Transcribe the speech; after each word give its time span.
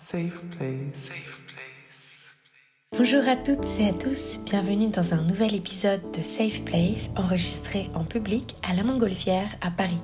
Safe 0.00 0.44
place. 0.56 0.94
Safe 0.94 1.40
place. 1.48 2.36
Bonjour 2.96 3.28
à 3.28 3.34
toutes 3.34 3.66
et 3.80 3.88
à 3.88 3.92
tous, 3.92 4.38
bienvenue 4.46 4.90
dans 4.90 5.12
un 5.12 5.22
nouvel 5.22 5.56
épisode 5.56 6.12
de 6.16 6.22
Safe 6.22 6.62
Place 6.62 7.10
enregistré 7.16 7.90
en 7.96 8.04
public 8.04 8.54
à 8.62 8.74
la 8.74 8.84
Montgolfière 8.84 9.48
à 9.60 9.72
Paris. 9.72 10.00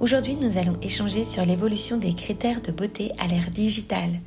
Aujourd'hui, 0.00 0.36
nous 0.36 0.58
allons 0.58 0.78
échanger 0.82 1.24
sur 1.24 1.46
l'évolution 1.46 1.96
des 1.96 2.12
critères 2.12 2.60
de 2.60 2.70
beauté 2.70 3.12
à 3.18 3.26
l'ère 3.26 3.50
digitale. 3.50 4.20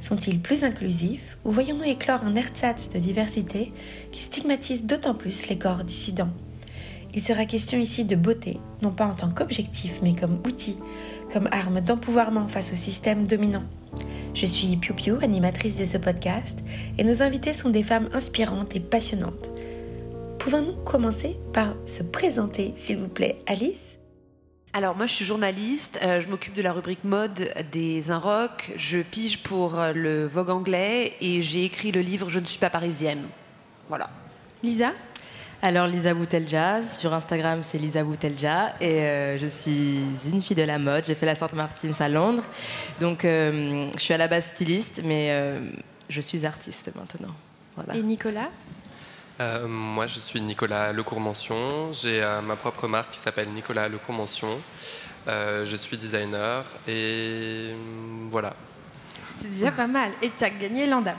Sont-ils 0.00 0.38
plus 0.38 0.64
inclusifs 0.64 1.38
ou 1.46 1.50
voyons-nous 1.50 1.84
éclore 1.84 2.22
un 2.22 2.34
ersatz 2.34 2.90
de 2.90 2.98
diversité 2.98 3.72
qui 4.12 4.20
stigmatise 4.20 4.84
d'autant 4.84 5.14
plus 5.14 5.48
les 5.48 5.56
corps 5.56 5.82
dissidents? 5.82 6.34
Il 7.14 7.22
sera 7.22 7.46
question 7.46 7.78
ici 7.78 8.04
de 8.04 8.16
beauté, 8.16 8.60
non 8.82 8.90
pas 8.90 9.06
en 9.06 9.14
tant 9.14 9.30
qu'objectif, 9.30 10.00
mais 10.02 10.14
comme 10.14 10.42
outil, 10.46 10.76
comme 11.32 11.48
arme 11.50 11.80
d'empouvoirment 11.80 12.46
face 12.46 12.74
au 12.74 12.76
système 12.76 13.26
dominant. 13.26 13.64
Je 14.34 14.46
suis 14.46 14.76
Piu 14.76 14.94
Piu, 14.94 15.14
animatrice 15.22 15.76
de 15.76 15.84
ce 15.84 15.98
podcast, 15.98 16.58
et 16.98 17.04
nos 17.04 17.22
invités 17.22 17.52
sont 17.52 17.70
des 17.70 17.82
femmes 17.82 18.08
inspirantes 18.12 18.76
et 18.76 18.80
passionnantes. 18.80 19.50
Pouvons-nous 20.38 20.76
commencer 20.84 21.36
par 21.52 21.74
se 21.86 22.02
présenter, 22.02 22.74
s'il 22.76 22.98
vous 22.98 23.08
plaît, 23.08 23.40
Alice? 23.46 23.98
Alors 24.72 24.94
moi 24.94 25.06
je 25.06 25.14
suis 25.14 25.24
journaliste, 25.24 25.98
euh, 26.02 26.20
je 26.20 26.28
m'occupe 26.28 26.52
de 26.52 26.60
la 26.60 26.72
rubrique 26.72 27.02
mode 27.02 27.50
des 27.72 28.10
Inrocks, 28.10 28.72
je 28.76 28.98
pige 28.98 29.42
pour 29.42 29.80
euh, 29.80 29.94
le 29.94 30.26
Vogue 30.26 30.50
anglais 30.50 31.14
et 31.22 31.40
j'ai 31.40 31.64
écrit 31.64 31.92
le 31.92 32.02
livre 32.02 32.28
Je 32.28 32.40
ne 32.40 32.44
suis 32.44 32.58
pas 32.58 32.68
parisienne. 32.68 33.22
Voilà. 33.88 34.10
Lisa? 34.62 34.92
Alors 35.66 35.88
Lisa 35.88 36.14
Boutelja, 36.14 36.80
sur 36.80 37.12
Instagram 37.12 37.64
c'est 37.64 37.78
Lisa 37.78 38.04
Boutelja 38.04 38.74
et 38.80 39.00
euh, 39.00 39.36
je 39.36 39.46
suis 39.46 40.00
une 40.32 40.40
fille 40.40 40.54
de 40.54 40.62
la 40.62 40.78
mode. 40.78 41.04
J'ai 41.04 41.16
fait 41.16 41.26
la 41.26 41.34
Sainte 41.34 41.54
Martins 41.54 41.92
à 41.98 42.08
Londres, 42.08 42.44
donc 43.00 43.24
euh, 43.24 43.88
je 43.96 44.00
suis 44.00 44.14
à 44.14 44.16
la 44.16 44.28
base 44.28 44.46
styliste, 44.46 45.00
mais 45.04 45.30
euh, 45.30 45.58
je 46.08 46.20
suis 46.20 46.46
artiste 46.46 46.92
maintenant. 46.94 47.34
Et 47.94 48.02
Nicolas? 48.02 48.48
Moi 49.68 50.06
je 50.06 50.20
suis 50.20 50.40
Nicolas 50.40 50.92
Lecourt-Mention. 50.92 51.90
J'ai 51.92 52.24
ma 52.44 52.56
propre 52.56 52.86
marque 52.86 53.10
qui 53.10 53.18
s'appelle 53.18 53.48
Nicolas 53.48 53.88
Lecourt-Mention. 53.88 54.58
je 55.26 55.76
suis 55.76 55.98
designer 55.98 56.64
et 56.86 57.72
voilà. 58.30 58.54
C'est 59.36 59.50
déjà 59.50 59.72
pas 59.72 59.88
mal. 59.88 60.12
Et 60.22 60.30
tu 60.30 60.44
as 60.44 60.50
gagné 60.50 60.86
l'Andam. 60.86 61.16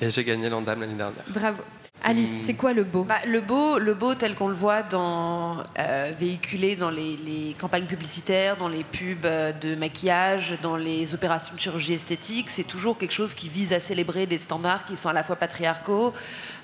Et 0.00 0.08
j'ai 0.10 0.24
gagné 0.24 0.48
l'Andam 0.48 0.80
l'année 0.80 0.94
dernière. 0.94 1.24
Bravo. 1.28 1.62
Alice, 2.02 2.42
c'est 2.44 2.54
quoi 2.54 2.72
le 2.72 2.84
beau? 2.84 3.04
Bah, 3.04 3.16
Le 3.26 3.40
beau, 3.40 3.78
le 3.78 3.94
beau 3.94 4.14
tel 4.14 4.34
qu'on 4.34 4.48
le 4.48 4.54
voit 4.54 4.82
dans, 4.82 5.58
euh, 5.78 6.12
véhiculé 6.18 6.76
dans 6.76 6.90
les, 6.90 7.54
campagnes 7.58 7.86
publicitaires, 7.86 8.56
dans 8.56 8.68
les 8.68 8.84
pubs 8.84 9.24
euh, 9.24 9.52
de 9.52 9.74
maquillage, 9.74 10.54
dans 10.62 10.76
les 10.76 11.14
opérations 11.14 11.54
de 11.54 11.60
chirurgie 11.60 11.94
esthétique, 11.94 12.48
c'est 12.48 12.64
toujours 12.64 12.96
quelque 12.96 13.12
chose 13.12 13.34
qui 13.34 13.48
vise 13.48 13.72
à 13.72 13.80
célébrer 13.80 14.26
des 14.26 14.38
standards 14.38 14.86
qui 14.86 14.96
sont 14.96 15.08
à 15.08 15.12
la 15.12 15.22
fois 15.22 15.36
patriarcaux, 15.36 16.14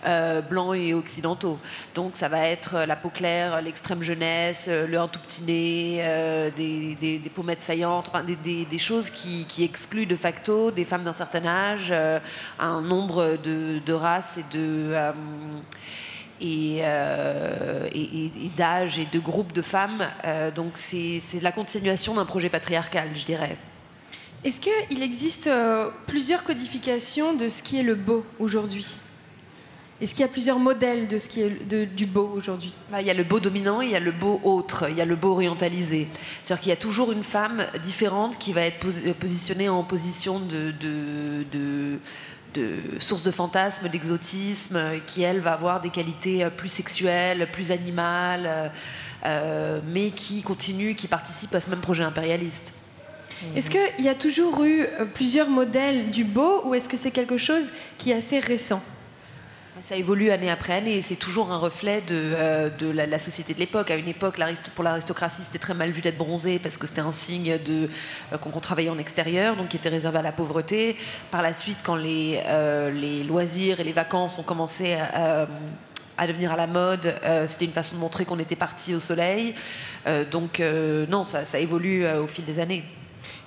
euh, 0.04 0.40
blancs 0.40 0.76
et 0.76 0.94
occidentaux. 0.94 1.58
Donc 1.94 2.16
ça 2.16 2.28
va 2.28 2.46
être 2.46 2.84
la 2.86 2.96
peau 2.96 3.10
claire, 3.10 3.60
l'extrême 3.62 4.02
jeunesse, 4.02 4.68
le 4.68 5.06
tout 5.08 5.20
petit 5.20 5.42
nez, 5.44 6.50
des, 6.56 7.30
pommettes 7.34 7.62
saillantes, 7.62 8.10
des, 8.42 8.78
choses 8.78 9.10
qui, 9.10 9.46
excluent 9.58 10.06
de 10.06 10.16
facto 10.16 10.70
des 10.70 10.84
femmes 10.84 11.04
d'un 11.04 11.12
certain 11.12 11.46
âge, 11.46 11.92
un 12.58 12.80
nombre 12.82 13.36
de, 13.42 13.92
races 13.92 14.38
et 14.38 14.44
de 14.56 14.92
euh, 16.42 17.88
et, 17.94 18.30
d'âge 18.56 18.98
et 18.98 19.06
de 19.10 19.18
groupes 19.18 19.52
de 19.52 19.62
femmes. 19.62 20.06
Euh, 20.24 20.50
donc 20.50 20.72
c'est 20.74 21.20
la 21.40 21.52
continuation 21.52 22.14
d'un 22.14 22.26
projet 22.26 22.50
patriarcal, 22.50 23.08
je 23.14 23.24
dirais. 23.24 23.56
Est-ce 24.44 24.60
qu'il 24.60 25.02
existe 25.02 25.46
euh, 25.46 25.88
plusieurs 26.06 26.44
codifications 26.44 27.34
de 27.34 27.48
ce 27.48 27.62
qui 27.62 27.78
est 27.78 27.82
le 27.82 27.94
beau 27.94 28.24
aujourd'hui? 28.38 28.98
Est-ce 30.00 30.14
qu'il 30.14 30.20
y 30.20 30.24
a 30.24 30.28
plusieurs 30.28 30.58
modèles 30.58 31.08
de 31.08 31.18
ce 31.18 31.28
qui 31.28 31.42
est 31.42 31.86
du 31.94 32.06
beau 32.06 32.32
aujourd'hui? 32.36 32.72
Bah, 32.90 33.00
Il 33.00 33.06
y 33.06 33.10
a 33.10 33.14
le 33.14 33.24
beau 33.24 33.40
dominant, 33.40 33.80
il 33.80 33.90
y 33.90 33.96
a 33.96 34.00
le 34.00 34.12
beau 34.12 34.40
autre, 34.44 34.88
il 34.90 34.96
y 34.96 35.00
a 35.00 35.04
le 35.06 35.16
beau 35.16 35.32
orientalisé. 35.32 36.08
C'est-à-dire 36.44 36.62
qu'il 36.62 36.70
y 36.70 36.72
a 36.72 36.76
toujours 36.76 37.12
une 37.12 37.24
femme 37.24 37.66
différente 37.82 38.38
qui 38.38 38.52
va 38.52 38.62
être 38.62 38.78
positionnée 39.18 39.68
en 39.68 39.82
position 39.82 40.40
de, 40.40 40.72
de 40.72 41.98
de 42.56 42.78
source 42.98 43.22
de 43.22 43.30
fantasmes, 43.30 43.88
d'exotisme, 43.88 44.80
qui 45.06 45.22
elle 45.22 45.40
va 45.40 45.52
avoir 45.52 45.80
des 45.80 45.90
qualités 45.90 46.44
euh, 46.44 46.50
plus 46.50 46.68
sexuelles, 46.68 47.48
plus 47.52 47.70
animales, 47.70 48.44
euh, 48.46 48.68
euh, 49.24 49.80
mais 49.86 50.10
qui 50.10 50.42
continue, 50.42 50.94
qui 50.94 51.08
participe 51.08 51.54
à 51.54 51.60
ce 51.60 51.70
même 51.70 51.80
projet 51.80 52.04
impérialiste. 52.04 52.72
Est-ce 53.54 53.68
qu'il 53.68 54.04
y 54.04 54.08
a 54.08 54.14
toujours 54.14 54.64
eu 54.64 54.86
plusieurs 55.12 55.50
modèles 55.50 56.10
du 56.10 56.24
beau 56.24 56.62
ou 56.64 56.74
est-ce 56.74 56.88
que 56.88 56.96
c'est 56.96 57.10
quelque 57.10 57.36
chose 57.36 57.64
qui 57.98 58.10
est 58.10 58.14
assez 58.14 58.40
récent? 58.40 58.82
Ça 59.82 59.96
évolue 59.96 60.30
année 60.30 60.50
après 60.50 60.72
année 60.72 60.96
et 60.96 61.02
c'est 61.02 61.16
toujours 61.16 61.52
un 61.52 61.58
reflet 61.58 62.00
de, 62.00 62.14
euh, 62.14 62.70
la, 62.92 63.18
société 63.18 63.54
de 63.54 63.58
l'époque. 63.58 63.90
À 63.90 63.96
une 63.96 64.08
époque, 64.08 64.36
pour 64.74 64.84
l'aristocratie, 64.84 65.42
c'était 65.42 65.58
très 65.58 65.74
mal 65.74 65.90
vu 65.90 66.00
d'être 66.00 66.16
bronzé 66.16 66.58
parce 66.58 66.76
que 66.76 66.86
c'était 66.86 67.02
un 67.02 67.12
signe 67.12 67.58
euh, 67.68 67.88
qu'on 68.40 68.60
travaillait 68.60 68.90
en 68.90 68.98
extérieur, 68.98 69.56
donc 69.56 69.68
qui 69.68 69.76
était 69.76 69.88
réservé 69.88 70.18
à 70.18 70.22
la 70.22 70.32
pauvreté. 70.32 70.96
Par 71.30 71.42
la 71.42 71.52
suite, 71.52 71.78
quand 71.84 71.96
les, 71.96 72.40
euh, 72.46 73.24
loisirs 73.24 73.80
et 73.80 73.84
les 73.84 73.92
vacances 73.92 74.38
ont 74.38 74.42
commencé 74.42 74.94
à, 74.94 75.46
devenir 76.26 76.52
à 76.52 76.56
la 76.56 76.66
mode, 76.66 77.14
c'était 77.46 77.66
une 77.66 77.72
façon 77.72 77.96
de 77.96 78.00
montrer 78.00 78.24
qu'on 78.24 78.38
était 78.38 78.56
parti 78.56 78.94
au 78.94 79.00
soleil. 79.00 79.54
donc 80.30 80.62
non, 81.10 81.24
ça 81.24 81.58
évolue 81.58 82.06
au 82.08 82.26
fil 82.26 82.44
des 82.44 82.58
années. 82.58 82.82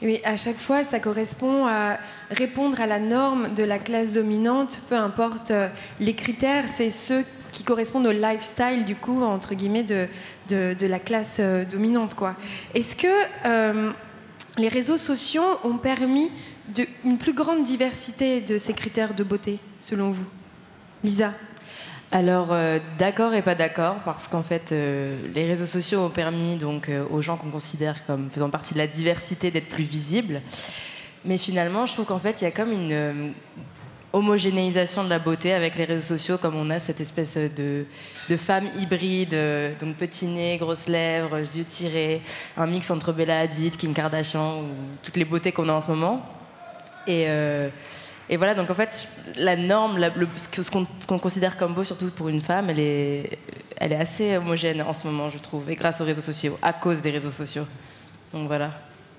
Mais 0.02 0.22
à 0.24 0.38
chaque 0.38 0.58
fois, 0.58 0.84
ça 0.84 1.00
correspond 1.00 1.68
à 1.68 1.98
répondre 2.32 2.80
à 2.80 2.88
la 2.88 3.00
norme 3.00 3.54
de 3.54 3.64
la 3.64 3.80
classe 3.80 4.14
dominante, 4.14 4.82
peu 4.90 4.96
importe 4.96 5.52
euh, 5.52 5.68
les 6.00 6.14
critères, 6.14 6.66
c'est 6.68 6.90
ceux 6.90 7.26
qui 7.52 7.64
correspondent 7.64 8.08
au 8.08 8.12
lifestyle, 8.12 8.86
du 8.86 8.96
coup, 8.96 9.24
entre 9.24 9.56
guillemets, 9.56 9.84
de, 9.84 10.08
de, 10.50 10.88
la 10.88 11.00
classe 11.00 11.38
euh, 11.40 11.66
dominante. 11.66 12.14
Quoi. 12.14 12.36
Est-ce 12.74 12.96
que 12.96 13.08
euh, 13.46 13.92
les 14.58 14.68
réseaux 14.68 14.98
sociaux 14.98 15.44
ont 15.64 15.78
permis 15.78 16.32
de, 16.74 16.86
une 17.04 17.18
plus 17.18 17.34
grande 17.34 17.64
diversité 17.64 18.42
de 18.42 18.58
ces 18.58 18.74
critères 18.74 19.16
de 19.16 19.24
beauté, 19.24 19.60
selon 19.78 20.12
vous? 20.12 20.28
Lisa? 21.04 21.34
Alors 22.12 22.48
euh, 22.52 22.80
d'accord 22.98 23.36
et 23.36 23.44
pas 23.44 23.54
d'accord 23.54 23.98
parce 24.04 24.28
qu'en 24.28 24.42
fait 24.42 24.72
euh, 24.72 25.16
les 25.36 25.46
réseaux 25.46 25.68
sociaux 25.68 26.00
ont 26.00 26.10
permis 26.10 26.56
donc 26.56 26.90
euh, 26.90 27.06
aux 27.12 27.22
gens 27.22 27.38
qu'on 27.38 27.52
considère 27.52 28.04
comme 28.08 28.32
faisant 28.32 28.50
partie 28.50 28.74
de 28.74 28.80
la 28.80 28.88
diversité 28.88 29.52
d'être 29.52 29.70
plus 29.70 29.84
visibles. 29.84 30.42
Mais 31.24 31.38
finalement, 31.38 31.86
je 31.86 31.94
trouve 31.94 32.06
qu'en 32.06 32.18
fait 32.18 32.42
il 32.42 32.46
y 32.46 32.48
a 32.48 32.52
comme 32.52 32.72
une 32.72 33.34
homogénéisation 34.12 35.04
de 35.04 35.10
la 35.10 35.20
beauté 35.20 35.54
avec 35.54 35.78
les 35.78 35.86
réseaux 35.86 36.18
sociaux, 36.18 36.40
comme 36.40 36.56
on 36.56 36.72
a 36.72 36.80
cette 36.80 37.00
espèce 37.00 37.38
de, 37.38 37.86
de 38.28 38.38
femme 38.38 38.68
hybride, 38.80 39.38
donc 39.80 39.98
petit 39.98 40.26
nez, 40.26 40.58
grosses 40.58 40.88
lèvres, 40.88 41.38
yeux 41.38 41.66
tirés, 41.66 42.22
un 42.58 42.66
mix 42.66 42.90
entre 42.90 43.12
Bella 43.12 43.42
Hadid, 43.42 43.76
Kim 43.76 43.94
Kardashian, 43.94 44.62
ou 44.62 44.66
toutes 45.04 45.18
les 45.18 45.26
beautés 45.26 45.52
qu'on 45.52 45.70
a 45.70 45.74
en 45.74 45.82
ce 45.82 45.90
moment. 45.90 46.26
Et 47.06 47.28
et 48.30 48.38
voilà, 48.38 48.54
donc 48.54 48.70
en 48.70 48.76
fait, 48.76 49.10
la 49.38 49.56
norme, 49.56 50.00
ce 50.38 50.72
qu'on 51.08 51.20
considère 51.20 51.58
comme 51.58 51.74
beau, 51.74 51.84
surtout 51.84 52.12
pour 52.12 52.30
une 52.30 52.42
femme, 52.42 52.70
elle 52.70 52.80
est, 52.80 53.40
elle 53.78 53.92
est 53.92 54.00
assez 54.00 54.38
homogène 54.38 54.84
en 54.84 54.94
ce 54.94 55.08
moment, 55.08 55.32
je 55.32 55.40
trouve, 55.40 55.68
et 55.70 55.76
grâce 55.76 56.00
aux 56.00 56.06
réseaux 56.06 56.22
sociaux, 56.22 56.58
à 56.62 56.72
cause 56.74 57.02
des 57.02 57.10
réseaux 57.10 57.32
sociaux. 57.32 57.66
Donc 58.32 58.48
voilà. 58.48 58.72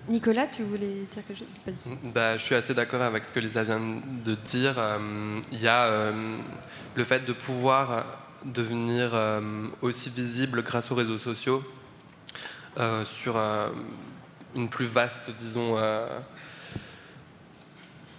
Nicolas, 0.08 0.46
tu 0.46 0.62
voulais 0.62 1.06
dire 1.12 1.24
quelque 1.26 1.38
chose 1.38 1.96
bah, 2.14 2.36
Je 2.36 2.42
suis 2.42 2.54
assez 2.54 2.72
d'accord 2.72 3.02
avec 3.02 3.24
ce 3.24 3.34
que 3.34 3.40
Lisa 3.40 3.64
vient 3.64 3.80
de 3.80 4.34
dire. 4.34 4.74
Euh, 4.78 5.40
il 5.52 5.60
y 5.60 5.68
a 5.68 5.84
euh, 5.84 6.36
le 6.94 7.04
fait 7.04 7.24
de 7.24 7.32
pouvoir 7.32 8.04
devenir 8.44 9.10
euh, 9.12 9.40
aussi 9.82 10.08
visible 10.08 10.62
grâce 10.62 10.90
aux 10.90 10.94
réseaux 10.94 11.18
sociaux 11.18 11.64
sur 13.04 13.36
une 14.54 14.68
plus 14.68 14.86
vaste, 14.86 15.30
disons, 15.38 15.76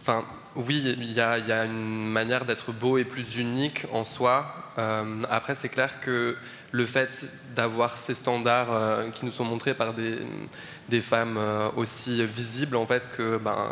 enfin, 0.01 0.23
oui, 0.55 0.95
il 0.97 1.11
y, 1.13 1.21
a, 1.21 1.65
une 1.65 2.09
manière 2.09 2.45
d'être 2.45 2.71
beau 2.71 2.97
et 2.97 3.05
plus 3.05 3.37
unique 3.37 3.85
en 3.93 4.03
soi. 4.03 4.53
Euh, 4.77 5.23
après, 5.29 5.55
c'est 5.55 5.69
clair 5.69 6.01
que 6.01 6.35
le 6.71 6.85
fait 6.85 7.25
d'avoir 7.55 7.97
ces 7.97 8.13
standards 8.13 8.71
euh, 8.71 9.09
qui 9.11 9.25
nous 9.25 9.31
sont 9.31 9.45
montrés 9.45 9.73
par 9.73 9.93
des, 9.93 11.01
femmes 11.01 11.37
euh, 11.37 11.69
aussi 11.77 12.25
visibles, 12.25 12.75
en 12.75 12.85
fait, 12.85 13.09
que 13.15 13.37
ben, 13.37 13.71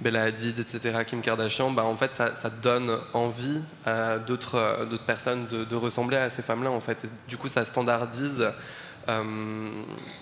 Bella 0.00 0.24
Hadid, 0.24 0.58
etc., 0.58 1.04
Kim 1.06 1.20
Kardashian, 1.20 1.70
ben, 1.70 1.84
en 1.84 1.96
fait, 1.96 2.12
ça, 2.12 2.50
donne 2.62 2.98
envie 3.12 3.60
à 3.86 4.18
d'autres 4.18 4.88
personnes 5.06 5.46
de, 5.46 5.76
ressembler 5.76 6.16
à 6.16 6.30
ces 6.30 6.42
femmes-là, 6.42 6.70
en 6.70 6.80
fait. 6.80 7.06
du 7.28 7.36
coup, 7.36 7.48
ça 7.48 7.64
standardise 7.64 8.44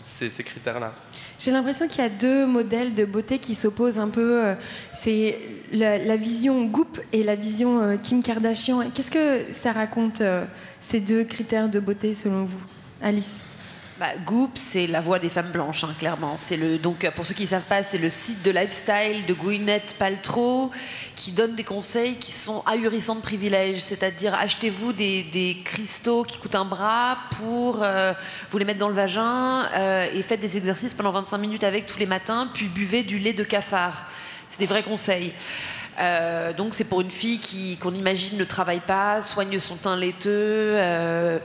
ces 0.05 0.45
critères-là. 0.45 0.93
J'ai 1.39 1.51
l'impression 1.51 1.87
qu'il 1.87 2.03
y 2.03 2.07
a 2.07 2.09
deux 2.09 2.47
modèles 2.47 2.95
de 2.95 3.05
beauté 3.05 3.39
qui 3.39 3.55
s'opposent 3.55 3.99
un 3.99 4.09
peu. 4.09 4.45
Euh, 4.45 4.55
c'est 4.95 5.39
la, 5.73 6.17
vision 6.17 6.65
Goop 6.65 6.99
et 7.13 7.23
la 7.23 7.35
vision 7.35 7.81
euh, 7.81 7.97
Kim 7.97 8.23
Kardashian. 8.23 8.85
Qu'est-ce 8.95 9.11
que 9.11 9.53
ça 9.53 9.73
raconte, 9.73 10.23
euh, 10.23 10.45
ces 10.81 11.01
deux 11.01 11.25
critères 11.25 11.69
de 11.69 11.79
beauté, 11.79 12.15
selon 12.15 12.45
vous 12.45 12.61
Alice? 13.03 13.43
Bah, 13.99 14.09
Goop, 14.27 14.53
c'est 14.55 14.87
la 14.87 15.01
voix 15.01 15.19
des 15.19 15.31
femmes 15.31 15.51
blanches, 15.53 15.85
hein, 15.85 15.95
clairement. 15.99 16.37
C'est 16.37 16.59
le 16.59 16.77
donc 16.77 17.09
pour 17.13 17.25
ceux 17.25 17.35
qui 17.35 17.45
ne 17.45 17.49
savent 17.49 17.65
pas, 17.65 17.83
c'est 17.83 17.97
le 17.97 18.11
site 18.11 18.43
de 18.43 18.51
lifestyle 18.51 19.25
de 19.27 19.33
Gwyneth 19.33 19.95
Paltrow 19.99 20.71
qui 21.15 21.33
donne 21.33 21.55
des 21.55 21.65
conseils 21.65 22.17
qui 22.17 22.33
sont 22.33 22.63
ahurissants 22.67 23.15
de 23.15 23.23
privilèges. 23.23 23.81
C'est-à-dire 23.81 24.35
achetez-vous 24.35 24.93
des, 24.93 25.63
cristaux 25.65 26.25
qui 26.25 26.39
coûtent 26.39 26.55
un 26.55 26.67
bras 26.67 27.17
pour 27.39 27.83
euh, 27.83 28.13
vous 28.51 28.59
les 28.59 28.67
mettre 28.67 28.81
dans 28.81 28.89
le 28.89 28.95
vagin 28.95 29.67
euh, 29.75 30.07
et 30.13 30.21
faites 30.21 30.41
des 30.41 30.59
exercices 30.59 30.93
pendant 30.93 31.13
25 31.13 31.39
minutes 31.39 31.65
avec 31.65 31.87
tous 31.87 31.99
les 31.99 32.07
matins, 32.07 32.51
puis 32.53 32.67
buvez 32.67 33.03
du 33.03 33.19
lait 33.19 33.33
de 33.33 33.45
cafard. 33.45 34.05
C'est 34.47 34.61
des 34.61 34.67
vrais 34.67 34.83
conseils. 34.83 35.33
Euh, 35.99 36.53
donc 36.53 36.75
c'est 36.75 36.85
pour 36.85 37.01
une 37.01 37.11
fille 37.11 37.39
qui 37.39 37.77
qu'on 37.79 37.95
imagine 37.95 38.37
ne 38.39 38.45
travaille 38.45 38.81
pas, 38.81 39.21
soigne 39.21 39.59
son 39.59 39.77
teint 39.77 39.97
laiteux, 39.97 40.31
euh, 40.31 41.39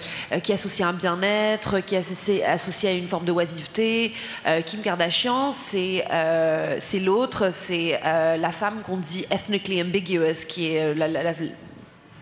qui 0.44 0.51
est 0.51 0.56
associée 0.56 0.86
à 0.86 0.89
un 0.89 0.94
bien-être, 0.94 1.80
qui 1.80 1.95
est 1.95 2.44
associée 2.45 2.89
à 2.89 2.94
une 2.94 3.07
forme 3.07 3.25
de 3.25 3.31
oisiveté. 3.31 4.13
Euh, 4.45 4.62
Kim 4.62 4.81
Kardashian, 4.81 5.51
c'est 5.51 6.06
c'est 6.80 7.00
l'autre, 7.00 7.51
c'est 7.51 8.00
la 8.03 8.51
femme 8.51 8.81
qu'on 8.83 8.98
dit 8.98 9.25
ethnically 9.31 9.81
ambiguous, 9.81 10.45
qui 10.48 10.74
est 10.74 10.94
la, 10.94 11.33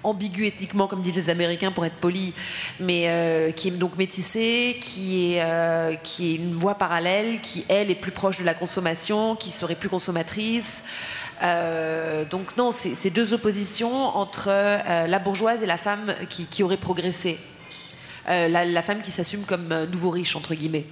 ambiguë 0.01 0.47
ethniquement, 0.47 0.87
comme 0.87 1.01
disent 1.01 1.15
les 1.15 1.29
Américains 1.29 1.71
pour 1.71 1.85
être 1.85 1.95
poli, 1.95 2.33
mais 2.79 3.53
qui 3.55 3.69
est 3.69 3.71
donc 3.71 3.97
métissée, 3.97 4.77
qui 4.81 5.33
est, 5.33 5.99
qui 6.03 6.31
est 6.31 6.35
une 6.35 6.53
voie 6.53 6.75
parallèle, 6.75 7.41
qui 7.41 7.65
elle 7.67 7.91
est 7.91 7.95
plus 7.95 8.11
proche 8.11 8.39
de 8.39 8.45
la 8.45 8.53
consommation, 8.53 9.35
qui 9.35 9.51
serait 9.51 9.75
plus 9.75 9.89
consommatrice. 9.89 10.83
Euh, 11.41 12.25
donc 12.25 12.57
non, 12.57 12.71
c'est 12.71 13.09
deux 13.09 13.33
oppositions 13.33 13.93
entre 14.17 14.47
euh, 14.49 15.07
la 15.07 15.19
bourgeoise 15.19 15.63
et 15.63 15.65
la 15.65 15.77
femme 15.77 16.13
qui, 16.29 16.63
aurait 16.63 16.77
progressé. 16.77 17.37
Euh, 18.27 18.47
la, 18.47 18.81
femme 18.81 19.01
qui 19.01 19.11
s'assume 19.11 19.43
comme 19.43 19.85
nouveau 19.91 20.09
riche, 20.09 20.35
entre 20.35 20.53
guillemets. 20.53 20.85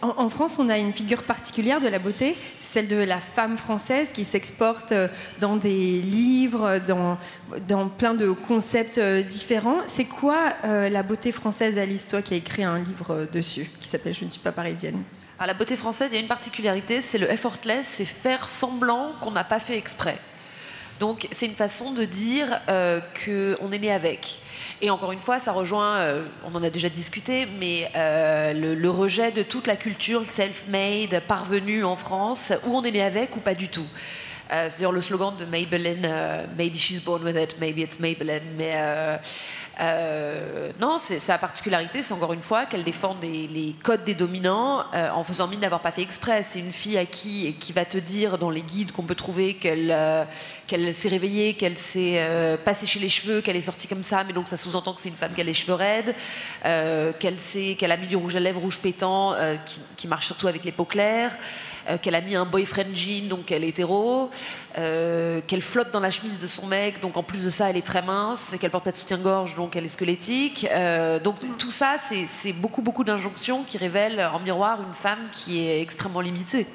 En, 0.00 0.28
France, 0.28 0.60
on 0.60 0.68
a 0.68 0.78
une 0.78 0.92
figure 0.92 1.24
particulière 1.24 1.80
de 1.80 1.88
la 1.88 1.98
beauté, 1.98 2.36
celle 2.60 2.86
de 2.86 2.96
la 2.96 3.18
femme 3.18 3.58
française 3.58 4.12
qui 4.12 4.24
s'exporte 4.24 4.94
dans 5.40 5.56
des 5.56 6.00
livres, 6.02 6.78
dans, 6.86 7.18
dans 7.66 7.88
plein 7.88 8.14
de 8.14 8.30
concepts 8.30 9.00
différents. 9.00 9.78
C'est 9.88 10.04
quoi 10.04 10.52
la 10.62 11.02
beauté 11.02 11.32
française, 11.32 11.78
Alice, 11.78 12.06
toi 12.06 12.22
qui 12.22 12.34
as 12.34 12.36
écrit 12.36 12.62
un 12.62 12.78
livre 12.78 13.26
dessus, 13.32 13.68
qui 13.80 13.88
s'appelle 13.88 14.14
Je 14.14 14.24
ne 14.24 14.30
suis 14.30 14.40
pas 14.40 14.52
parisienne? 14.52 15.02
Alors, 15.38 15.46
la 15.46 15.54
beauté 15.54 15.76
française, 15.76 16.10
il 16.10 16.16
y 16.16 16.18
a 16.18 16.20
une 16.20 16.26
particularité, 16.26 17.00
c'est 17.00 17.18
le 17.18 17.30
effortless, 17.30 17.86
c'est 17.86 18.04
faire 18.04 18.48
semblant 18.48 19.12
qu'on 19.20 19.30
n'a 19.30 19.44
pas 19.44 19.60
fait 19.60 19.78
exprès. 19.78 20.18
Donc 20.98 21.28
c'est 21.30 21.46
une 21.46 21.54
façon 21.54 21.92
de 21.92 22.04
dire 22.04 22.58
euh, 22.68 23.00
qu'on 23.24 23.70
est 23.70 23.78
né 23.78 23.92
avec. 23.92 24.40
Et 24.82 24.90
encore 24.90 25.12
une 25.12 25.20
fois, 25.20 25.38
ça 25.38 25.52
rejoint, 25.52 25.98
euh, 25.98 26.24
on 26.44 26.52
en 26.56 26.62
a 26.64 26.70
déjà 26.70 26.88
discuté, 26.88 27.46
mais 27.60 27.88
euh, 27.94 28.52
le, 28.52 28.90
rejet 28.90 29.30
de 29.30 29.44
toute 29.44 29.68
la 29.68 29.76
culture 29.76 30.24
self-made, 30.24 31.22
parvenue 31.28 31.84
en 31.84 31.94
France, 31.94 32.52
où 32.66 32.76
on 32.76 32.82
est 32.82 32.90
né 32.90 33.02
avec 33.02 33.36
ou 33.36 33.40
pas 33.40 33.54
du 33.54 33.68
tout. 33.68 33.86
C'est-à-dire 34.50 34.92
le 34.92 35.02
slogan 35.02 35.36
de 35.38 35.44
Maybelline, 35.44 36.10
Maybe 36.56 36.78
she's 36.78 37.04
born 37.04 37.22
with 37.22 37.36
it, 37.36 37.60
maybe 37.60 37.80
it's 37.80 38.00
Maybelline, 38.00 38.40
mais 38.56 38.74
euh, 39.80 40.72
non, 40.80 40.98
sa 40.98 41.38
particularité, 41.38 42.02
c'est 42.02 42.12
encore 42.12 42.32
une 42.32 42.42
fois 42.42 42.66
qu'elle 42.66 42.82
défend 42.82 43.16
les 43.22 43.76
codes 43.82 44.04
des 44.04 44.14
dominants 44.14 44.84
euh, 44.94 45.10
en 45.10 45.22
faisant 45.22 45.46
mine 45.46 45.60
d'avoir 45.60 45.80
pas 45.80 45.92
fait 45.92 46.02
exprès. 46.02 46.42
C'est 46.42 46.58
une 46.58 46.72
fille 46.72 46.98
à 46.98 47.06
qui, 47.06 47.54
qui 47.54 47.72
va 47.72 47.84
te 47.84 47.98
dire 47.98 48.38
dans 48.38 48.50
les 48.50 48.62
guides 48.62 48.92
qu'on 48.92 49.04
peut 49.04 49.14
trouver 49.14 49.54
qu'elle 49.54 49.90
euh, 49.92 50.24
s'est 50.92 51.08
réveillée, 51.08 51.54
qu'elle 51.54 51.76
s'est 51.76 52.58
pas 52.64 52.74
séché 52.74 52.98
les 52.98 53.08
cheveux, 53.08 53.40
qu'elle 53.40 53.56
est 53.56 53.62
sortie 53.62 53.86
comme 53.86 54.02
ça, 54.02 54.24
mais 54.24 54.32
donc 54.32 54.48
ça 54.48 54.56
sous-entend 54.56 54.94
que 54.94 55.00
c'est 55.00 55.08
une 55.08 55.16
femme 55.16 55.32
qui 55.34 55.40
a 55.40 55.44
les 55.44 55.54
cheveux 55.54 55.74
raides, 55.74 56.14
qu'elle 56.62 57.92
a 57.92 57.96
mis 57.96 58.06
du 58.06 58.16
rouge 58.16 58.36
à 58.36 58.40
lèvres 58.40 58.60
rouge 58.60 58.80
pétant, 58.80 59.34
qui, 59.96 60.08
marche 60.08 60.26
surtout 60.26 60.48
avec 60.48 60.64
les 60.64 60.72
peaux 60.72 60.84
claires. 60.84 61.36
Euh, 61.88 61.96
qu'elle 61.96 62.14
a 62.14 62.20
mis 62.20 62.34
un 62.34 62.44
boyfriend 62.44 62.94
jean, 62.94 63.28
donc 63.28 63.50
elle 63.50 63.64
est 63.64 63.68
hétéro, 63.68 64.30
euh, 64.76 65.40
qu'elle 65.46 65.62
flotte 65.62 65.90
dans 65.90 66.00
la 66.00 66.10
chemise 66.10 66.38
de 66.38 66.46
son 66.46 66.66
mec, 66.66 67.00
donc 67.00 67.16
en 67.16 67.22
plus 67.22 67.42
de 67.42 67.48
ça, 67.48 67.70
elle 67.70 67.78
est 67.78 67.86
très 67.86 68.02
mince, 68.02 68.52
et 68.52 68.58
qu'elle 68.58 68.70
porte 68.70 68.84
pas 68.84 68.92
de 68.92 68.96
soutien-gorge, 68.96 69.56
donc 69.56 69.67
elle 69.76 69.84
est 69.84 69.88
squelettique. 69.88 70.66
Euh, 70.70 71.18
donc 71.20 71.36
tout 71.58 71.70
ça, 71.70 71.96
c'est 72.28 72.52
beaucoup, 72.52 72.82
beaucoup 72.82 73.04
d'injonctions 73.04 73.62
qui 73.64 73.78
révèlent 73.78 74.28
en 74.32 74.40
miroir 74.40 74.80
une 74.80 74.94
femme 74.94 75.18
qui 75.32 75.60
est 75.60 75.80
extrêmement 75.80 76.20
limitée. 76.20 76.66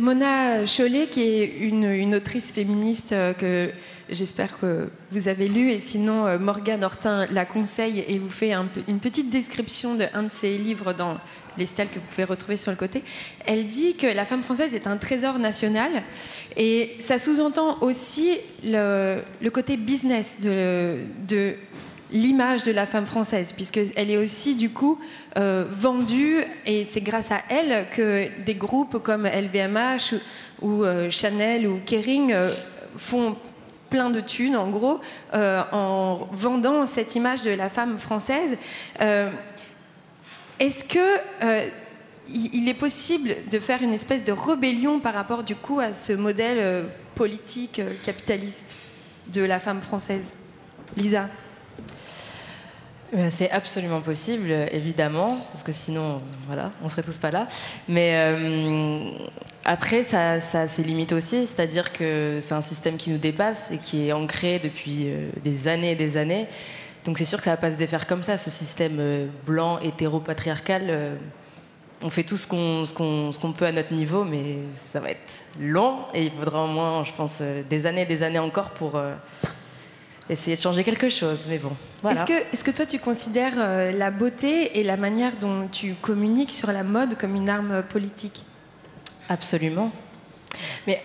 Mona 0.00 0.66
Chollet, 0.66 1.06
qui 1.06 1.22
est 1.22 1.46
une, 1.60 2.14
autrice 2.16 2.50
féministe 2.50 3.14
que 3.38 3.70
j'espère 4.10 4.58
que 4.58 4.88
vous 5.12 5.28
avez 5.28 5.46
lue, 5.46 5.70
et 5.70 5.78
sinon 5.78 6.36
Morgane 6.40 6.82
Hortin 6.82 7.28
la 7.30 7.44
conseille 7.44 8.04
et 8.08 8.18
vous 8.18 8.28
fait 8.28 8.52
une 8.88 8.98
petite 8.98 9.30
description 9.30 9.94
d'un 9.94 10.24
de 10.24 10.32
ses 10.32 10.58
livres 10.58 10.94
dans 10.94 11.16
les 11.58 11.66
stèles 11.66 11.88
que 11.88 11.96
vous 11.96 12.06
pouvez 12.10 12.24
retrouver 12.24 12.56
sur 12.56 12.70
le 12.70 12.76
côté, 12.76 13.02
elle 13.44 13.66
dit 13.66 13.94
que 13.94 14.06
la 14.06 14.24
femme 14.24 14.42
française 14.42 14.72
est 14.74 14.86
un 14.86 14.96
trésor 14.96 15.38
national 15.38 15.90
et 16.56 16.96
ça 17.00 17.18
sous-entend 17.18 17.78
aussi 17.82 18.38
le, 18.64 19.20
côté 19.52 19.76
business 19.76 20.38
de, 20.40 20.98
de 21.26 21.54
l'image 22.10 22.64
de 22.64 22.72
la 22.72 22.86
femme 22.86 23.06
française, 23.06 23.52
puisqu'elle 23.52 24.10
est 24.10 24.16
aussi 24.16 24.54
du 24.54 24.70
coup 24.70 24.98
euh, 25.36 25.64
vendue, 25.70 26.42
et 26.66 26.84
c'est 26.84 27.00
grâce 27.00 27.30
à 27.30 27.40
elle 27.48 27.86
que 27.90 28.28
des 28.44 28.54
groupes 28.54 28.98
comme 29.02 29.26
LVMH 29.26 30.14
ou, 30.62 30.84
euh, 30.84 31.10
Chanel 31.10 31.66
ou 31.66 31.80
Kering 31.84 32.32
euh, 32.32 32.50
font 32.96 33.36
plein 33.90 34.10
de 34.10 34.20
thunes, 34.20 34.56
en 34.56 34.68
gros, 34.68 35.00
en 35.32 36.28
vendant 36.30 36.84
cette 36.84 37.14
image 37.14 37.44
de 37.44 37.52
la 37.52 37.70
femme 37.70 37.96
française. 37.96 38.58
Est-ce 40.60 40.84
que 40.84 41.70
il 42.28 42.68
est 42.68 42.74
possible 42.74 43.34
de 43.50 43.58
faire 43.58 43.82
une 43.82 43.94
espèce 43.94 44.24
de 44.24 44.32
rébellion 44.32 45.00
par 45.00 45.14
rapport 45.14 45.42
du 45.42 45.56
coup 45.56 45.80
à 45.80 45.94
ce 45.94 46.12
modèle 46.12 46.84
politique 47.14 47.80
capitaliste 48.02 48.74
de 49.32 49.40
la 49.40 49.58
femme 49.58 49.80
française? 49.80 50.34
Lisa? 50.94 51.30
C'est 53.30 53.50
absolument 53.50 54.00
possible, 54.00 54.50
évidemment, 54.70 55.38
parce 55.52 55.64
que 55.64 55.72
sinon, 55.72 56.20
voilà, 56.46 56.70
on 56.82 56.88
serait 56.88 57.02
tous 57.02 57.18
pas 57.18 57.30
là. 57.30 57.48
Mais 57.88 58.14
après, 59.64 60.02
ça, 60.02 60.40
ça 60.40 60.68
c'est 60.68 60.82
limite 60.82 61.12
aussi, 61.12 61.46
c'est-à-dire 61.46 61.92
que 61.92 62.38
c'est 62.42 62.54
un 62.54 62.62
système 62.62 62.96
qui 62.96 63.10
nous 63.10 63.18
dépasse 63.18 63.70
et 63.70 63.78
qui 63.78 64.08
est 64.08 64.12
ancré 64.12 64.58
depuis 64.58 65.08
des 65.42 65.68
années 65.68 65.92
et 65.92 65.96
des 65.96 66.16
années. 66.16 66.48
Donc 67.08 67.16
c'est 67.16 67.24
sûr 67.24 67.38
que 67.38 67.44
ça 67.44 67.52
va 67.52 67.56
pas 67.56 67.70
se 67.70 67.76
défaire 67.76 68.06
comme 68.06 68.22
ça, 68.22 68.36
ce 68.36 68.50
système 68.50 68.98
euh, 69.00 69.28
blanc, 69.46 69.78
hétéro-patriarcal. 69.78 70.82
Euh, 70.90 71.16
on 72.02 72.10
fait 72.10 72.22
tout 72.22 72.36
ce 72.36 72.46
qu'on 72.46 73.52
peut 73.52 73.64
à 73.64 73.72
notre 73.72 73.94
niveau, 73.94 74.24
mais 74.24 74.58
ça 74.92 75.00
va 75.00 75.12
être 75.12 75.44
long 75.58 76.00
et 76.12 76.26
il 76.26 76.30
faudra 76.30 76.64
au 76.64 76.66
moins, 76.66 77.04
je 77.04 77.12
pense, 77.14 77.38
euh, 77.40 77.62
des 77.68 77.86
années 77.86 78.02
et 78.02 78.06
des 78.06 78.22
années 78.22 78.38
encore 78.38 78.70
pour 78.72 79.00
essayer 80.28 80.56
de 80.56 80.60
changer 80.60 80.84
quelque 80.84 81.08
chose. 81.08 81.46
Mais 81.48 81.58
bon, 81.58 81.72
voilà. 82.02 82.20
Est-ce 82.20 82.26
que, 82.26 82.32
est 82.32 82.62
que 82.62 82.70
toi, 82.70 82.86
tu 82.86 82.98
considères 82.98 83.56
la 83.56 84.10
beauté 84.10 84.78
et 84.78 84.84
la 84.84 84.96
manière 84.96 85.36
dont 85.36 85.68
tu 85.70 85.94
communiques 85.94 86.52
sur 86.52 86.72
la 86.72 86.82
mode 86.82 87.16
comme 87.18 87.34
une 87.34 87.48
arme 87.48 87.82
politique? 87.82 88.42
Absolument. 89.28 89.92
Mais 90.86 91.02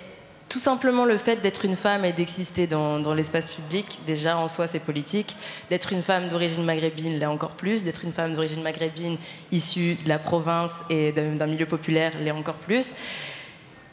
tout 0.53 0.59
simplement 0.59 1.05
le 1.05 1.17
fait 1.17 1.37
d'être 1.37 1.65
une 1.65 1.75
femme 1.75 2.05
et 2.05 2.13
d'exister 2.13 2.67
dans, 2.67 3.13
l'espace 3.15 3.49
public, 3.49 3.99
déjà 4.05 4.37
en 4.37 4.47
soi 4.47 4.67
c'est 4.67 4.79
politique. 4.79 5.35
D'être 5.71 5.93
une 5.93 6.03
femme 6.03 6.29
d'origine 6.29 6.63
maghrébine, 6.63 7.17
l'est 7.17 7.25
encore 7.25 7.51
plus. 7.51 7.83
D'être 7.83 8.05
une 8.05 8.13
femme 8.13 8.35
d'origine 8.35 8.61
maghrébine 8.61 9.17
issue 9.51 9.95
de 10.03 10.07
la 10.07 10.19
province 10.19 10.73
et 10.91 11.11
d'un 11.11 11.47
milieu 11.47 11.65
populaire, 11.65 12.11
l'est 12.19 12.29
encore 12.29 12.57
plus. 12.57 12.91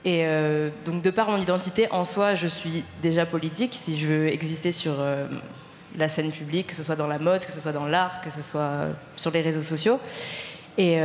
Et 0.04 0.23
euh, 0.25 0.71
donc 0.87 1.02
de 1.02 1.11
par 1.11 1.28
mon 1.28 1.38
identité, 1.38 1.87
en 1.90 2.04
soi, 2.04 2.35
je 2.35 2.47
suis 2.47 2.85
déjà 3.02 3.26
politique 3.26 3.75
si 3.75 3.99
je 3.99 4.07
veux 4.07 4.28
exister 4.28 4.73
sur 4.73 4.95
euh, 4.99 5.26
la 5.97 6.09
scène 6.09 6.30
publique, 6.30 6.69
que 6.69 6.75
ce 6.75 6.83
soit 6.83 6.97
dans 6.97 7.07
la 7.07 7.19
mode, 7.19 7.45
que 7.45 7.52
ce 7.52 7.61
soit 7.61 7.73
dans 7.73 7.87
l'art, 7.87 8.23
que 8.23 8.30
ce 8.30 8.40
soit 8.40 8.61
euh, 8.61 8.92
sur 9.16 9.30
les 9.30 9.42
réseaux 9.42 9.62
sociaux. 9.62 10.00
Et, 10.78 10.99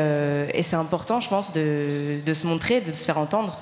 c'est 0.62 0.78
important, 0.78 1.20
je 1.20 1.28
pense, 1.28 1.52
de, 1.52 2.22
de 2.26 2.34
se 2.34 2.48
montrer, 2.48 2.80
de 2.80 2.96
se 2.96 3.04
faire 3.04 3.18
entendre. 3.18 3.60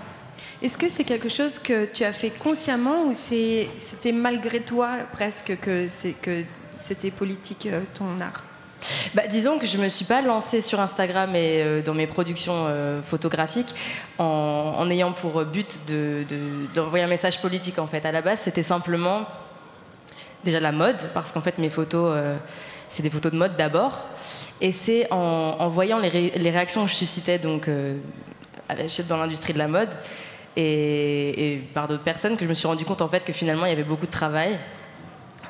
Est-ce 0.61 0.77
que 0.77 0.87
c'est 0.87 1.05
quelque 1.05 1.29
chose 1.29 1.57
que 1.57 1.85
tu 1.85 2.03
as 2.03 2.13
fait 2.13 2.29
consciemment 2.29 3.05
ou 3.05 3.13
c'était 3.15 4.11
malgré 4.11 4.59
toi 4.59 4.97
presque 5.13 5.57
que 5.59 5.87
c'était 5.89 7.09
politique 7.09 7.67
ton 7.95 8.19
art? 8.19 8.43
Bah, 9.13 9.23
disons 9.27 9.59
que 9.59 9.65
je 9.65 9.77
ne 9.77 9.83
me 9.83 9.89
suis 9.89 10.05
pas 10.05 10.21
lancée 10.21 10.61
sur 10.61 10.79
Instagram 10.79 11.35
et 11.35 11.61
euh, 11.61 11.81
dans 11.81 11.93
mes 11.93 12.07
productions 12.07 12.65
euh, 12.67 13.01
photographiques 13.01 13.73
en, 14.17 14.89
ayant 14.89 15.11
pour 15.13 15.43
but 15.45 15.79
d'envoyer 16.75 17.03
un 17.03 17.07
message 17.07 17.41
politique 17.41 17.79
en 17.79 17.87
fait. 17.87 18.05
À 18.05 18.11
la 18.11 18.21
base, 18.21 18.39
c'était 18.39 18.63
simplement 18.63 19.25
déjà 20.43 20.59
la 20.59 20.71
mode, 20.71 20.97
parce 21.13 21.31
qu'en 21.31 21.41
fait 21.41 21.57
mes 21.57 21.69
photos, 21.69 22.15
c'est 22.89 23.01
des 23.01 23.09
photos 23.09 23.31
de 23.31 23.37
mode 23.37 23.55
d'abord. 23.55 24.07
Et 24.61 24.71
c'est 24.71 25.11
en, 25.11 25.67
voyant 25.69 25.99
les, 25.99 26.09
réactions 26.51 26.83
que 26.83 26.89
je 26.89 26.95
suscitais 26.95 27.39
donc, 27.39 27.69
dans 29.07 29.17
l'industrie 29.17 29.53
de 29.53 29.57
la 29.57 29.67
mode 29.67 29.89
et, 30.55 31.61
par 31.73 31.87
d'autres 31.87 32.03
personnes 32.03 32.35
que 32.35 32.43
je 32.43 32.49
me 32.49 32.53
suis 32.53 32.67
rendu 32.67 32.85
compte 32.85 33.01
en 33.01 33.07
fait 33.07 33.23
que 33.23 33.33
finalement 33.33 33.65
il 33.65 33.69
y 33.69 33.73
avait 33.73 33.83
beaucoup 33.83 34.05
de 34.05 34.11
travail 34.11 34.59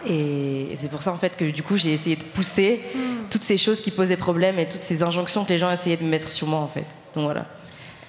Et 0.06 0.70
c'est 0.76 0.90
pour 0.90 1.02
ça 1.02 1.12
en 1.12 1.18
fait 1.18 1.38
que 1.38 1.46
du 1.46 1.64
coup 1.64 1.78
j'ai 1.78 1.94
essayé 1.94 2.16
de 2.16 2.24
pousser 2.24 2.82
Hmm. 2.94 3.28
toutes 3.30 3.44
ces 3.44 3.58
choses 3.58 3.82
qui 3.82 3.92
posaient 3.92 4.18
problème 4.18 4.60
et 4.60 4.68
toutes 4.68 4.82
ces 4.82 5.02
injonctions 5.04 5.44
que 5.46 5.50
les 5.50 5.58
gens 5.58 5.72
essayaient 5.72 5.98
de 5.98 6.04
mettre 6.04 6.30
sur 6.30 6.48
moi 6.48 6.60
en 6.60 6.68
fait. 6.68 6.86
Donc 7.16 7.24
voilà. 7.26 7.46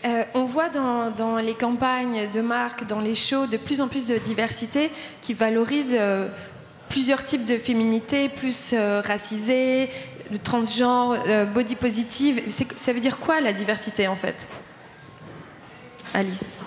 Euh, 0.04 0.22
on 0.34 0.44
voit 0.44 0.68
dans, 0.68 1.10
dans 1.10 1.36
les 1.36 1.54
campagnes 1.54 2.30
de 2.30 2.40
marques, 2.42 2.86
dans 2.86 3.00
les 3.00 3.14
shows, 3.14 3.46
de 3.46 3.56
plus 3.56 3.80
en 3.80 3.88
plus 3.88 4.08
de 4.08 4.18
diversité 4.18 4.90
qui 5.22 5.32
valorise 5.32 5.92
euh, 5.92 6.28
plusieurs 6.90 7.24
types 7.24 7.44
de 7.44 7.56
féminité, 7.56 8.28
plus 8.28 8.72
euh, 8.74 9.00
racisées, 9.02 9.88
de 10.30 10.36
transgenre, 10.36 11.16
euh, 11.26 11.46
body 11.46 11.76
positive. 11.76 12.42
Ça 12.76 12.92
veut 12.92 13.00
dire 13.00 13.18
quoi 13.18 13.40
la 13.40 13.52
diversité 13.52 14.06
en 14.08 14.16
fait? 14.16 14.46
Alice 16.12 16.58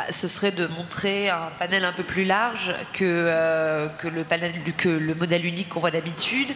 Bah, 0.00 0.12
ce 0.12 0.28
serait 0.28 0.50
de 0.52 0.66
montrer 0.66 1.28
un 1.28 1.50
panel 1.58 1.84
un 1.84 1.92
peu 1.92 2.04
plus 2.04 2.24
large 2.24 2.74
que, 2.94 3.04
euh, 3.04 3.86
que, 3.98 4.08
le, 4.08 5.14
modèle 5.14 5.44
unique 5.44 5.68
qu'on 5.68 5.80
voit 5.80 5.90
d'habitude. 5.90 6.48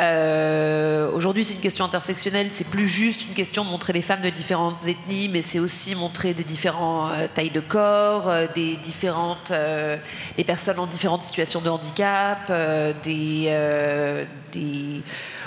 Euh, 0.00 1.10
Aujourd'hui, 1.12 1.44
c'est 1.44 1.54
une 1.54 1.60
question 1.60 1.86
intersectionnelle. 1.86 2.48
C'est 2.50 2.66
plus 2.66 2.88
juste 2.88 3.26
une 3.26 3.34
question 3.34 3.64
de 3.64 3.70
montrer 3.70 3.94
les 3.94 4.02
femmes 4.02 4.20
de 4.20 4.28
différentes 4.28 4.86
ethnies, 4.86 5.30
mais 5.30 5.40
c'est 5.40 5.60
aussi 5.60 5.94
montrer 5.94 6.34
des 6.34 6.44
différentes 6.44 7.12
euh, 7.12 7.26
tailles 7.32 7.50
de 7.50 7.60
corps, 7.60 8.30
des 8.54 8.76
différentes, 8.76 9.52
des 10.36 10.44
personnes 10.44 10.78
en 10.78 10.86
différentes 10.86 11.22
situations 11.22 11.62
de 11.62 11.70
handicap, 11.70 12.52
des 13.02 13.50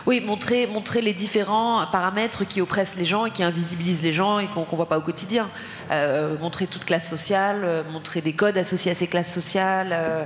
oui, 0.07 0.21
montrer, 0.21 1.01
les 1.01 1.11
différents 1.11 1.85
paramètres 1.91 2.45
qui 2.47 2.61
oppressent 2.61 2.95
les 2.95 3.03
gens 3.03 3.25
et 3.25 3.31
qui 3.31 3.43
invisibilisent 3.43 4.01
les 4.01 4.13
gens 4.13 4.39
et 4.39 4.47
qu'on 4.47 4.61
ne 4.61 4.65
voit 4.77 4.87
pas 4.87 4.97
au 4.97 5.01
quotidien. 5.01 5.49
Euh, 5.91 6.37
montrer 6.39 6.65
toute 6.65 6.85
classe 6.85 7.09
sociale, 7.09 7.61
euh, 7.65 7.83
montrer 7.91 8.21
des 8.21 8.31
codes 8.31 8.57
associés 8.57 8.91
à 8.91 8.95
ces 8.95 9.07
classes 9.07 9.33
sociales. 9.33 9.89
euh, 9.91 10.23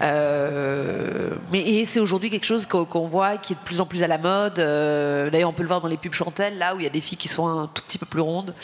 euh, 0.00 1.28
mais 1.52 1.84
c'est 1.84 2.00
aujourd'hui 2.00 2.30
quelque 2.30 2.46
chose 2.46 2.64
qu'on 2.64 3.06
voit 3.06 3.36
qui 3.36 3.52
est 3.52 3.56
de 3.56 3.60
plus 3.60 3.82
en 3.82 3.86
plus 3.86 4.02
à 4.02 4.06
la 4.06 4.16
mode. 4.16 4.54
D'ailleurs, 4.54 5.50
on 5.50 5.52
peut 5.52 5.62
le 5.62 5.68
voir 5.68 5.82
dans 5.82 5.88
les 5.88 5.98
pubs 5.98 6.14
Chantel, 6.14 6.56
là 6.56 6.74
où 6.74 6.80
il 6.80 6.84
y 6.84 6.86
a 6.86 6.90
des 6.90 7.02
filles 7.02 7.18
qui 7.18 7.28
sont 7.28 7.46
un 7.46 7.66
tout 7.66 7.82
petit 7.82 7.98
peu 7.98 8.06
plus 8.06 8.22
rondes. 8.22 8.54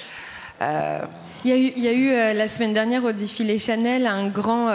Il 1.45 1.50
y 1.50 1.88
a 1.88 1.93
eu, 1.93 2.35
la 2.35 2.49
semaine 2.49 2.73
dernière 2.73 3.05
au 3.05 3.12
défilé 3.12 3.59
Chanel 3.59 4.07
un 4.07 4.28
grand 4.28 4.69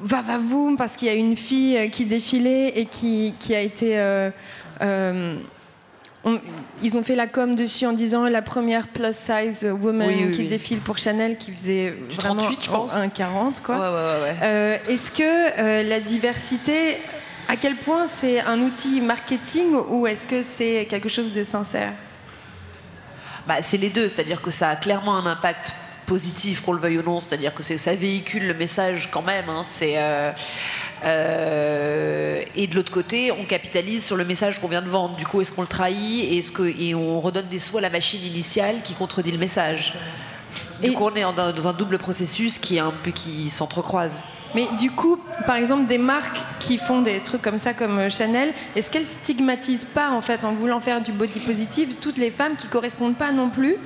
va 0.00 0.22
va 0.22 0.38
voum 0.38 0.76
parce 0.76 0.96
qu'il 0.96 1.08
y 1.08 1.10
a 1.10 1.14
une 1.14 1.36
fille 1.36 1.90
qui 1.90 2.04
défilait 2.04 2.68
et 2.78 2.86
qui, 2.86 3.34
a 3.50 3.60
été. 3.60 4.30
On- 4.80 6.40
ils 6.82 6.96
ont 6.96 7.02
fait 7.02 7.14
la 7.16 7.26
com 7.26 7.54
dessus 7.54 7.86
en 7.86 7.92
disant 7.92 8.24
la 8.24 8.40
première 8.42 8.88
plus 8.88 9.14
size 9.14 9.64
woman 9.80 10.08
Oui, 10.08 10.24
oui, 10.26 10.30
qui 10.30 10.40
oui. 10.42 10.46
défile 10.46 10.80
pour 10.80 10.96
Chanel 10.98 11.36
qui 11.36 11.52
faisait 11.52 11.90
Du 12.08 12.16
vraiment 12.16 12.36
38, 12.42 12.58
je 12.64 12.70
pense. 12.70 12.94
un 12.96 13.08
40 13.08 13.62
quoi. 13.62 13.76
ouais, 13.76 13.82
ouais, 13.82 13.92
ouais, 13.92 14.22
ouais. 14.22 14.36
Euh, 14.42 14.76
Est-ce 14.88 15.10
que 15.10 15.22
euh, 15.60 15.82
la 15.82 16.00
diversité, 16.00 16.96
à 17.48 17.56
quel 17.56 17.76
point 17.76 18.06
c'est 18.06 18.40
un 18.40 18.58
outil 18.60 19.00
marketing 19.02 19.74
ou 19.90 20.06
est-ce 20.06 20.26
que 20.26 20.42
c'est 20.42 20.86
quelque 20.88 21.08
chose 21.10 21.32
de 21.32 21.44
sincère? 21.44 21.92
Bah, 23.46 23.56
c'est 23.60 23.76
les 23.76 23.90
deux, 23.90 24.08
c'est-à-dire 24.08 24.40
que 24.40 24.50
ça 24.50 24.70
a 24.70 24.76
clairement 24.76 25.16
un 25.18 25.26
impact 25.26 25.72
positif, 26.06 26.62
qu'on 26.62 26.72
le 26.72 26.78
veuille 26.80 26.98
ou 26.98 27.02
non, 27.02 27.20
c'est-à-dire 27.20 27.52
que 27.54 27.62
ça 27.62 27.94
véhicule 27.94 28.46
le 28.46 28.54
message 28.54 29.10
quand 29.10 29.20
même. 29.22 29.48
hein, 29.50 29.62
c'est, 29.66 29.94
euh, 29.96 30.32
euh, 31.04 32.42
et 32.56 32.66
de 32.66 32.74
l'autre 32.74 32.92
côté, 32.92 33.30
on 33.32 33.44
capitalise 33.44 34.04
sur 34.04 34.16
le 34.16 34.24
message 34.24 34.60
qu'on 34.60 34.68
vient 34.68 34.82
de 34.82 34.88
vendre. 34.88 35.16
Du 35.16 35.24
coup, 35.24 35.40
est-ce 35.40 35.52
qu'on 35.52 35.62
le 35.62 35.68
trahit 35.68 36.24
et, 36.24 36.38
est-ce 36.38 36.52
que, 36.52 36.62
et 36.62 36.94
on 36.94 37.20
redonne 37.20 37.48
des 37.48 37.58
sous 37.58 37.78
à 37.78 37.80
la 37.80 37.90
machine 37.90 38.22
initiale 38.22 38.76
qui 38.82 38.94
contredit 38.94 39.32
le 39.32 39.38
message 39.38 39.94
Du 40.80 40.88
Et- 40.90 40.92
coup, 40.92 41.04
on 41.04 41.14
est 41.14 41.22
dans 41.22 41.68
un 41.68 41.72
double 41.72 41.98
processus 41.98 42.58
qui 42.58 42.76
est 42.76 42.80
un 42.80 42.92
peu 43.02 43.10
qui 43.10 43.50
s'entrecroise. 43.50 44.24
Mais 44.54 44.66
du 44.78 44.92
coup, 44.92 45.18
par 45.46 45.56
exemple, 45.56 45.86
des 45.86 45.98
marques 45.98 46.38
qui 46.60 46.78
font 46.78 47.02
des 47.02 47.18
trucs 47.20 47.42
comme 47.42 47.58
ça, 47.58 47.74
comme 47.74 47.98
euh, 47.98 48.08
Chanel, 48.08 48.52
est-ce 48.76 48.88
qu'elles 48.88 49.04
stigmatisent 49.04 49.84
pas, 49.84 50.10
en 50.10 50.22
fait, 50.22 50.44
en 50.44 50.52
voulant 50.52 50.78
faire 50.78 51.00
du 51.00 51.10
body 51.10 51.40
positive, 51.40 51.96
toutes 52.00 52.18
les 52.18 52.30
femmes 52.30 52.54
qui 52.56 52.68
correspondent 52.68 53.16
pas 53.16 53.32
non 53.32 53.50
plus 53.50 53.76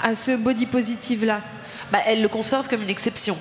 à 0.00 0.14
ce 0.14 0.36
body 0.36 0.66
positive-là? 0.66 1.40
Bah, 1.90 1.98
elle 2.06 2.22
le 2.22 2.28
conserve 2.28 2.68
comme 2.68 2.82
une 2.82 2.88
exception. 2.90 3.36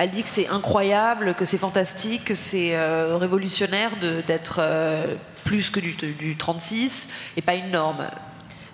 Elle 0.00 0.10
dit 0.10 0.22
que 0.22 0.30
c'est 0.30 0.46
incroyable, 0.48 1.34
que 1.34 1.44
c'est 1.44 1.58
fantastique, 1.58 2.24
que 2.26 2.34
c'est 2.34 2.76
euh, 2.76 3.16
révolutionnaire 3.18 3.90
d'être 4.26 4.58
euh, 4.60 5.16
plus 5.44 5.70
que 5.70 5.80
du, 5.80 5.92
du 5.94 6.36
36 6.36 7.08
et 7.36 7.42
pas 7.42 7.54
une 7.56 7.70
norme. 7.72 8.06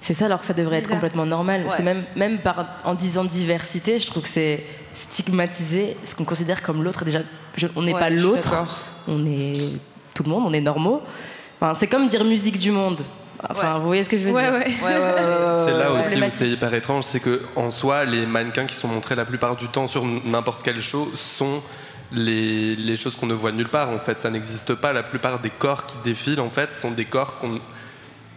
C'est 0.00 0.12
ça 0.12 0.26
alors 0.26 0.40
que 0.40 0.46
ça 0.46 0.52
devrait 0.52 0.78
être 0.78 0.90
complètement 0.90 1.24
normal. 1.24 1.62
Ouais. 1.62 1.68
C'est 1.74 1.82
même, 1.82 2.02
même 2.14 2.38
par, 2.38 2.66
en 2.84 2.92
disant 2.94 3.24
diversité, 3.24 3.98
je 3.98 4.06
trouve 4.06 4.24
que 4.24 4.28
c'est 4.28 4.62
stigmatiser 4.92 5.96
ce 6.04 6.14
qu'on 6.14 6.24
considère 6.24 6.62
comme 6.62 6.82
l'autre. 6.82 7.04
Déjà, 7.06 7.20
je- 7.56 7.68
on 7.74 7.82
n'est 7.82 7.94
Ouais, 7.94 8.00
pas 8.00 8.10
l'autre, 8.10 8.84
on 9.08 9.24
est 9.24 9.70
tout 10.12 10.22
le 10.24 10.28
monde, 10.30 10.44
on 10.46 10.52
est 10.52 10.60
normaux. 10.60 11.00
Enfin, 11.60 11.74
c'est 11.74 11.86
comme 11.86 12.06
dire 12.08 12.24
musique 12.24 12.58
du 12.58 12.70
monde. 12.70 13.00
Enfin, 13.50 13.74
Ouais. 13.74 13.80
vous 13.80 13.86
voyez 13.86 14.04
ce 14.04 14.08
que 14.08 14.16
je 14.18 14.24
veux 14.24 14.32
Ouais, 14.32 14.42
dire 14.42 14.52
ouais. 14.52 14.58
Ouais, 14.66 14.72
ouais, 14.82 14.92
ouais, 14.92 15.00
ouais, 15.00 15.00
ouais, 15.00 15.64
C'est 15.66 15.72
là 15.78 15.92
ouais. 15.92 16.00
aussi 16.00 16.22
où 16.22 16.24
c'est 16.30 16.48
hyper 16.48 16.72
étrange, 16.74 17.04
c'est 17.04 17.20
que 17.20 17.42
en 17.56 17.70
soi, 17.70 18.04
les 18.04 18.26
mannequins 18.26 18.66
qui 18.66 18.74
sont 18.74 18.88
montrés 18.88 19.14
la 19.14 19.24
plupart 19.24 19.56
du 19.56 19.68
temps 19.68 19.88
sur 19.88 20.04
n'importe 20.04 20.62
quel 20.62 20.80
show 20.80 21.06
sont 21.16 21.62
les, 22.12 22.76
les 22.76 22.96
choses 22.96 23.16
qu'on 23.16 23.26
ne 23.26 23.34
voit 23.34 23.52
nulle 23.52 23.68
part. 23.68 23.90
En 23.90 23.98
fait, 23.98 24.20
ça 24.20 24.30
n'existe 24.30 24.74
pas. 24.74 24.92
La 24.92 25.02
plupart 25.02 25.38
des 25.40 25.50
corps 25.50 25.86
qui 25.86 25.96
défilent, 26.04 26.40
en 26.40 26.50
fait, 26.50 26.72
sont 26.74 26.90
des 26.90 27.04
corps 27.04 27.38
qu'on- 27.38 27.60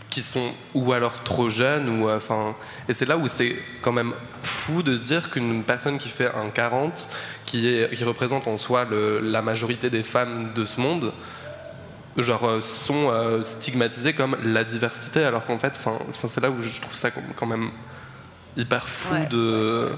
qui 0.09 0.21
sont 0.21 0.51
ou 0.73 0.93
alors 0.93 1.21
trop 1.23 1.49
jeunes 1.49 1.89
ou 2.01 2.07
euh, 2.09 2.15
enfin. 2.17 2.55
et 2.87 2.93
c'est 2.93 3.05
là 3.05 3.17
où 3.17 3.27
c'est 3.27 3.55
quand 3.81 3.91
même 3.91 4.13
fou 4.41 4.81
de 4.81 4.95
se 4.95 5.01
dire 5.01 5.29
qu'une 5.29 5.63
personne 5.63 5.97
qui 5.99 6.07
fait 6.09 6.27
un 6.33 6.49
40, 6.51 7.09
qui 7.45 7.67
est 7.67 7.93
qui 7.93 8.03
représente 8.05 8.47
en 8.47 8.57
soi 8.57 8.85
le- 8.89 9.19
la 9.19 9.41
majorité 9.41 9.89
des 9.89 10.03
femmes 10.03 10.51
de 10.55 10.63
ce 10.63 10.79
monde 10.79 11.11
genre 12.23 12.45
euh, 12.45 12.61
sont 12.61 13.09
euh, 13.11 13.43
stigmatisés 13.43 14.13
comme 14.13 14.35
la 14.43 14.63
diversité 14.63 15.23
alors 15.23 15.45
qu'en 15.45 15.59
fait 15.59 15.79
c'est 16.29 16.41
là 16.41 16.49
où 16.49 16.61
je 16.61 16.81
trouve 16.81 16.95
ça 16.95 17.09
quand 17.11 17.45
même 17.45 17.69
hyper 18.55 18.87
fou 18.87 19.13
Ouais. 19.13 19.25
de 19.27 19.89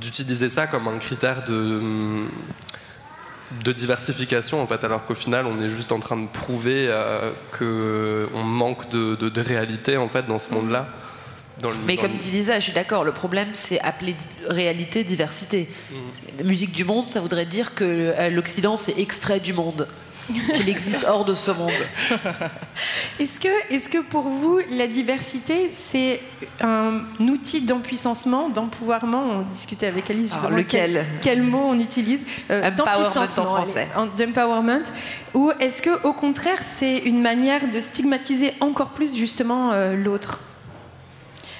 d'utiliser 0.00 0.48
ça 0.48 0.66
comme 0.66 0.88
un 0.88 0.98
critère 0.98 1.44
de 1.44 2.26
de 3.64 3.72
diversification 3.72 4.60
en 4.60 4.66
fait 4.66 4.82
alors 4.82 5.04
qu'au 5.06 5.14
final 5.14 5.46
on 5.46 5.60
est 5.62 5.68
juste 5.68 5.92
en 5.92 6.00
train 6.00 6.16
de 6.16 6.26
prouver 6.26 6.86
euh, 6.88 7.30
que 7.52 8.28
on 8.34 8.42
manque 8.42 8.88
de, 8.90 9.14
de, 9.14 9.28
de 9.28 9.40
réalité 9.40 9.96
en 9.96 10.08
fait 10.08 10.26
dans 10.26 10.40
ce 10.40 10.52
monde 10.52 10.70
là 10.70 10.88
dans 11.60 11.70
le, 11.70 11.76
Mais 11.86 11.96
dans 11.96 12.02
comme 12.02 12.12
le- 12.12 12.18
dit 12.18 12.32
Lisa, 12.32 12.58
je 12.60 12.64
suis 12.64 12.72
d'accord, 12.74 13.02
le 13.04 13.12
problème 13.12 13.48
c'est 13.54 13.80
appeler 13.80 14.14
réalité 14.46 15.04
diversité. 15.04 15.70
La 16.36 16.44
musique 16.44 16.72
du 16.72 16.84
monde, 16.84 17.08
ça 17.08 17.20
voudrait 17.20 17.46
dire 17.46 17.74
que 17.74 17.84
euh, 17.84 18.28
l'Occident 18.28 18.76
c'est 18.76 18.98
extrait 18.98 19.40
du 19.40 19.54
monde, 19.54 19.88
qu'il 20.54 20.68
existe 20.68 21.06
hors 21.08 21.24
de 21.24 21.34
ce 21.34 21.50
monde. 21.50 21.70
Est-ce 23.20 23.40
que, 23.40 23.48
est 23.72 23.90
que 23.90 23.98
pour 23.98 24.22
vous, 24.22 24.60
la 24.70 24.86
diversité, 24.86 25.70
c'est 25.72 26.20
un 26.60 27.00
outil 27.20 27.60
d'empuissancement, 27.62 28.48
d'empouvoirment? 28.48 29.22
On 29.30 29.42
discutait 29.42 29.86
avec 29.86 30.10
Alice 30.10 30.30
Alors, 30.30 30.40
justement. 30.42 30.56
lequel? 30.58 31.06
quel, 31.22 31.38
quel 31.38 31.42
mot 31.42 31.62
on 31.64 31.78
utilise? 31.78 32.20
Euh, 32.50 32.70
Empowerment 32.70 33.22
en 33.22 33.26
français. 33.26 33.88
D'empowerment. 34.16 34.82
Ou 35.34 35.52
est-ce 35.60 35.82
que, 35.82 36.02
au 36.06 36.12
contraire, 36.12 36.62
c'est 36.62 36.98
une 36.98 37.20
manière 37.20 37.68
de 37.70 37.80
stigmatiser 37.80 38.52
encore 38.60 38.90
plus 38.90 39.14
justement 39.16 39.72
euh, 39.72 39.96
l'autre? 39.96 40.40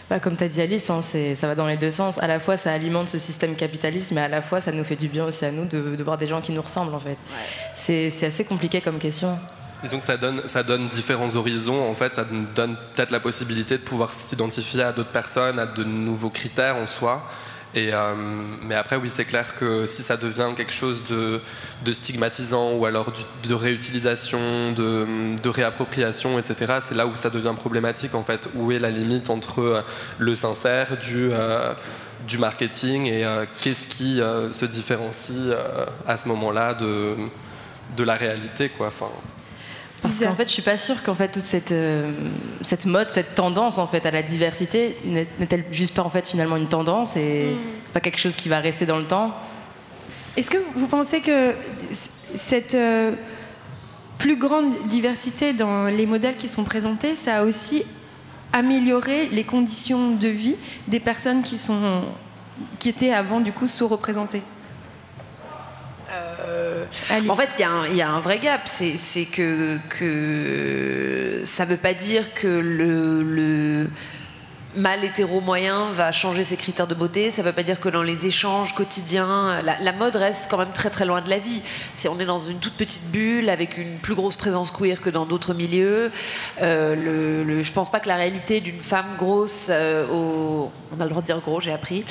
Bah, 0.08 0.20
comme 0.20 0.36
tu 0.36 0.44
as 0.44 0.48
dit 0.48 0.60
Alice, 0.60 0.88
hein, 0.88 1.00
c'est- 1.02 1.34
ça 1.34 1.48
va 1.48 1.54
dans 1.56 1.66
les 1.66 1.76
deux 1.76 1.90
sens. 1.90 2.18
À 2.18 2.28
la 2.28 2.38
fois, 2.38 2.56
ça 2.56 2.72
alimente 2.72 3.08
ce 3.08 3.18
système 3.18 3.56
capitaliste, 3.56 4.12
mais 4.12 4.20
à 4.20 4.28
la 4.28 4.40
fois, 4.40 4.60
ça 4.60 4.70
nous 4.70 4.84
fait 4.84 4.94
du 4.94 5.08
bien 5.08 5.24
aussi 5.24 5.44
à 5.44 5.50
nous 5.50 5.64
de, 5.64 5.96
de 5.96 6.02
voir 6.04 6.16
des 6.16 6.28
gens 6.28 6.40
qui 6.40 6.52
nous 6.52 6.62
ressemblent, 6.62 6.94
en 6.94 7.00
fait. 7.00 7.16
C'est 7.74 8.10
c'est 8.10 8.26
assez 8.26 8.44
compliqué 8.44 8.80
comme 8.80 8.98
question. 8.98 9.36
Disons 9.82 9.98
que 9.98 10.04
ça 10.04 10.16
donne, 10.16 10.42
ça 10.46 10.62
donne 10.62 10.88
différents 10.88 11.34
horizons. 11.34 11.88
En 11.90 11.94
fait, 11.94 12.14
ça 12.14 12.24
donne 12.54 12.76
peut-être 12.94 13.10
la 13.10 13.20
possibilité 13.20 13.76
de 13.78 13.82
pouvoir 13.82 14.14
s'identifier 14.14 14.82
à 14.82 14.92
d'autres 14.92 15.10
personnes, 15.10 15.58
à 15.58 15.66
de 15.66 15.82
nouveaux 15.84 16.30
critères 16.30 16.76
en 16.76 16.86
soi. 16.86 17.22
Euh, 17.76 18.14
mais 18.62 18.74
après, 18.74 18.96
oui, 18.96 19.08
c'est 19.08 19.24
clair 19.24 19.54
que 19.56 19.86
si 19.86 20.02
ça 20.02 20.16
devient 20.16 20.48
quelque 20.56 20.72
chose 20.72 21.04
de, 21.06 21.40
stigmatisant 21.92 22.72
ou 22.72 22.86
alors 22.86 23.12
de 23.44 23.54
réutilisation, 23.54 24.72
de, 24.72 25.48
réappropriation, 25.48 26.38
etc., 26.38 26.78
c'est 26.82 26.94
là 26.94 27.06
où 27.06 27.16
ça 27.16 27.30
devient 27.30 27.54
problématique. 27.56 28.14
En 28.14 28.24
fait, 28.24 28.48
où 28.54 28.72
est 28.72 28.78
la 28.78 28.90
limite 28.90 29.30
entre 29.30 29.60
euh, 29.60 29.82
le 30.18 30.34
sincère 30.34 30.96
du, 30.98 31.30
euh, 31.32 31.74
marketing 32.38 33.06
et 33.06 33.24
qu'est-ce 33.60 33.86
qui 33.86 34.16
se 34.16 34.64
différencie 34.64 35.54
à 36.08 36.16
ce 36.16 36.26
moment-là 36.26 36.74
de, 36.74 37.14
de 37.96 38.02
la 38.02 38.14
réalité, 38.14 38.68
quoi. 38.68 38.88
Enfin, 38.88 39.06
Parce 40.02 40.20
qu'en 40.20 40.34
fait, 40.34 40.44
je 40.46 40.52
suis 40.52 40.62
pas 40.62 40.76
sûre 40.76 41.02
qu'en 41.02 41.14
fait 41.14 41.28
toute 41.28 41.42
cette, 41.44 41.72
euh, 41.72 42.12
cette 42.62 42.86
mode, 42.86 43.10
cette 43.10 43.34
tendance 43.34 43.78
en 43.78 43.86
fait 43.86 44.04
à 44.06 44.10
la 44.10 44.22
diversité 44.22 44.96
n'est- 45.04 45.26
n'est-elle 45.40 45.64
juste 45.72 45.94
pas 45.94 46.02
en 46.02 46.10
fait 46.10 46.26
finalement 46.26 46.56
une 46.56 46.68
tendance 46.68 47.16
et 47.16 47.56
pas 47.92 48.00
quelque 48.00 48.18
chose 48.20 48.36
qui 48.36 48.48
va 48.48 48.60
rester 48.60 48.86
dans 48.86 48.98
le 48.98 49.04
temps? 49.04 49.34
Est-ce 50.36 50.50
que 50.50 50.58
vous 50.74 50.86
pensez 50.86 51.20
que 51.20 51.54
cette 52.34 52.74
euh, 52.74 53.12
plus 54.18 54.36
grande 54.36 54.72
diversité 54.86 55.52
dans 55.54 55.86
les 55.86 56.06
modèles 56.06 56.36
qui 56.36 56.46
sont 56.48 56.64
présentés, 56.64 57.16
ça 57.16 57.38
a 57.38 57.42
aussi 57.44 57.82
amélioré 58.52 59.28
les 59.32 59.44
conditions 59.44 60.12
de 60.12 60.28
vie 60.28 60.56
des 60.88 61.00
personnes 61.00 61.42
qui, 61.42 61.58
sont, 61.58 62.02
qui 62.78 62.90
étaient 62.90 63.12
avant 63.12 63.40
du 63.40 63.50
coup 63.52 63.66
sous-représentées? 63.66 64.42
En 67.30 67.34
fait, 67.36 67.48
il 67.58 67.60
y, 67.60 67.64
a 67.64 67.70
un- 67.70 67.86
il 67.88 67.96
y 67.96 68.02
a 68.02 68.10
un 68.10 68.20
vrai 68.20 68.38
gap. 68.38 68.62
C'est 68.66 68.96
c'est 68.96 69.24
que, 69.26 69.78
que 69.88 71.40
ça 71.44 71.64
ne 71.64 71.70
veut 71.70 71.76
pas 71.76 71.94
dire 71.94 72.32
que 72.34 72.46
le, 72.46 73.22
le 73.22 73.88
mâle 74.76 75.04
hétéro 75.04 75.40
moyen 75.40 75.90
va 75.92 76.12
changer 76.12 76.44
ses 76.44 76.56
critères 76.56 76.86
de 76.86 76.94
beauté. 76.94 77.30
Ça 77.30 77.42
ne 77.42 77.46
veut 77.46 77.52
pas 77.52 77.62
dire 77.62 77.80
que 77.80 77.88
dans 77.88 78.02
les 78.02 78.26
échanges 78.26 78.74
quotidiens, 78.74 79.62
la, 79.62 79.92
mode 79.92 80.16
reste 80.16 80.48
quand 80.50 80.58
même 80.58 80.72
très 80.72 80.90
très 80.90 81.04
loin 81.04 81.20
de 81.20 81.30
la 81.30 81.38
vie. 81.38 81.62
C'est 81.94 82.08
on 82.08 82.18
est 82.20 82.26
dans 82.26 82.40
une 82.40 82.58
toute 82.58 82.74
petite 82.74 83.10
bulle 83.10 83.48
avec 83.48 83.78
une 83.78 83.98
plus 83.98 84.14
grosse 84.14 84.36
présence 84.36 84.70
queer 84.70 85.00
que 85.00 85.10
dans 85.10 85.26
d'autres 85.26 85.54
milieux. 85.54 86.12
Euh, 86.62 87.62
je 87.62 87.72
pense 87.72 87.90
pas 87.90 88.00
que 88.00 88.08
la 88.08 88.16
réalité 88.16 88.60
d'une 88.60 88.80
femme 88.80 89.16
grosse, 89.16 89.68
euh, 89.70 90.06
au, 90.08 90.70
on 90.96 91.00
a 91.00 91.04
le 91.04 91.10
droit 91.10 91.22
de 91.22 91.26
dire 91.26 91.40
gros, 91.40 91.60
j'ai 91.60 91.72
appris, 91.72 92.04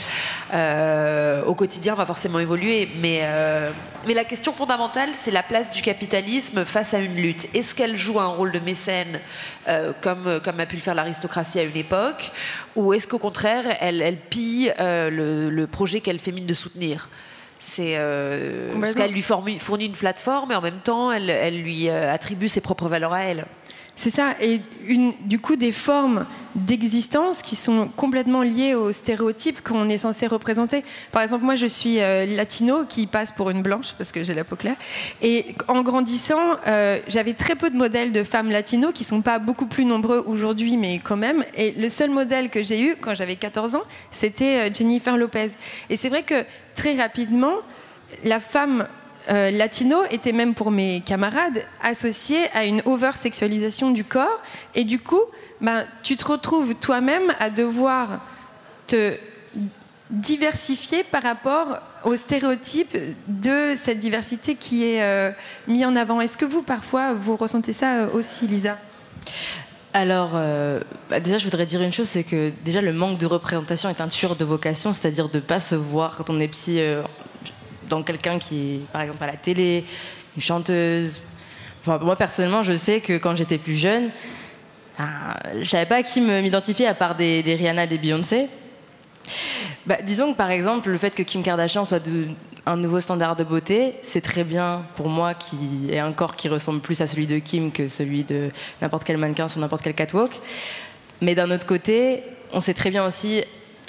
euh, 0.54 1.44
au 1.46 1.56
quotidien 1.56 1.96
va 1.96 2.06
forcément 2.06 2.40
évoluer. 2.40 2.90
Mais, 3.00 3.22
la 4.08 4.24
question 4.24 4.54
fondamentale, 4.54 5.10
c'est 5.14 5.32
la 5.32 5.44
place 5.44 5.72
du 5.72 5.82
capitalisme 5.82 6.64
face 6.64 6.94
à 6.94 7.00
une 7.00 7.16
lutte. 7.16 7.50
Est-ce 7.54 7.76
qu'elle 7.76 7.98
joue 7.98 8.20
un 8.20 8.28
rôle 8.28 8.52
de 8.52 8.60
mécène, 8.60 9.20
comme, 10.02 10.40
comme 10.42 10.60
a 10.60 10.66
pu 10.66 10.76
le 10.76 10.82
faire 10.82 10.96
l'aristocratie 10.96 11.60
à 11.60 11.64
une 11.64 11.76
époque, 11.76 12.32
ou 12.76 12.94
est-ce 12.94 13.08
qu'au 13.08 13.20
contraire, 13.20 13.66
elle, 13.80 14.02
elle 14.02 14.18
pille 14.18 14.74
euh, 14.80 15.10
le, 15.10 15.50
le 15.50 15.68
projet 15.68 16.00
qu'elle 16.00 16.20
fait 16.20 16.32
mine 16.32 16.46
de 16.46 16.54
soutenir? 16.54 17.10
C'est 17.58 17.96
euh, 17.98 18.74
parce 18.80 18.96
qu'elle 18.96 19.12
lui 19.12 19.22
fournit, 19.22 19.58
fournit 19.60 19.86
une 19.86 19.94
plateforme 19.94 20.52
et 20.52 20.56
en 20.56 20.62
même 20.62 20.82
temps 20.84 21.12
elle, 21.12 21.30
elle 21.30 21.62
lui 21.62 21.90
euh, 21.90 22.14
attribue 22.14 22.50
ses 22.50 22.62
propres 22.62 22.88
valeurs 22.88 23.14
à 23.14 23.24
elle. 23.24 23.46
C'est 23.98 24.10
ça, 24.10 24.36
et 24.42 24.60
du 25.24 25.40
coup 25.40 25.56
des 25.56 25.72
formes 25.72 26.26
d'existence 26.54 27.42
qui 27.42 27.56
sont 27.56 27.88
complètement 27.96 28.44
liées 28.44 28.76
aux 28.76 28.92
stéréotypes 28.92 29.64
qu'on 29.64 29.88
est 29.88 29.98
censé 29.98 30.28
représenter. 30.28 30.84
Par 31.14 31.22
exemple, 31.22 31.46
moi 31.46 31.56
je 31.56 31.66
suis 31.66 32.02
euh, 32.02 32.26
latino 32.26 32.84
qui 32.88 33.08
passe 33.08 33.32
pour 33.32 33.50
une 33.50 33.62
blanche 33.62 33.94
parce 33.98 34.12
que 34.12 34.22
j'ai 34.22 34.34
la 34.34 34.44
peau 34.44 34.58
claire. 34.58 34.76
Et 35.22 35.56
en 35.70 35.82
grandissant, 35.82 36.58
euh, 36.68 37.00
j'avais 37.08 37.34
très 37.34 37.56
peu 37.56 37.70
de 37.70 37.78
modèles 37.78 38.12
de 38.12 38.24
femmes 38.24 38.50
latino 38.50 38.92
qui 38.92 39.06
sont 39.06 39.22
pas 39.22 39.40
beaucoup 39.40 39.66
plus 39.66 39.86
nombreux 39.86 40.24
aujourd'hui, 40.28 40.76
mais 40.76 41.00
quand 41.00 41.18
même. 41.18 41.46
Et 41.56 41.72
le 41.72 41.88
seul 41.88 42.10
modèle 42.10 42.50
que 42.50 42.64
j'ai 42.64 42.82
eu 42.82 42.96
quand 43.00 43.16
j'avais 43.16 43.38
14 43.38 43.76
ans, 43.76 43.84
c'était 44.12 44.70
euh, 44.70 44.74
Jennifer 44.74 45.16
Lopez. 45.16 45.52
Et 45.90 45.96
c'est 45.96 46.10
vrai 46.10 46.24
que 46.24 46.44
très 46.76 46.96
rapidement, 46.96 47.54
la 48.26 48.42
femme 48.42 48.88
euh, 49.30 49.52
latino 49.52 50.04
était 50.12 50.32
même 50.32 50.54
pour 50.54 50.72
mes 50.72 51.02
camarades 51.02 51.66
associée 51.82 52.50
à 52.54 52.66
une 52.66 52.82
over-sexualisation 52.86 53.92
du 53.92 54.04
corps. 54.04 54.42
Et 54.76 54.84
du 54.84 55.00
coup, 55.00 55.22
ben, 55.62 55.86
tu 56.04 56.16
te 56.16 56.26
retrouves 56.26 56.76
toi-même 56.76 57.34
à 57.40 57.50
devoir 57.50 58.22
te 58.88 59.16
diversifier 60.10 61.04
par 61.04 61.24
rapport 61.24 61.80
aux 62.04 62.16
stéréotypes 62.16 62.98
de 63.28 63.74
cette 63.76 64.00
diversité 64.00 64.56
qui 64.56 64.86
est 64.86 65.02
euh, 65.02 65.32
mis 65.68 65.84
en 65.86 65.96
avant. 65.96 66.22
Est-ce 66.22 66.38
que 66.38 66.46
vous, 66.46 66.62
parfois, 66.62 67.14
vous 67.14 67.36
ressentez 67.36 67.74
ça 67.74 68.02
euh, 68.02 68.12
aussi, 68.14 68.48
Lisa? 68.48 68.78
Alors, 69.94 70.32
euh, 70.36 70.82
bah, 71.10 71.20
déjà, 71.20 71.38
je 71.38 71.46
voudrais 71.46 71.66
dire 71.66 71.82
une 71.82 71.92
chose, 71.92 72.08
c'est 72.08 72.24
que 72.24 72.52
déjà 72.64 72.82
le 72.82 72.94
manque 72.94 73.18
de 73.18 73.26
représentation 73.26 73.90
est 73.90 74.02
un 74.02 74.08
tueur 74.08 74.36
de 74.36 74.46
vocation, 74.46 74.94
c'est-à-dire 74.94 75.30
de 75.30 75.40
pas 75.40 75.60
se 75.60 75.74
voir 75.74 76.18
quand 76.18 76.30
on 76.30 76.40
est 76.40 76.50
psy 76.50 76.80
dans 77.90 78.04
quelqu'un 78.04 78.40
qui 78.40 78.76
est, 78.76 78.80
par 78.92 79.02
exemple, 79.02 79.24
à 79.24 79.28
la 79.28 79.38
télé, 79.38 79.86
une 80.36 80.42
chanteuse. 80.42 81.22
Moi, 81.86 82.16
personnellement, 82.16 82.64
je 82.64 82.76
sais 82.76 83.00
que 83.00 83.18
quand 83.18 83.36
j'étais 83.36 83.58
plus 83.58 83.76
jeune, 83.76 84.10
ben, 84.98 85.36
je 85.60 85.64
savais 85.64 85.86
pas 85.86 85.98
à 85.98 86.04
qui 86.04 86.22
m'identifier 86.22 86.88
à 86.88 86.94
part 86.94 87.16
des, 87.16 87.44
des 87.44 87.56
Rihanna, 87.56 87.86
des 87.86 87.98
Beyoncé. 87.98 88.48
Bah, 89.86 89.98
disons 90.04 90.34
que 90.34 90.38
par 90.38 90.50
exemple, 90.52 90.90
le 90.90 90.98
fait 90.98 91.14
que 91.14 91.24
Kim 91.24 91.44
Kardashian 91.44 91.86
soit 91.86 92.02
un 92.66 92.78
nouveau 92.78 93.00
standard 93.00 93.36
de 93.36 93.44
beauté, 93.44 93.96
c'est 94.02 94.22
très 94.22 94.44
bien 94.44 94.84
pour 94.96 95.10
moi 95.10 95.36
qui 95.36 95.90
ai 95.92 96.00
un 96.00 96.12
corps 96.12 96.36
qui 96.36 96.50
ressemble 96.50 96.80
plus 96.80 97.02
à 97.02 97.08
celui 97.08 97.28
de 97.28 97.38
Kim 97.38 97.72
que 97.72 97.88
celui 97.88 98.24
de 98.24 98.52
n'importe 98.82 99.04
quel 99.04 99.18
mannequin 99.18 99.48
sur 99.48 99.62
n'importe 99.62 99.84
quel 99.84 99.94
catwalk. 99.94 100.32
Mais 101.22 101.36
d'un 101.36 101.52
autre 101.52 101.68
côté, 101.68 102.24
on 102.52 102.62
sait 102.62 102.74
très 102.74 102.90
bien 102.90 103.06
aussi 103.06 103.44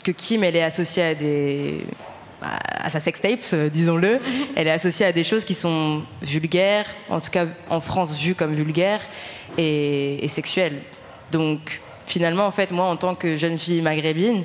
que 0.05 0.11
Kim, 0.11 0.45
elle 0.45 0.57
est 0.57 0.63
associée 0.63 1.03
à 1.03 1.15
des 1.15 1.87
à 2.43 2.91
sa 2.91 3.01
sextape, 3.01 3.41
euh, 3.53 3.69
disons-le. 3.69 4.21
Elle 4.57 4.67
est 4.67 4.71
associée 4.73 5.07
à 5.07 5.13
des 5.13 5.25
choses 5.25 5.45
qui 5.45 5.55
sont 5.55 6.03
vulgaires, 6.23 6.87
en 7.09 7.21
tout 7.21 7.31
cas 7.31 7.47
en 7.71 7.81
France 7.81 8.17
vues 8.19 8.35
comme 8.35 8.55
vulgaires 8.55 9.01
et, 9.59 10.25
et 10.25 10.29
sexuelles. 10.29 10.81
Donc 11.33 11.81
finalement, 12.07 12.47
en 12.47 12.51
fait, 12.53 12.71
moi, 12.73 12.85
en 12.87 12.97
tant 12.97 13.15
que 13.15 13.37
jeune 13.37 13.59
fille 13.59 13.81
maghrébine, 13.83 14.45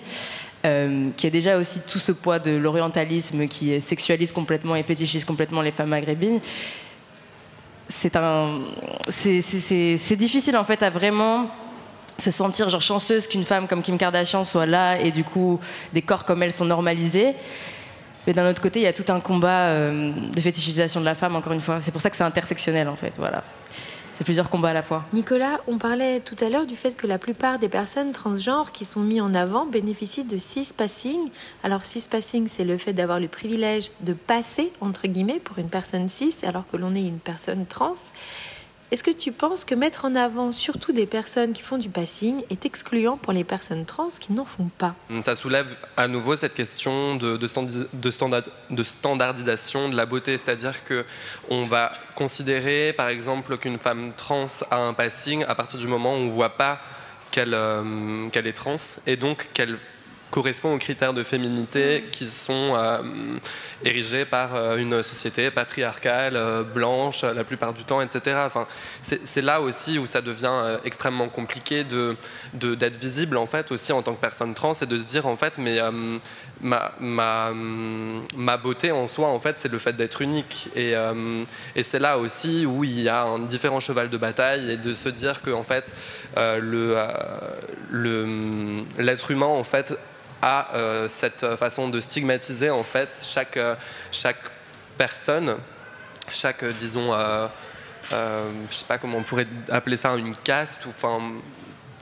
euh, 0.65 1.09
qui 1.17 1.27
a 1.27 1.29
déjà 1.29 1.57
aussi 1.57 1.81
tout 1.81 1.99
ce 1.99 2.11
poids 2.11 2.39
de 2.39 2.51
l'orientalisme 2.51 3.47
qui 3.47 3.79
sexualise 3.81 4.31
complètement 4.31 4.75
et 4.75 4.83
fétichise 4.83 5.25
complètement 5.25 5.61
les 5.61 5.71
femmes 5.71 5.89
maghrébines, 5.89 6.39
un, 8.15 8.59
c'est- 9.09 9.41
c'est 9.97 10.15
difficile 10.15 10.55
en 10.57 10.63
fait 10.63 10.81
à 10.83 10.89
vraiment 10.89 11.49
se 12.17 12.31
sentir 12.31 12.69
genre 12.69 12.81
chanceuse 12.81 13.27
qu'une 13.27 13.43
femme 13.43 13.67
comme 13.67 13.81
Kim 13.81 13.97
Kardashian 13.97 14.43
soit 14.43 14.65
là 14.67 14.99
et 14.99 15.11
du 15.11 15.23
coup 15.23 15.59
des 15.91 16.01
corps 16.01 16.23
comme 16.23 16.41
elle 16.43 16.51
sont 16.51 16.65
normalisés. 16.65 17.33
Mais 18.27 18.33
d'un 18.33 18.49
autre 18.49 18.61
côté, 18.61 18.79
il 18.79 18.83
y 18.83 18.87
a 18.87 18.93
tout 18.93 19.11
un 19.11 19.19
combat 19.19 19.69
euh, 19.69 20.11
de 20.11 20.39
fétichisation 20.39 20.99
de 20.99 21.05
la 21.05 21.15
femme, 21.15 21.35
encore 21.35 21.53
une 21.53 21.61
fois. 21.61 21.81
C'est 21.81 21.91
pour 21.91 22.01
ça 22.01 22.09
que 22.09 22.15
c'est 22.15 22.23
intersectionnel, 22.23 22.87
en 22.87 22.95
fait. 22.95 23.13
Voilà. 23.17 23.43
C'est 24.13 24.23
plusieurs 24.23 24.49
combats 24.49 24.69
à 24.69 24.73
la 24.73 24.83
fois. 24.83 25.05
Nicolas, 25.13 25.61
on 25.67 25.79
parlait 25.79 26.19
tout 26.19 26.35
à 26.43 26.49
l'heure 26.49 26.67
du 26.67 26.75
fait 26.75 26.95
que 26.95 27.07
la 27.07 27.17
plupart 27.17 27.57
des 27.57 27.69
personnes 27.69 28.11
transgenres 28.11 28.71
qui 28.71 28.85
sont 28.85 28.99
mises 28.99 29.21
en 29.21 29.33
avant 29.33 29.65
bénéficient 29.65 30.25
de 30.25 30.37
cis 30.37 30.69
passing. 30.77 31.29
Alors 31.63 31.85
cis 31.85 32.05
passing, 32.07 32.47
c'est 32.47 32.65
le 32.65 32.77
fait 32.77 32.93
d'avoir 32.93 33.19
le 33.19 33.27
privilège 33.27 33.89
de 34.01 34.13
passer 34.13 34.71
entre 34.79 35.07
guillemets 35.07 35.39
pour 35.39 35.57
une 35.57 35.69
personne 35.69 36.07
cis 36.07 36.35
alors 36.43 36.65
que 36.71 36.77
l'on 36.77 36.93
est 36.93 37.07
une 37.07 37.17
personne 37.17 37.65
trans. 37.65 37.95
Est-ce 38.91 39.03
que 39.03 39.11
tu 39.11 39.31
penses 39.31 39.63
que 39.63 39.73
mettre 39.73 40.03
en 40.03 40.15
avant 40.15 40.51
surtout 40.51 40.91
des 40.91 41.05
personnes 41.05 41.53
qui 41.53 41.61
font 41.61 41.77
du 41.77 41.87
passing 41.87 42.43
est 42.49 42.65
excluant 42.65 43.15
pour 43.15 43.31
les 43.31 43.45
personnes 43.45 43.85
trans 43.85 44.09
qui 44.19 44.33
n'en 44.33 44.43
font 44.43 44.69
pas? 44.77 44.95
Ça 45.21 45.37
soulève 45.37 45.77
à 45.95 46.09
nouveau 46.09 46.35
cette 46.35 46.53
question 46.53 47.15
de 47.15 48.83
standardisation 48.83 49.87
de 49.87 49.95
la 49.95 50.05
beauté, 50.05 50.37
c'est-à-dire 50.37 50.83
que 50.83 51.05
on 51.49 51.67
va 51.67 51.93
considérer, 52.15 52.91
par 52.91 53.07
exemple, 53.07 53.57
qu'une 53.57 53.77
femme 53.77 54.11
trans 54.17 54.47
a 54.69 54.77
un 54.77 54.93
passing 54.93 55.45
à 55.47 55.55
partir 55.55 55.79
du 55.79 55.87
moment 55.87 56.13
où 56.15 56.17
on 56.17 56.25
ne 56.25 56.31
voit 56.31 56.57
pas 56.57 56.81
qu'elle 57.31 57.53
euh, 57.53 58.27
qu'elle 58.29 58.45
est 58.45 58.53
trans 58.53 58.75
et 59.07 59.15
donc 59.15 59.49
qu'elle 59.53 59.79
correspond 60.31 60.73
aux 60.73 60.77
critères 60.79 61.13
de 61.13 61.23
féminité 61.23 62.05
qui 62.11 62.25
sont 62.27 62.73
euh, 62.75 62.97
érigés 63.83 64.25
par 64.25 64.55
euh, 64.55 64.77
une 64.77 65.03
société 65.03 65.51
patriarcale, 65.51 66.35
euh, 66.35 66.63
blanche, 66.63 67.23
la 67.23 67.43
plupart 67.43 67.73
du 67.73 67.83
temps, 67.83 68.01
etc. 68.01 68.37
Enfin, 68.45 68.65
c'est 69.03 69.41
là 69.41 69.61
aussi 69.61 69.99
où 69.99 70.07
ça 70.07 70.21
devient 70.21 70.51
extrêmement 70.85 71.27
compliqué 71.29 71.83
de 71.83 72.15
de- 72.53 72.75
d'être 72.75 72.95
visible 72.97 73.37
en 73.37 73.45
fait 73.45 73.71
aussi 73.71 73.91
en 73.91 74.01
tant 74.01 74.13
que 74.15 74.21
personne 74.21 74.53
trans 74.55 74.73
et 74.81 74.85
de 74.85 74.97
se 74.97 75.03
dire 75.03 75.27
en 75.27 75.35
fait 75.35 75.57
mais 75.57 75.79
ma, 76.61 76.91
ma, 76.99 77.51
ma 78.35 78.57
beauté 78.57 78.91
en 78.91 79.07
soi 79.07 79.27
en 79.27 79.39
fait 79.39 79.55
c'est 79.59 79.71
le 79.71 79.77
fait 79.79 79.93
d'être 79.93 80.21
unique 80.21 80.69
et, 80.75 80.93
et 81.75 81.83
c'est 81.83 81.99
là 81.99 82.17
aussi 82.17 82.65
où 82.65 82.83
il 82.83 83.01
y 83.01 83.09
a 83.09 83.23
un 83.23 83.39
différent 83.39 83.79
cheval 83.79 84.09
de 84.09 84.17
bataille 84.17 84.71
et 84.71 84.77
de 84.77 84.93
se 84.93 85.09
dire 85.09 85.41
que 85.41 85.51
en 85.51 85.63
fait 85.63 85.93
euh, 86.37 86.59
le 86.59 86.95
le, 87.89 88.23
hum, 88.23 88.85
l'être 88.97 89.31
humain 89.31 89.47
en 89.47 89.63
fait 89.63 89.93
a 90.41 90.73
euh, 90.73 91.07
cette 91.09 91.55
façon 91.55 91.89
de 91.89 91.99
stigmatiser 91.99 92.69
en 92.69 92.83
fait 92.83 93.09
chaque 93.23 93.57
euh, 93.57 93.75
chaque 94.11 94.41
personne 94.97 95.57
chaque 96.31 96.63
euh, 96.63 96.73
disons 96.79 97.13
je 98.11 98.75
sais 98.75 98.85
pas 98.85 98.97
comment 98.97 99.19
on 99.19 99.23
pourrait 99.23 99.47
appeler 99.69 99.97
ça 99.97 100.15
une 100.15 100.35
caste 100.35 100.85
ou 100.85 100.89
enfin 100.89 101.19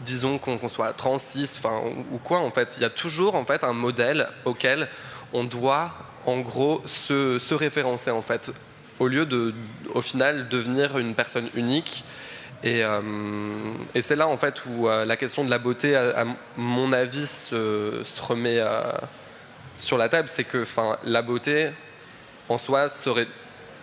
disons 0.02 0.38
qu'on 0.38 0.58
qu'on 0.58 0.70
soit 0.70 0.94
trans, 0.94 1.20
cis, 1.20 1.50
enfin 1.58 1.82
ou 2.12 2.18
quoi 2.18 2.40
en 2.40 2.52
fait, 2.52 2.76
il 2.78 2.82
y 2.82 2.86
a 2.86 2.90
toujours 2.90 3.36
en 3.36 3.46
fait 3.46 3.64
un 3.64 3.74
modèle 3.74 4.28
auquel 4.46 4.88
on 5.34 5.44
doit 5.44 5.94
en 6.26 6.40
gros 6.40 6.82
se, 6.86 7.40
se 7.40 7.54
référencer 7.54 8.12
en 8.12 8.22
fait, 8.22 8.52
au 9.00 9.08
lieu 9.08 9.26
de 9.26 9.54
au 9.94 10.02
final 10.02 10.48
devenir 10.50 10.98
une 10.98 11.16
personne 11.16 11.50
unique. 11.56 12.04
Et, 12.64 12.84
euh, 12.84 13.02
et 13.96 14.02
c'est 14.02 14.18
là 14.18 14.28
en 14.28 14.36
fait 14.36 14.64
où 14.66 14.88
euh, 14.88 15.06
la 15.06 15.16
question 15.16 15.46
de 15.46 15.50
la 15.50 15.60
beauté, 15.60 15.96
à, 15.96 16.26
mon 16.58 16.92
avis, 16.92 17.28
se, 17.28 18.04
remet 18.22 18.60
euh, 18.60 18.82
sur 19.78 19.98
la 19.98 20.10
table, 20.10 20.28
c'est 20.28 20.44
que 20.44 20.66
la 21.06 21.22
beauté 21.22 21.70
en 22.50 22.58
soi 22.58 22.90
serait 22.90 23.28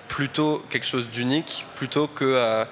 plutôt 0.09 0.63
quelque 0.69 0.87
chose 0.87 1.09
d'unique, 1.11 1.65
plutôt 1.77 2.07
que 2.07 2.65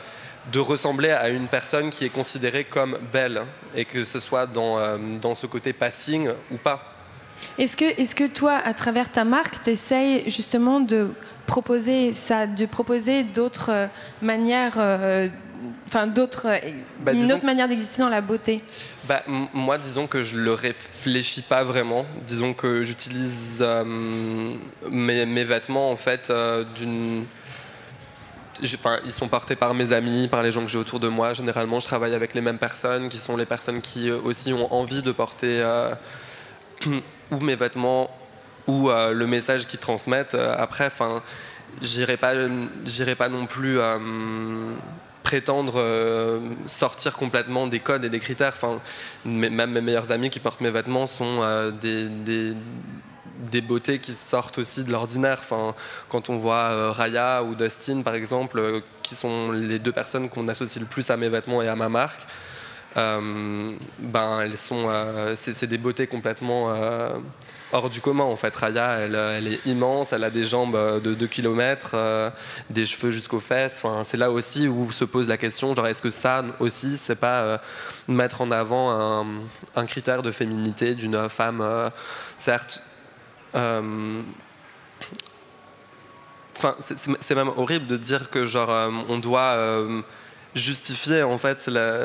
de 0.52 0.58
ressembler 0.60 1.10
à 1.10 1.30
une 1.30 1.48
personne 1.48 1.90
qui 1.90 2.04
est 2.04 2.10
considérée 2.10 2.64
comme 2.64 2.98
belle, 3.12 3.42
et 3.74 3.84
que 3.84 4.04
ce 4.04 4.20
soit 4.20 4.46
dans, 4.46 4.98
dans 5.20 5.34
ce 5.34 5.46
côté 5.46 5.72
passing 5.72 6.28
ou 6.50 6.56
pas. 6.56 6.92
Est-ce 7.58 7.76
que, 7.76 7.84
est 7.84 8.14
que 8.14 8.26
toi, 8.26 8.52
à 8.52 8.74
travers 8.74 9.10
ta 9.10 9.24
marque, 9.24 9.62
tu 9.62 9.70
essayes 9.70 10.28
justement 10.30 10.80
de 10.80 11.08
proposer 11.46 12.12
ça, 12.12 12.46
de 12.46 12.66
proposer 12.66 13.24
d'autres 13.24 13.88
manières, 14.22 14.78
enfin 15.88 16.06
d'autres, 16.06 16.48
Bah, 17.00 17.12
une 17.12 17.32
autre 17.32 17.44
manière 17.44 17.68
d'exister 17.68 18.02
dans 18.02 18.08
la 18.08 18.20
beauté 18.20 18.58
Bah, 19.08 19.22
moi, 19.52 19.78
disons 19.78 20.06
que 20.06 20.22
je 20.22 20.36
le 20.36 20.52
réfléchis 20.52 21.42
pas 21.42 21.64
vraiment. 21.64 22.06
Disons 22.26 22.54
que 22.54 22.82
j'utilise 22.84 23.58
euh, 23.60 23.84
mes, 24.90 25.26
mes 25.26 25.44
vêtements 25.44 25.90
en 25.90 25.96
fait 25.96 26.30
euh, 26.30 26.64
d'une 26.76 27.24
enfin, 28.62 28.98
ils 29.04 29.12
sont 29.12 29.28
portés 29.28 29.56
par 29.56 29.74
mes 29.74 29.92
amis, 29.92 30.28
par 30.28 30.42
les 30.42 30.52
gens 30.52 30.62
que 30.62 30.68
j'ai 30.68 30.78
autour 30.78 31.00
de 31.00 31.08
moi. 31.08 31.34
Généralement, 31.34 31.80
je 31.80 31.86
travaille 31.86 32.14
avec 32.14 32.34
les 32.34 32.40
mêmes 32.40 32.58
personnes, 32.58 33.08
qui 33.08 33.18
sont 33.18 33.36
les 33.36 33.46
personnes 33.46 33.80
qui 33.80 34.08
euh, 34.08 34.20
aussi 34.22 34.52
ont 34.52 34.72
envie 34.72 35.02
de 35.02 35.12
porter 35.12 35.60
euh, 35.60 35.94
ou 37.30 37.40
mes 37.40 37.56
vêtements 37.56 38.10
ou 38.66 38.88
le 38.88 39.26
message 39.26 39.66
qu'ils 39.66 39.78
transmettent. 39.78 40.34
Après, 40.34 40.86
enfin, 40.86 41.22
j'irai 41.82 42.16
pas, 42.16 42.32
j'irai 42.86 43.14
pas 43.14 43.28
non 43.28 43.44
plus 43.44 43.78
prétendre 45.24 45.82
sortir 46.66 47.14
complètement 47.14 47.66
des 47.66 47.80
codes 47.80 48.04
et 48.04 48.10
des 48.10 48.20
critères. 48.20 48.52
Enfin, 48.54 48.80
même 49.24 49.72
mes 49.72 49.80
meilleurs 49.80 50.12
amis 50.12 50.30
qui 50.30 50.38
portent 50.38 50.60
mes 50.60 50.70
vêtements 50.70 51.08
sont 51.08 51.72
des, 51.80 52.08
des 52.08 52.54
des 53.50 53.60
beautés 53.60 53.98
qui 53.98 54.12
sortent 54.12 54.58
aussi 54.58 54.84
de 54.84 54.92
l'ordinaire. 54.92 55.38
Enfin, 55.40 55.74
quand 56.08 56.30
on 56.30 56.36
voit 56.36 56.70
euh, 56.70 56.90
Raya 56.90 57.42
ou 57.42 57.54
Dustin, 57.54 58.02
par 58.02 58.14
exemple, 58.14 58.58
euh, 58.58 58.80
qui 59.02 59.14
sont 59.14 59.52
les 59.52 59.78
deux 59.78 59.92
personnes 59.92 60.28
qu'on 60.28 60.48
associe 60.48 60.80
le 60.80 60.88
plus 60.88 61.10
à 61.10 61.16
mes 61.16 61.28
vêtements 61.28 61.62
et 61.62 61.68
à 61.68 61.76
ma 61.76 61.88
marque, 61.88 62.20
euh, 62.96 63.72
ben, 63.98 64.40
elles 64.40 64.56
sont, 64.56 64.88
c'est, 65.34 65.66
des 65.66 65.78
beautés 65.78 66.06
complètement 66.06 66.72
hors 67.74 67.90
du 67.90 68.00
commun. 68.00 68.24
En 68.24 68.36
fait, 68.36 68.56
Raya, 68.56 69.00
elle, 69.00 69.46
est 69.46 69.66
immense, 69.66 70.12
elle 70.14 70.24
a 70.24 70.30
des 70.30 70.44
jambes 70.44 71.02
de 71.02 71.12
2 71.12 71.26
km, 71.26 72.32
des 72.70 72.86
cheveux 72.86 73.10
jusqu'aux 73.10 73.40
fesses. 73.40 73.80
Enfin, 73.82 74.02
c'est 74.04 74.16
là 74.16 74.30
aussi 74.30 74.68
où 74.68 74.90
se 74.90 75.04
pose 75.04 75.28
la 75.28 75.36
question, 75.36 75.74
genre, 75.74 75.86
est-ce 75.86 76.00
que 76.00 76.10
ça 76.10 76.42
aussi, 76.60 76.96
c'est 76.96 77.16
pas 77.16 77.60
mettre 78.08 78.40
en 78.40 78.50
avant 78.50 79.26
un, 79.76 79.86
critère 79.86 80.22
de 80.22 80.30
féminité 80.30 80.94
d'une 80.94 81.28
femme, 81.28 81.90
certes 82.38 82.82
euh, 83.54 84.22
enfin, 86.56 86.76
c'est 86.80 87.34
même 87.34 87.50
horrible 87.56 87.86
de 87.86 87.96
dire 87.96 88.30
que 88.30 88.46
genre 88.46 88.70
euh, 88.70 88.90
on 89.08 89.18
doit 89.18 89.40
euh, 89.40 90.02
justifier 90.54 91.22
en 91.22 91.38
fait 91.38 91.60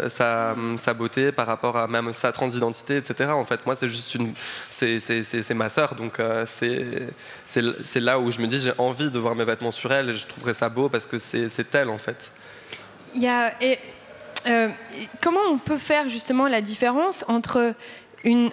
sa, 0.10 0.94
beauté 0.94 1.32
par 1.32 1.48
rapport 1.48 1.78
à 1.78 1.88
même 1.88 2.12
sa 2.14 2.32
transidentité, 2.32 2.98
etc. 2.98 3.32
En 3.32 3.46
fait, 3.46 3.66
moi, 3.66 3.76
c'est 3.76 3.88
juste 3.88 4.16
une, 4.16 4.34
c'est 4.70 5.54
ma 5.54 5.70
sœur, 5.70 5.96
donc 5.96 6.20
c'est 6.48 8.02
là 8.02 8.20
où 8.20 8.32
je 8.32 8.42
me 8.42 8.48
dis 8.48 8.60
j'ai 8.60 8.74
envie 8.78 9.12
de 9.12 9.20
voir 9.20 9.36
mes 9.36 9.46
vêtements 9.46 9.72
sur 9.72 9.92
elle 9.92 10.10
et 10.10 10.14
je 10.14 10.28
trouverais 10.28 10.54
ça 10.54 10.70
beau 10.70 10.90
parce 10.90 11.06
que 11.06 11.20
c'est 11.20 11.76
elle 11.76 11.90
en 11.90 11.98
fait. 11.98 12.32
Il 13.16 13.24
y 13.24 13.28
et, 13.62 13.78
comment 15.22 15.42
on 15.50 15.58
peut 15.58 15.78
faire 15.78 16.10
justement 16.10 16.48
la 16.48 16.62
différence 16.62 17.26
entre 17.28 17.74
une 18.24 18.52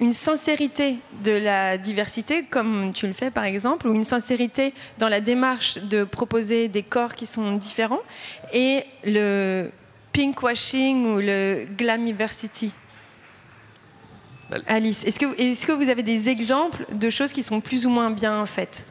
une 0.00 0.12
sincérité 0.14 0.96
de 1.22 1.32
la 1.32 1.76
diversité, 1.78 2.44
comme 2.44 2.92
tu 2.94 3.06
le 3.06 3.12
fais 3.12 3.30
par 3.30 3.44
exemple, 3.44 3.86
ou 3.86 3.94
une 3.94 4.04
sincérité 4.04 4.72
dans 4.98 5.08
la 5.08 5.20
démarche 5.20 5.78
de 5.78 6.04
proposer 6.04 6.68
des 6.68 6.82
corps 6.82 7.14
qui 7.14 7.26
sont 7.26 7.56
différents, 7.56 8.00
et 8.52 8.84
le 9.04 9.70
pinkwashing 10.12 11.06
ou 11.06 11.20
le 11.20 11.66
glamiversity. 11.76 12.72
Alice, 14.66 15.04
est-ce 15.04 15.20
que, 15.20 15.40
est 15.40 15.64
que 15.64 15.72
vous 15.72 15.88
avez 15.88 16.02
des 16.02 16.28
exemples 16.28 16.84
de 16.92 17.10
choses 17.10 17.32
qui 17.32 17.42
sont 17.42 17.60
plus 17.60 17.86
ou 17.86 17.90
moins 17.90 18.10
bien 18.10 18.44
faites? 18.46 18.86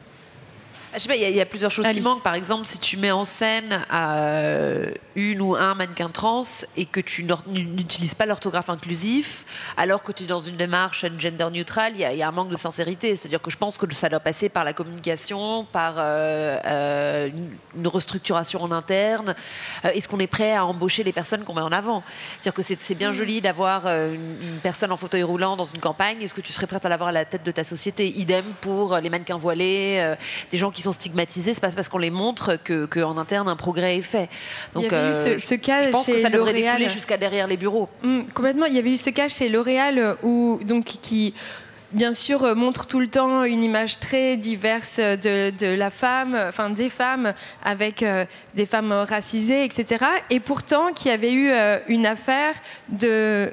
Je 0.94 0.98
sais 0.98 1.08
pas, 1.08 1.14
il 1.14 1.36
y, 1.36 1.40
a 1.40 1.46
plusieurs 1.46 1.70
choses 1.70 1.88
qui 1.88 2.00
manquent. 2.00 2.22
Par 2.22 2.34
exemple, 2.34 2.66
si 2.66 2.80
tu 2.80 2.96
mets 2.96 3.12
en 3.12 3.24
scène 3.24 3.84
euh, 3.92 4.90
une 5.14 5.40
ou 5.40 5.54
un 5.54 5.74
mannequin 5.74 6.08
trans 6.08 6.42
et 6.76 6.84
que 6.84 6.98
tu 6.98 7.24
n'utilises 7.46 8.14
pas 8.14 8.26
l'orthographe 8.26 8.70
inclusif, 8.70 9.44
alors 9.76 10.02
que 10.02 10.10
tu 10.10 10.24
es 10.24 10.26
dans 10.26 10.40
une 10.40 10.56
démarche 10.56 11.06
gender 11.18 11.48
neutral, 11.52 11.92
il 11.94 12.00
y, 12.00 12.22
a 12.22 12.28
un 12.28 12.32
manque 12.32 12.48
de 12.48 12.56
sincérité. 12.56 13.14
C'est-à-dire 13.14 13.40
que 13.40 13.52
je 13.52 13.56
pense 13.56 13.78
que 13.78 13.92
ça 13.94 14.08
doit 14.08 14.18
passer 14.18 14.48
par 14.48 14.64
la 14.64 14.72
communication, 14.72 15.64
par 15.72 15.94
euh, 15.98 16.58
euh, 16.66 17.28
une 17.76 17.86
restructuration 17.86 18.60
en 18.62 18.72
interne. 18.72 19.36
Est-ce 19.84 20.08
qu'on 20.08 20.18
est 20.18 20.26
prêt 20.26 20.54
à 20.54 20.64
embaucher 20.64 21.04
les 21.04 21.12
personnes 21.12 21.44
qu'on 21.44 21.54
met 21.54 21.60
en 21.60 21.72
avant? 21.72 22.02
C'est-à-dire 22.40 22.54
que 22.54 22.62
c'est 22.62 22.94
bien 22.96 23.10
mm. 23.10 23.14
joli 23.14 23.40
d'avoir 23.40 23.86
une, 23.86 24.36
une, 24.42 24.58
personne 24.60 24.90
en 24.90 24.96
fauteuil 24.96 25.22
roulant 25.22 25.56
dans 25.56 25.64
une 25.64 25.80
campagne. 25.80 26.20
Est-ce 26.20 26.34
que 26.34 26.40
tu 26.40 26.52
serais 26.52 26.66
prête 26.66 26.84
à 26.84 26.88
l'avoir 26.88 27.10
à 27.10 27.12
la 27.12 27.24
tête 27.24 27.44
de 27.44 27.50
ta 27.52 27.62
société? 27.62 28.08
Idem 28.18 28.44
pour 28.60 28.96
les 28.96 29.08
mannequins 29.08 29.36
voilés, 29.36 30.14
des 30.50 30.58
gens 30.58 30.70
qui 30.70 30.79
qui 30.80 30.84
sont 30.84 30.92
stigmatisés, 30.92 31.52
c'est 31.52 31.60
pas 31.60 31.70
parce 31.70 31.90
qu'on 31.90 31.98
les 31.98 32.10
montre 32.10 32.56
que 32.56 32.86
qu'en 32.86 33.18
interne 33.18 33.48
un 33.48 33.56
progrès 33.56 33.98
est 33.98 34.02
fait. 34.02 34.30
Donc, 34.74 34.84
il 34.84 34.92
y 34.92 34.94
avait 34.94 35.10
eu 35.10 35.14
ce, 35.14 35.38
ce, 35.38 35.54
cas 35.54 35.82
je 35.82 35.90
pense 35.90 36.06
que 36.06 36.16
ça 36.16 36.30
devrait 36.30 36.54
découler 36.54 36.88
jusqu'à 36.88 37.18
derrière 37.18 37.46
les 37.46 37.58
bureaux. 37.58 37.88
Mmh, 38.02 38.22
complètement. 38.34 38.64
Il 38.64 38.74
y 38.74 38.78
avait 38.78 38.92
eu 38.92 38.96
ce 38.96 39.10
cas 39.10 39.28
chez 39.28 39.50
L'Oréal 39.50 40.16
où 40.22 40.58
donc 40.64 40.84
qui 40.84 41.34
bien 41.92 42.14
sûr 42.14 42.56
montre 42.56 42.86
tout 42.86 43.00
le 43.00 43.08
temps 43.08 43.44
une 43.44 43.62
image 43.62 43.98
très 43.98 44.36
diverse 44.38 44.98
de, 44.98 45.50
de 45.50 45.74
la 45.74 45.90
femme, 45.90 46.34
enfin 46.48 46.70
des 46.70 46.88
femmes 46.88 47.34
avec 47.62 48.02
euh, 48.02 48.24
des 48.54 48.64
femmes 48.64 48.92
racisées, 48.92 49.64
etc. 49.64 50.04
Et 50.30 50.40
pourtant 50.40 50.92
qui 50.94 51.10
avait 51.10 51.32
eu 51.32 51.50
euh, 51.50 51.78
une 51.88 52.06
affaire 52.06 52.54
de 52.88 53.52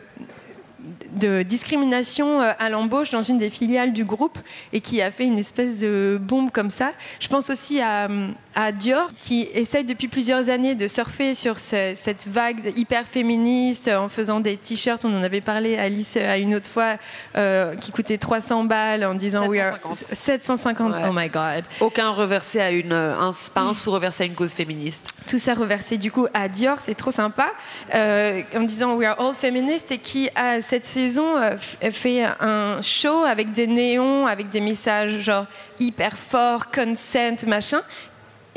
de 1.14 1.44
discrimination 1.44 2.42
euh, 2.42 2.52
à 2.60 2.70
l'embauche 2.70 3.12
dans 3.12 3.22
une 3.22 3.38
des 3.38 3.50
filiales 3.50 3.94
du 3.94 4.06
groupe 4.06 4.38
et 4.74 4.82
qui 4.82 5.02
a 5.02 5.12
fait 5.12 5.26
une 5.26 5.38
espèce 5.38 5.82
de 5.82 6.20
bombe 6.22 6.52
comme 6.52 6.70
ça. 6.70 6.92
Je 7.20 7.28
pense 7.28 7.50
aussi 7.50 7.82
à, 7.82 8.08
à 8.56 8.72
Dior 8.72 9.12
qui 9.18 9.48
essaye 9.54 9.84
depuis 9.84 10.08
plusieurs 10.08 10.50
années 10.50 10.76
de 10.76 10.88
surfer 10.88 11.34
sur 11.34 11.60
cette 11.60 12.28
vague 12.28 12.74
hyper 12.76 13.06
féministe 13.06 13.88
en 13.88 14.10
faisant 14.10 14.40
des 14.40 14.58
t-shirts. 14.58 15.06
On 15.06 15.16
en 15.16 15.24
avait 15.24 15.42
parlé 15.42 15.78
Alice 15.78 16.18
à 16.18 16.38
une 16.38 16.56
autre 16.56 16.70
fois 16.70 16.96
euh, 17.36 17.76
qui 17.76 17.92
coûtait 17.92 18.18
300 18.18 18.64
balles 18.64 19.06
en 19.06 19.14
disant 19.14 19.44
750. 19.52 19.96
750. 19.96 20.96
Oh 21.08 21.14
my 21.14 21.30
god. 21.30 21.66
Aucun 21.80 22.12
reversé 22.12 22.60
à 22.60 22.72
une 22.72 22.94
un, 22.94 23.32
pas 23.54 23.62
un 23.62 23.74
sous 23.74 23.92
reversé 23.92 24.24
à 24.24 24.26
une 24.26 24.36
cause 24.36 24.54
féministe. 24.54 25.12
Tout 25.28 25.40
ça 25.40 25.54
reversé 25.54 25.98
du 25.98 26.12
coup 26.12 26.28
à 26.34 26.48
Dior, 26.50 26.78
c'est 26.80 26.96
trop 26.96 27.12
sympa 27.12 27.52
euh, 27.94 28.42
en 28.56 28.62
disant 28.62 28.96
we 28.96 29.08
are 29.08 29.20
all 29.20 29.34
feminists 29.34 29.92
et 29.92 29.98
qui 29.98 30.30
a 30.36 30.62
cette 30.62 30.77
saison 30.86 31.38
euh, 31.38 31.58
fait 31.92 32.24
un 32.40 32.82
show 32.82 33.24
avec 33.24 33.52
des 33.52 33.68
néons, 33.68 34.28
avec 34.28 34.50
des 34.50 34.62
messages 34.62 35.20
genre 35.20 35.46
hyper 35.80 36.18
forts, 36.18 36.72
consent, 36.72 37.46
machin 37.48 37.82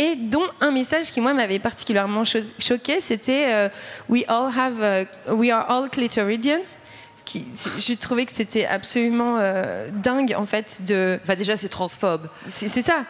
et 0.01 0.17
dont 0.17 0.47
un 0.63 0.71
message 0.71 1.13
qui 1.13 1.21
moi 1.21 1.35
m'avait 1.35 1.59
particulièrement 1.59 2.25
choqué, 2.25 3.03
c'était 3.03 3.53
euh, 3.53 3.69
We 4.09 4.25
all 4.29 4.51
have, 4.59 4.81
euh, 4.81 5.05
we 5.29 5.51
are 5.51 5.71
all 5.71 5.91
clitoridian. 5.91 6.61
Qui, 7.27 7.47
je 7.79 7.93
trouvais 7.93 8.25
que 8.25 8.33
c'était 8.33 8.65
absolument 8.65 9.37
euh, 9.39 9.91
dingue 9.93 10.35
en 10.37 10.47
fait 10.47 10.81
de. 10.87 11.19
Enfin, 11.23 11.37
déjà 11.37 11.55
c'est 11.59 11.69
transphobe. 11.69 12.29
C'est 12.49 12.69
ça. 12.69 13.05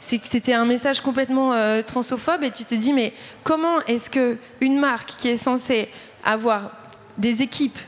C'est 0.00 0.18
que 0.18 0.26
c'était 0.26 0.54
un 0.54 0.64
message 0.64 1.00
complètement 1.00 1.52
transphobe 1.84 2.42
et 2.42 2.50
tu 2.50 2.64
te 2.64 2.74
dis 2.74 2.92
mais 2.92 3.12
comment 3.44 3.80
est-ce 3.86 4.10
que 4.10 4.36
une 4.60 4.80
marque 4.80 5.10
qui 5.16 5.28
est 5.28 5.36
censée 5.36 5.88
avoir 6.24 6.72
des 7.18 7.42
équipes 7.42 7.78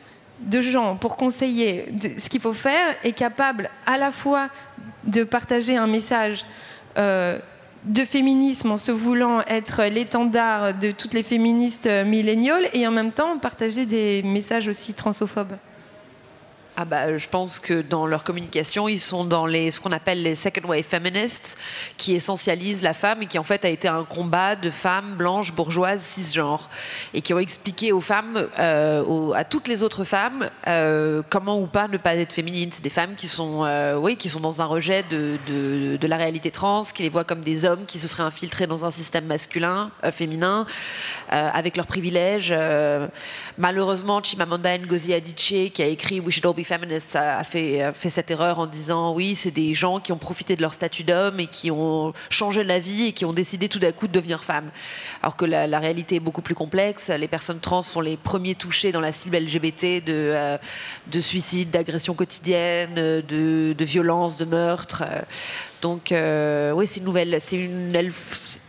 de 0.41 0.61
gens 0.61 0.97
pour 0.97 1.17
conseiller 1.17 1.87
ce 2.19 2.29
qu'il 2.29 2.41
faut 2.41 2.53
faire 2.53 2.95
est 3.03 3.13
capable 3.13 3.71
à 3.87 3.99
la 3.99 4.13
fois 4.13 4.49
de 5.05 5.25
partager 5.25 5.77
un 5.77 5.87
message 5.87 6.45
de 6.97 8.05
féminisme 8.05 8.71
en 8.71 8.79
se 8.79 8.93
voulant 8.93 9.43
être 9.43 9.85
l'étendard 9.85 10.75
de 10.75 10.91
toutes 10.91 11.15
les 11.15 11.23
féministes 11.23 11.89
milléniales 12.07 12.69
et 12.73 12.87
en 12.87 12.91
même 12.91 13.13
temps 13.13 13.39
partager 13.39 13.87
des 13.87 14.23
messages 14.23 14.69
aussi 14.69 14.95
transophobes 14.95 15.57
ah 16.77 16.85
bah, 16.85 17.17
je 17.17 17.29
pense 17.29 17.61
que 17.61 17.83
dans 17.83 18.05
leur 18.05 18.25
communication, 18.25 18.89
ils 18.89 18.99
sont 18.99 19.25
dans 19.25 19.47
les, 19.47 19.71
ce 19.71 19.81
qu'on 19.81 19.93
appelle 19.93 20.25
les 20.25 20.35
second 20.35 20.69
wave 20.69 20.83
feminists, 20.83 21.57
qui 21.97 22.15
essentialisent 22.15 22.83
la 22.83 22.95
femme 22.95 23.23
et 23.23 23.27
qui 23.27 23.39
en 23.39 23.45
fait 23.45 23.65
a 23.65 23.69
été 23.69 23.87
un 23.87 24.03
combat 24.03 24.57
de 24.57 24.71
femmes 24.71 25.15
blanches, 25.15 25.53
bourgeoises, 25.53 26.03
cisgenres, 26.03 26.69
et 27.13 27.23
qui 27.23 27.33
ont 27.33 27.39
expliqué 27.39 27.93
aux 27.93 28.01
femmes, 28.01 28.49
euh, 28.59 29.31
à 29.35 29.45
toutes 29.45 29.69
les 29.69 29.85
autres 29.85 30.03
femmes, 30.03 30.51
euh, 30.67 31.23
comment 31.31 31.61
ou 31.61 31.67
pas 31.67 31.87
ne 31.87 31.97
pas 31.97 32.17
être 32.17 32.33
féminine. 32.33 32.71
C'est 32.73 32.83
des 32.83 32.91
femmes 32.91 33.15
qui 33.15 33.29
sont, 33.29 33.65
euh, 33.65 33.97
oui, 33.97 34.17
qui 34.17 34.29
sont 34.29 34.41
dans 34.41 34.61
un 34.61 34.67
rejet 34.67 35.05
de, 35.09 35.39
de, 35.47 36.07
la 36.09 36.17
réalité 36.17 36.51
trans, 36.51 36.83
qui 36.83 37.05
les 37.05 37.09
voient 37.09 37.25
comme 37.25 37.43
des 37.43 37.65
hommes 37.65 37.87
qui 37.87 38.01
se 38.01 38.09
seraient 38.09 38.25
infiltrés 38.25 38.67
dans 38.67 38.85
un 38.85 38.91
système 38.91 39.27
masculin, 39.27 39.91
féminin, 40.11 40.67
avec 41.31 41.77
leurs 41.77 41.87
privilèges. 41.87 42.55
Malheureusement, 43.59 44.23
Chimamanda 44.23 44.79
Ngozi 44.79 45.15
Adichie, 45.15 45.71
qui 45.71 45.83
a 45.83 45.87
écrit 45.87 46.21
We 46.21 46.35
Should 46.35 46.47
All 46.47 46.55
Be 46.55 46.67
Feminist 46.67 47.17
a 47.17 47.43
fait, 47.45 47.93
cette 48.09 48.31
erreur 48.31 48.59
en 48.59 48.67
disant 48.67 49.15
oui, 49.15 49.35
c'est 49.35 49.51
des 49.51 49.75
gens 49.75 50.01
qui 50.01 50.13
ont 50.13 50.19
profité 50.19 50.57
de 50.57 50.63
leur 50.63 50.75
statut 50.75 51.05
d'homme 51.05 51.41
et 51.41 51.47
qui 51.47 51.71
ont 51.71 52.13
changé 52.31 52.65
la 52.65 52.79
vie 52.79 53.09
et 53.09 53.13
qui 53.13 53.25
ont 53.25 53.33
décidé 53.33 53.69
tout 53.69 53.79
d'un 53.79 53.93
coup 53.93 54.09
de 54.09 54.13
devenir 54.13 54.45
femmes. 54.45 54.71
Alors 55.23 55.37
que 55.37 55.45
la, 55.45 55.79
réalité 55.79 56.17
est 56.17 56.21
beaucoup 56.21 56.43
plus 56.43 56.55
complexe. 56.55 57.09
Les 57.09 57.29
personnes 57.29 57.61
trans 57.61 57.83
sont 57.83 58.01
les 58.01 58.17
premiers 58.17 58.55
touchés 58.55 58.93
dans 58.93 59.01
la 59.01 59.13
cible 59.13 59.37
LGBT 59.37 60.05
de, 60.05 60.13
euh, 60.13 60.59
de 61.09 61.21
suicides, 61.21 61.71
d'agressions 61.71 62.15
quotidiennes, 62.15 62.95
de, 62.95 63.85
violences, 63.85 64.37
de 64.37 64.45
meurtres. 64.45 65.05
Donc 65.83 66.13
euh, 66.13 66.73
oui, 66.73 66.87
c'est 66.87 67.01
une 67.01 67.07
nouvelle. 67.07 67.39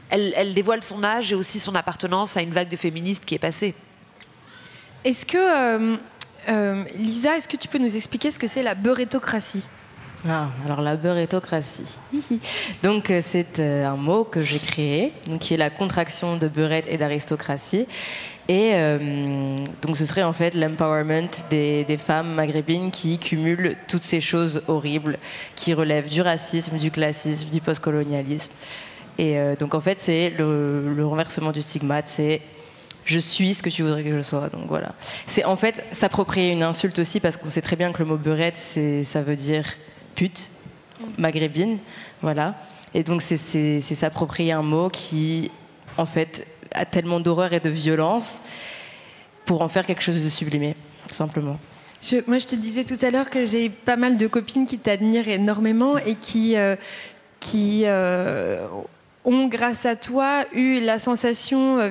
Elle 0.09 0.53
dévoile 0.53 0.83
son 0.83 1.03
âge 1.03 1.31
et 1.31 1.35
aussi 1.35 1.59
son 1.59 1.75
appartenance 1.75 2.37
à 2.37 2.41
une 2.41 2.51
vague 2.51 2.69
de 2.69 2.75
féministes 2.75 3.25
qui 3.25 3.35
est 3.35 3.39
passée. 3.39 3.73
Est-ce 5.05 5.23
que 5.23 5.37
euh, 5.37 5.97
euh, 6.49 6.83
Lisa, 6.95 7.37
est-ce 7.37 7.47
que 7.47 7.57
tu 7.57 7.67
peux 7.67 7.77
nous 7.77 7.95
expliquer 7.95 8.31
ce 8.31 8.39
que 8.39 8.47
c'est 8.47 8.63
la 8.63 8.73
beurétocratie 8.73 9.63
Ah, 10.27 10.49
alors 10.65 10.81
la 10.81 10.95
beurrétocratie. 10.95 11.99
donc 12.83 13.11
euh, 13.11 13.21
c'est 13.23 13.59
un 13.59 13.97
mot 13.97 14.23
que 14.23 14.41
j'ai 14.41 14.57
créé, 14.57 15.13
qui 15.39 15.53
est 15.53 15.57
la 15.57 15.69
contraction 15.69 16.37
de 16.37 16.47
beurette 16.47 16.85
et 16.89 16.97
d'aristocratie. 16.97 17.85
Et 18.47 18.73
donc 19.81 19.97
ce 19.97 20.05
serait 20.05 20.21
en 20.21 20.31
fait 20.31 20.53
l'empowerment 20.53 21.31
des, 21.49 21.97
femmes 21.97 22.35
maghrébines 22.35 22.91
qui 22.91 23.17
cumulent 23.17 23.75
toutes 23.87 24.03
ces 24.03 24.21
choses 24.21 24.61
horribles 24.67 25.17
qui 25.55 25.73
relèvent 25.73 26.07
du 26.07 26.21
racisme, 26.21 26.77
du 26.77 26.91
classisme, 26.91 27.49
du 27.49 27.59
postcolonialisme. 27.59 28.51
Et 29.17 29.39
donc 29.59 29.73
en 29.73 29.81
fait 29.81 29.99
c'est 29.99 30.29
le, 30.37 30.93
le, 30.93 31.07
renversement 31.07 31.51
du 31.51 31.63
stigmate, 31.63 32.07
c'est 32.07 32.39
je 33.05 33.19
suis 33.19 33.53
ce 33.53 33.63
que 33.63 33.69
tu 33.69 33.83
voudrais 33.83 34.03
que 34.03 34.11
je 34.11 34.21
sois. 34.21 34.49
Donc 34.49 34.67
voilà. 34.67 34.93
C'est 35.27 35.45
en 35.45 35.55
fait 35.55 35.83
s'approprier 35.91 36.51
une 36.51 36.63
insulte 36.63 36.99
aussi 36.99 37.19
parce 37.19 37.37
qu'on 37.37 37.49
sait 37.49 37.61
très 37.61 37.75
bien 37.75 37.91
que 37.93 37.99
le 37.99 38.05
mot 38.05 38.17
beurette 38.17 38.57
ça 39.03 39.21
veut 39.21 39.35
dire 39.35 39.65
pute 40.15 40.51
maghrébine, 41.17 41.79
voilà. 42.21 42.55
Et 42.93 43.03
donc 43.03 43.21
c'est 43.21 43.81
s'approprier 43.81 44.51
un 44.51 44.63
mot 44.63 44.89
qui 44.89 45.51
en 45.97 46.05
fait 46.05 46.47
a 46.71 46.85
tellement 46.85 47.19
d'horreur 47.19 47.53
et 47.53 47.59
de 47.59 47.69
violence 47.69 48.41
pour 49.45 49.61
en 49.61 49.67
faire 49.67 49.85
quelque 49.85 50.01
chose 50.01 50.23
de 50.23 50.29
sublimé, 50.29 50.75
tout 51.07 51.13
simplement. 51.13 51.59
Moi, 52.27 52.37
je 52.37 52.45
te 52.45 52.55
disais 52.55 52.83
tout 52.83 53.03
à 53.03 53.09
l'heure 53.09 53.29
que 53.29 53.45
j'ai 53.45 53.69
pas 53.69 53.95
mal 53.95 54.17
de 54.17 54.27
copines 54.27 54.65
qui 54.65 54.77
t'admirent 54.77 55.29
énormément 55.29 55.97
et 55.97 56.15
qui, 56.15 56.55
euh, 56.55 56.75
qui 57.39 57.83
euh, 57.85 58.67
ont, 59.23 59.47
grâce 59.47 59.85
à 59.85 59.95
toi, 59.95 60.45
eu 60.53 60.81
la 60.81 60.99
sensation 60.99 61.79
euh, 61.79 61.89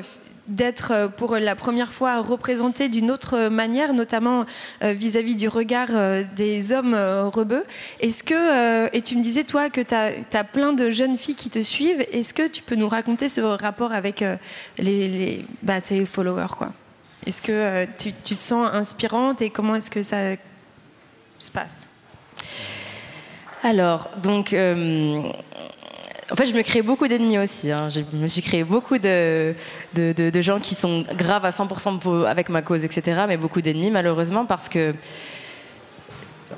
d'être 0.49 0.93
euh, 0.93 1.09
pour 1.09 1.37
la 1.37 1.57
première 1.57 1.93
fois 1.93 2.21
représenté 2.21 2.89
d'une 2.89 3.11
autre 3.11 3.49
manière, 3.49 3.95
notamment 3.95 4.45
euh, 4.83 4.93
vis-à-vis 4.93 5.37
du 5.37 5.49
regard 5.49 5.89
euh, 5.91 6.23
des 6.37 6.73
hommes 6.73 6.95
rebeux. 6.95 7.65
Est-ce 8.01 8.23
que, 8.23 8.95
et 8.95 9.03
tu 9.03 9.17
me 9.17 9.23
disais 9.23 9.45
toi 9.45 9.71
que 9.71 9.81
tu 9.81 9.95
as, 9.95 10.45
plein 10.45 10.73
de 10.73 10.91
jeunes 10.91 11.17
filles 11.17 11.35
qui 11.35 11.51
te 11.51 11.63
suivent, 11.63 12.05
est-ce 12.13 12.35
que 12.35 12.47
tu 12.47 12.63
peux 12.63 12.75
nous 12.75 12.89
raconter 12.89 13.29
ce 13.29 13.41
rapport 13.41 13.93
avec 13.93 14.23
les, 14.79 15.45
bah, 15.63 15.81
tes 15.81 16.05
followers 16.05 16.55
quoi? 16.57 16.73
Est-ce 17.27 17.41
que 17.41 17.87
tu, 17.99 18.13
te 18.13 18.43
sens 18.43 18.69
inspirante 18.73 19.41
et 19.41 19.51
comment 19.51 19.75
est-ce 19.75 19.91
que 19.91 20.03
ça 20.03 20.37
se 21.39 21.51
passe? 21.51 21.89
Alors, 23.63 24.11
donc, 24.23 24.55
en 26.31 26.37
fait, 26.37 26.47
je 26.47 26.55
me 26.55 26.63
crée 26.63 26.83
beaucoup 26.83 27.07
d'ennemis 27.07 27.39
aussi. 27.39 27.71
Hein. 27.71 27.89
Je 27.91 28.01
me 28.17 28.29
suis 28.29 28.41
créé 28.41 28.65
beaucoup 28.65 28.99
de, 28.99 29.55
gens 30.41 30.59
qui 30.59 30.75
sont 30.75 31.05
graves 31.17 31.45
à 31.45 31.51
100% 31.51 32.27
avec 32.27 32.49
ma 32.49 32.63
cause, 32.63 32.85
etc. 32.85 33.25
Mais 33.29 33.37
beaucoup 33.37 33.61
d'ennemis, 33.61 33.91
malheureusement, 33.91 34.47
parce 34.47 34.69
que, 34.69 34.95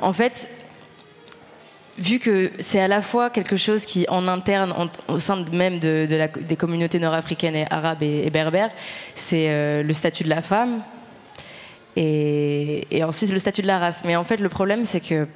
en 0.00 0.12
fait, 0.12 0.48
vu 1.98 2.20
que 2.20 2.52
c'est 2.61 2.81
à 2.81 2.87
la 2.87 3.02
fois 3.02 3.29
quelque 3.31 3.57
chose 3.57 3.85
qui, 3.85 4.07
en 4.09 4.29
interne, 4.29 4.72
au 5.09 5.18
sein 5.18 5.44
même 5.52 5.81
des 5.81 6.57
communautés 6.57 7.00
nord-africaines 7.00 7.57
et 7.57 7.66
arabes 7.68 8.02
et, 8.02 8.31
berbères, 8.31 8.70
c'est 9.16 9.46
euh, 9.48 9.83
le 9.83 9.92
statut 9.92 10.22
de 10.22 10.29
la 10.29 10.42
femme 10.42 10.83
et 11.96 13.02
ensuite 13.02 13.33
le 13.33 13.38
statut 13.38 13.62
de 13.62 13.66
la 13.66 13.79
race. 13.79 14.02
Mais 14.05 14.16
en 14.16 14.24
fait, 14.24 14.37
le 14.37 14.50
problème, 14.50 14.85
c'est 14.85 15.00
que 15.00 15.26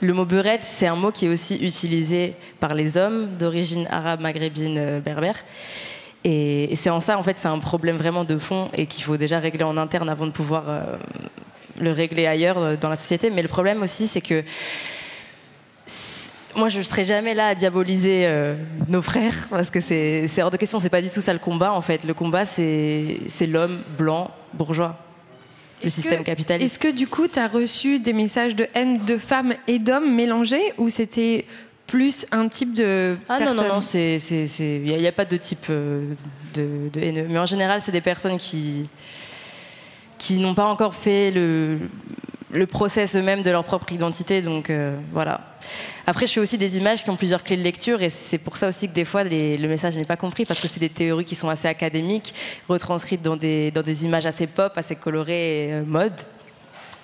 le 0.00 0.14
mot 0.14 0.24
beurette, 0.24 0.62
c'est 0.64 0.86
un 0.86 0.96
mot 0.96 1.12
qui 1.12 1.26
est 1.26 1.28
aussi 1.28 1.56
utilisé 1.56 2.34
par 2.58 2.74
les 2.74 2.96
hommes 2.96 3.36
d'origine 3.38 3.86
arabe, 3.90 4.20
maghrébine, 4.20 4.76
euh, 4.78 5.00
berbère. 5.00 5.36
Et, 6.24 6.74
c'est 6.74 6.90
en 6.90 7.00
ça, 7.00 7.18
en 7.18 7.22
fait, 7.22 7.38
c'est 7.38 7.48
un 7.48 7.58
problème 7.58 7.96
vraiment 7.96 8.24
de 8.24 8.38
fond 8.38 8.70
et 8.74 8.86
qu'il 8.86 9.04
faut 9.04 9.16
déjà 9.16 9.38
régler 9.38 9.64
en 9.64 9.76
interne 9.76 10.08
avant 10.08 10.26
de 10.26 10.32
pouvoir 10.32 10.64
euh, 10.68 10.96
le 11.78 11.92
régler 11.92 12.26
ailleurs 12.26 12.58
euh, 12.58 12.76
dans 12.76 12.88
la 12.88 12.96
société. 12.96 13.30
Mais 13.30 13.42
le 13.42 13.48
problème 13.48 13.82
aussi, 13.82 14.06
c'est 14.06 14.20
que 14.20 14.42
moi, 16.56 16.68
je 16.68 16.78
ne 16.78 16.82
serai 16.82 17.04
jamais 17.04 17.34
là 17.34 17.48
à 17.48 17.54
diaboliser 17.54 18.28
nos 18.88 19.02
frères 19.02 19.46
parce 19.50 19.70
que 19.70 19.80
c'est 19.80 20.42
hors 20.42 20.50
de 20.50 20.56
question. 20.56 20.80
C'est 20.80 20.90
pas 20.90 21.00
du 21.00 21.08
tout 21.08 21.20
ça 21.20 21.32
le 21.32 21.38
combat, 21.38 21.72
en 21.72 21.80
fait. 21.80 22.04
Le 22.04 22.12
combat, 22.12 22.44
c'est 22.44 23.46
l'homme 23.46 23.78
blanc 23.96 24.32
bourgeois 24.52 24.98
le 25.82 25.90
système 25.90 26.24
capitaliste. 26.24 26.64
Est-ce 26.74 26.78
que 26.78 26.94
du 26.94 27.06
coup, 27.06 27.28
tu 27.28 27.38
as 27.38 27.48
reçu 27.48 27.98
des 27.98 28.12
messages 28.12 28.54
de 28.54 28.66
haine 28.74 29.04
de 29.04 29.16
femmes 29.18 29.54
et 29.66 29.78
d'hommes 29.78 30.14
mélangés 30.14 30.72
ou 30.78 30.88
c'était 30.88 31.44
plus 31.86 32.26
un 32.30 32.48
type 32.48 32.72
de 32.72 33.16
ah 33.28 33.40
non 33.40 33.52
non 33.52 33.64
non 33.64 33.78
il 33.80 34.82
n'y 34.84 35.06
a, 35.08 35.12
pas 35.12 35.24
de 35.24 35.36
type 35.36 35.66
euh, 35.70 36.14
de, 36.54 36.88
de 36.88 37.00
haineux 37.00 37.26
mais 37.28 37.40
en 37.40 37.46
général 37.46 37.82
c'est 37.82 37.90
des 37.90 38.00
personnes 38.00 38.38
qui 38.38 38.88
qui 40.16 40.36
n'ont 40.36 40.54
pas 40.54 40.66
encore 40.66 40.94
fait 40.94 41.32
le 41.32 41.78
le 42.52 42.66
process 42.66 43.16
eux-mêmes 43.16 43.42
de 43.42 43.50
leur 43.50 43.64
propre 43.64 43.92
identité 43.92 44.42
donc 44.42 44.70
euh, 44.70 44.98
voilà 45.12 45.40
après, 46.10 46.26
je 46.26 46.32
fais 46.32 46.40
aussi 46.40 46.58
des 46.58 46.76
images 46.76 47.04
qui 47.04 47.10
ont 47.10 47.16
plusieurs 47.16 47.44
clés 47.44 47.56
de 47.56 47.62
lecture 47.62 48.02
et 48.02 48.10
c'est 48.10 48.38
pour 48.38 48.56
ça 48.56 48.68
aussi 48.68 48.88
que 48.88 48.94
des 48.94 49.04
fois 49.04 49.22
le 49.22 49.66
message 49.68 49.96
n'est 49.96 50.04
pas 50.04 50.16
compris 50.16 50.44
parce 50.44 50.58
que 50.58 50.66
c'est 50.66 50.80
des 50.80 50.88
théories 50.88 51.24
qui 51.24 51.36
sont 51.36 51.48
assez 51.48 51.68
académiques, 51.68 52.34
retranscrites 52.68 53.22
dans 53.22 53.36
des, 53.36 53.70
dans 53.70 53.82
des 53.82 54.04
images 54.04 54.26
assez 54.26 54.48
pop, 54.48 54.72
assez 54.76 54.96
colorées 54.96 55.68
et 55.68 55.72
euh, 55.72 55.84
mode. 55.84 56.16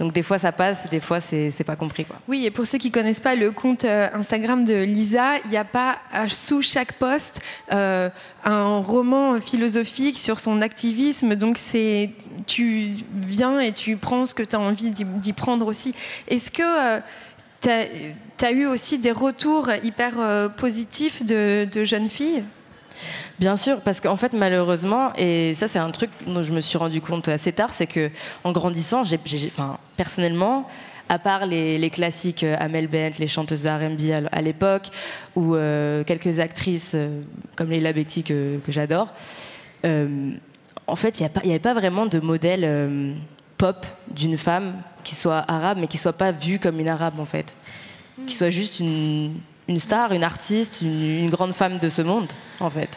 Donc 0.00 0.12
des 0.12 0.24
fois 0.24 0.38
ça 0.38 0.50
passe, 0.50 0.78
des 0.90 1.00
fois 1.00 1.20
c'est 1.20 1.64
pas 1.64 1.76
compris. 1.76 2.04
Quoi. 2.04 2.16
Oui, 2.26 2.44
et 2.44 2.50
pour 2.50 2.66
ceux 2.66 2.78
qui 2.78 2.90
connaissent 2.90 3.20
pas 3.20 3.36
le 3.36 3.50
compte 3.52 3.84
euh, 3.84 4.08
Instagram 4.12 4.64
de 4.64 4.74
Lisa, 4.74 5.38
il 5.44 5.50
n'y 5.50 5.56
a 5.56 5.64
pas 5.64 5.98
sous 6.28 6.60
chaque 6.60 6.94
poste 6.94 7.40
un 7.70 8.78
roman 8.78 9.40
philosophique 9.40 10.18
sur 10.18 10.38
son 10.40 10.60
activisme. 10.60 11.36
Donc 11.36 11.58
c'est 11.58 12.10
tu 12.46 12.90
viens 13.26 13.60
et 13.60 13.72
tu 13.72 13.96
prends 13.96 14.24
ce 14.24 14.34
que 14.34 14.42
tu 14.42 14.56
as 14.56 14.60
envie 14.60 14.90
d'y 14.90 15.32
prendre 15.32 15.66
aussi. 15.66 15.94
Est-ce 16.28 16.50
que 16.50 17.00
tu 17.60 18.44
as, 18.44 18.50
eu 18.52 18.66
aussi 18.66 18.98
des 18.98 19.12
retours 19.12 19.68
hyper 19.82 20.14
euh, 20.18 20.48
positifs 20.48 21.24
de, 21.24 21.68
jeunes 21.84 22.08
filles? 22.08 22.44
Bien 23.38 23.56
sûr, 23.56 23.80
parce 23.82 24.00
qu'en 24.00 24.16
fait, 24.16 24.32
malheureusement, 24.32 25.12
et 25.18 25.52
ça, 25.54 25.68
c'est 25.68 25.78
un 25.78 25.90
truc 25.90 26.10
dont 26.26 26.42
je 26.42 26.52
me 26.52 26.60
suis 26.60 26.78
rendu 26.78 27.00
compte 27.00 27.28
assez 27.28 27.52
tard, 27.52 27.74
c'est 27.74 27.86
que 27.86 28.10
en 28.44 28.52
grandissant, 28.52 29.02
enfin, 29.02 29.78
personnellement, 29.96 30.66
à 31.08 31.18
part 31.18 31.46
les, 31.46 31.90
classiques 31.90 32.44
euh, 32.44 32.56
Amel 32.58 32.88
Bent, 32.88 33.18
les 33.18 33.28
chanteuses 33.28 33.62
de 33.62 33.68
R&B 33.68 34.28
à, 34.32 34.42
l'époque, 34.42 34.88
ou 35.34 35.54
euh, 35.54 36.02
quelques 36.04 36.40
actrices 36.40 36.96
comme 37.54 37.70
Leila 37.70 37.92
Betty 37.92 38.22
que, 38.22 38.58
j'adore, 38.68 39.12
en 40.86 40.96
fait, 40.96 41.20
il 41.20 41.28
n'y 41.44 41.50
avait 41.50 41.58
pas 41.58 41.74
vraiment 41.74 42.06
de 42.06 42.20
modèle 42.20 43.16
pop 43.56 43.86
d'une 44.08 44.36
femme 44.36 44.82
qui 45.02 45.14
soit 45.14 45.44
arabe, 45.48 45.78
mais 45.80 45.86
qui 45.86 45.98
soit 45.98 46.12
pas 46.12 46.32
vue 46.32 46.58
comme 46.58 46.80
une 46.80 46.88
arabe 46.88 47.18
en 47.20 47.24
fait, 47.24 47.54
qui 48.26 48.34
soit 48.34 48.50
juste 48.50 48.80
une, 48.80 49.40
star, 49.76 50.12
une 50.12 50.24
artiste, 50.24 50.82
une, 50.82 51.30
grande 51.30 51.52
femme 51.52 51.78
de 51.78 51.88
ce 51.88 52.02
monde 52.02 52.26
en 52.60 52.70
fait. 52.70 52.88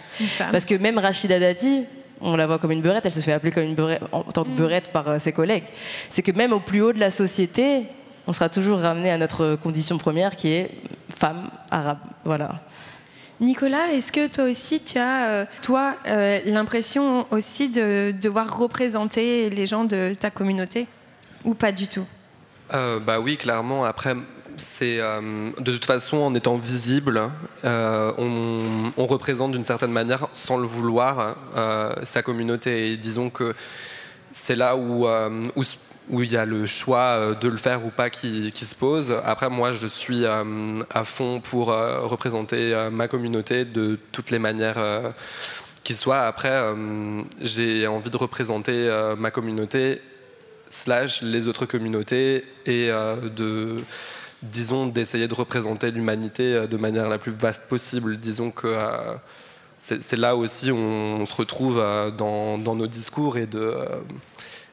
Parce 0.51 0.65
que 0.65 0.75
même 0.75 0.97
Rachida 0.97 1.39
Dati, 1.39 1.83
on 2.21 2.35
la 2.35 2.47
voit 2.47 2.57
comme 2.57 2.71
une 2.71 2.81
beurette, 2.81 3.05
elle 3.05 3.11
se 3.11 3.19
fait 3.19 3.31
appeler 3.31 3.51
comme 3.51 3.63
une 3.63 3.75
beurette, 3.75 4.01
en 4.11 4.23
tant 4.23 4.43
que 4.43 4.49
mm. 4.49 4.55
beurette 4.55 4.91
par 4.91 5.07
euh, 5.07 5.19
ses 5.19 5.31
collègues. 5.31 5.65
C'est 6.09 6.21
que 6.21 6.31
même 6.31 6.51
au 6.51 6.59
plus 6.59 6.81
haut 6.81 6.91
de 6.91 6.99
la 6.99 7.11
société, 7.11 7.85
on 8.27 8.33
sera 8.33 8.49
toujours 8.49 8.79
ramené 8.79 9.09
à 9.09 9.17
notre 9.17 9.55
condition 9.55 9.97
première 9.97 10.35
qui 10.35 10.49
est 10.49 10.71
femme 11.15 11.49
arabe. 11.71 11.99
Voilà. 12.25 12.61
Nicolas, 13.41 13.93
est-ce 13.93 14.11
que 14.11 14.27
toi 14.27 14.45
aussi 14.45 14.81
tu 14.81 14.97
as, 14.97 15.29
euh, 15.29 15.45
toi, 15.61 15.95
euh, 16.07 16.39
l'impression 16.45 17.25
aussi 17.31 17.69
de 17.69 18.11
devoir 18.11 18.57
représenter 18.57 19.49
les 19.49 19.65
gens 19.65 19.85
de 19.85 20.13
ta 20.19 20.29
communauté 20.29 20.87
ou 21.45 21.53
pas 21.53 21.71
du 21.71 21.87
tout? 21.87 22.05
Euh, 22.73 22.99
Bah 22.99 23.19
oui, 23.19 23.37
clairement. 23.37 23.85
Après, 23.85 24.13
c'est 24.57 24.97
de 24.97 25.71
toute 25.71 25.85
façon 25.85 26.17
en 26.17 26.35
étant 26.35 26.57
visible, 26.57 27.21
on, 27.63 28.91
représente 28.97 29.53
d'une 29.53 29.63
certaine 29.63 29.91
manière, 29.91 30.27
sans 30.33 30.57
le 30.57 30.67
vouloir, 30.67 31.37
sa 32.03 32.21
communauté. 32.21 32.91
Et 32.91 32.97
disons 32.97 33.29
que 33.29 33.55
c'est 34.33 34.57
là 34.57 34.75
où, 34.75 35.07
où 35.55 35.63
où 36.09 36.23
il 36.23 36.31
y 36.31 36.37
a 36.37 36.45
le 36.45 36.65
choix 36.65 36.99
euh, 36.99 37.35
de 37.35 37.47
le 37.47 37.57
faire 37.57 37.85
ou 37.85 37.89
pas 37.89 38.09
qui, 38.09 38.51
se 38.53 38.75
pose. 38.75 39.13
Après, 39.23 39.49
moi, 39.49 39.71
je 39.71 39.87
suis 39.87 40.25
euh, 40.25 40.43
à 40.89 41.03
fond 41.03 41.39
pour 41.39 41.71
euh, 41.71 42.01
représenter 42.01 42.89
ma 42.91 43.07
communauté 43.07 43.63
de 43.65 43.97
toutes 44.11 44.31
les 44.31 44.39
manières 44.39 44.79
qui 45.83 45.95
soient. 45.95 46.21
Après, 46.21 46.61
j'ai 47.41 47.87
envie 47.87 48.09
de 48.09 48.17
représenter 48.17 48.89
ma 49.17 49.31
communauté 49.31 50.01
slash 50.69 51.21
les 51.21 51.47
autres 51.47 51.65
communautés 51.65 52.43
et 52.65 52.89
de 52.89 53.77
disons 54.43 54.87
d'essayer 54.87 55.27
de 55.27 55.33
représenter 55.33 55.91
l'humanité 55.91 56.67
de 56.67 56.77
manière 56.77 57.09
la 57.09 57.17
plus 57.17 57.31
vaste 57.31 57.63
possible. 57.67 58.17
Disons 58.17 58.51
que 58.51 58.75
c'est 59.77 60.17
là 60.17 60.35
aussi 60.35 60.71
où 60.71 60.77
on, 60.77 61.25
se 61.25 61.33
retrouve 61.33 61.77
dans, 62.17 62.57
dans, 62.57 62.75
nos 62.75 62.87
discours 62.87 63.37
et 63.37 63.47
de 63.47 63.73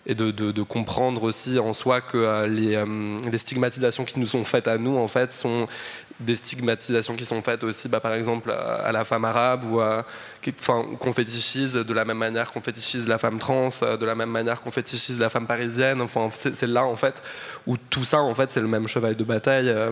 et 0.06 0.14
de, 0.14 0.62
comprendre 0.62 1.24
aussi 1.24 1.58
en 1.58 1.74
soi 1.74 2.00
que 2.00 2.16
euh, 2.16 2.46
les, 2.46 2.76
euh, 2.76 3.18
les, 3.30 3.38
stigmatisations 3.38 4.04
qui 4.04 4.20
nous 4.20 4.26
sont 4.26 4.44
faites 4.44 4.68
à 4.68 4.78
nous, 4.78 4.96
en 4.96 5.08
fait, 5.08 5.32
sont 5.32 5.66
des 6.20 6.36
stigmatisations 6.36 7.14
qui 7.14 7.24
sont 7.24 7.42
faites 7.42 7.62
aussi, 7.64 7.88
bah, 7.88 8.00
par 8.00 8.14
exemple, 8.14 8.50
à, 8.50 8.90
la 8.92 9.04
femme 9.04 9.24
arabe 9.24 9.64
ou 9.64 9.80
qu'on 10.98 11.12
fétichise 11.12 11.74
de 11.74 11.94
la 11.94 12.04
même 12.04 12.18
manière 12.18 12.52
qu'on 12.52 12.60
fétichise 12.60 13.08
la 13.08 13.18
femme 13.18 13.38
trans, 13.38 13.68
de 13.68 14.06
la 14.06 14.14
même 14.14 14.30
manière 14.30 14.60
qu'on 14.60 14.70
fétichise 14.70 15.18
la 15.18 15.28
femme 15.28 15.46
parisienne. 15.46 16.00
Enfin, 16.00 16.28
c'est 16.32 16.66
là 16.66 16.84
en 16.84 16.96
fait 16.96 17.22
où 17.66 17.76
tout 17.76 18.04
ça 18.04 18.20
en 18.20 18.34
fait 18.34 18.50
c'est 18.50 18.60
le 18.60 18.68
même 18.68 18.88
cheval 18.88 19.16
de 19.16 19.24
bataille 19.24 19.68
euh, 19.68 19.90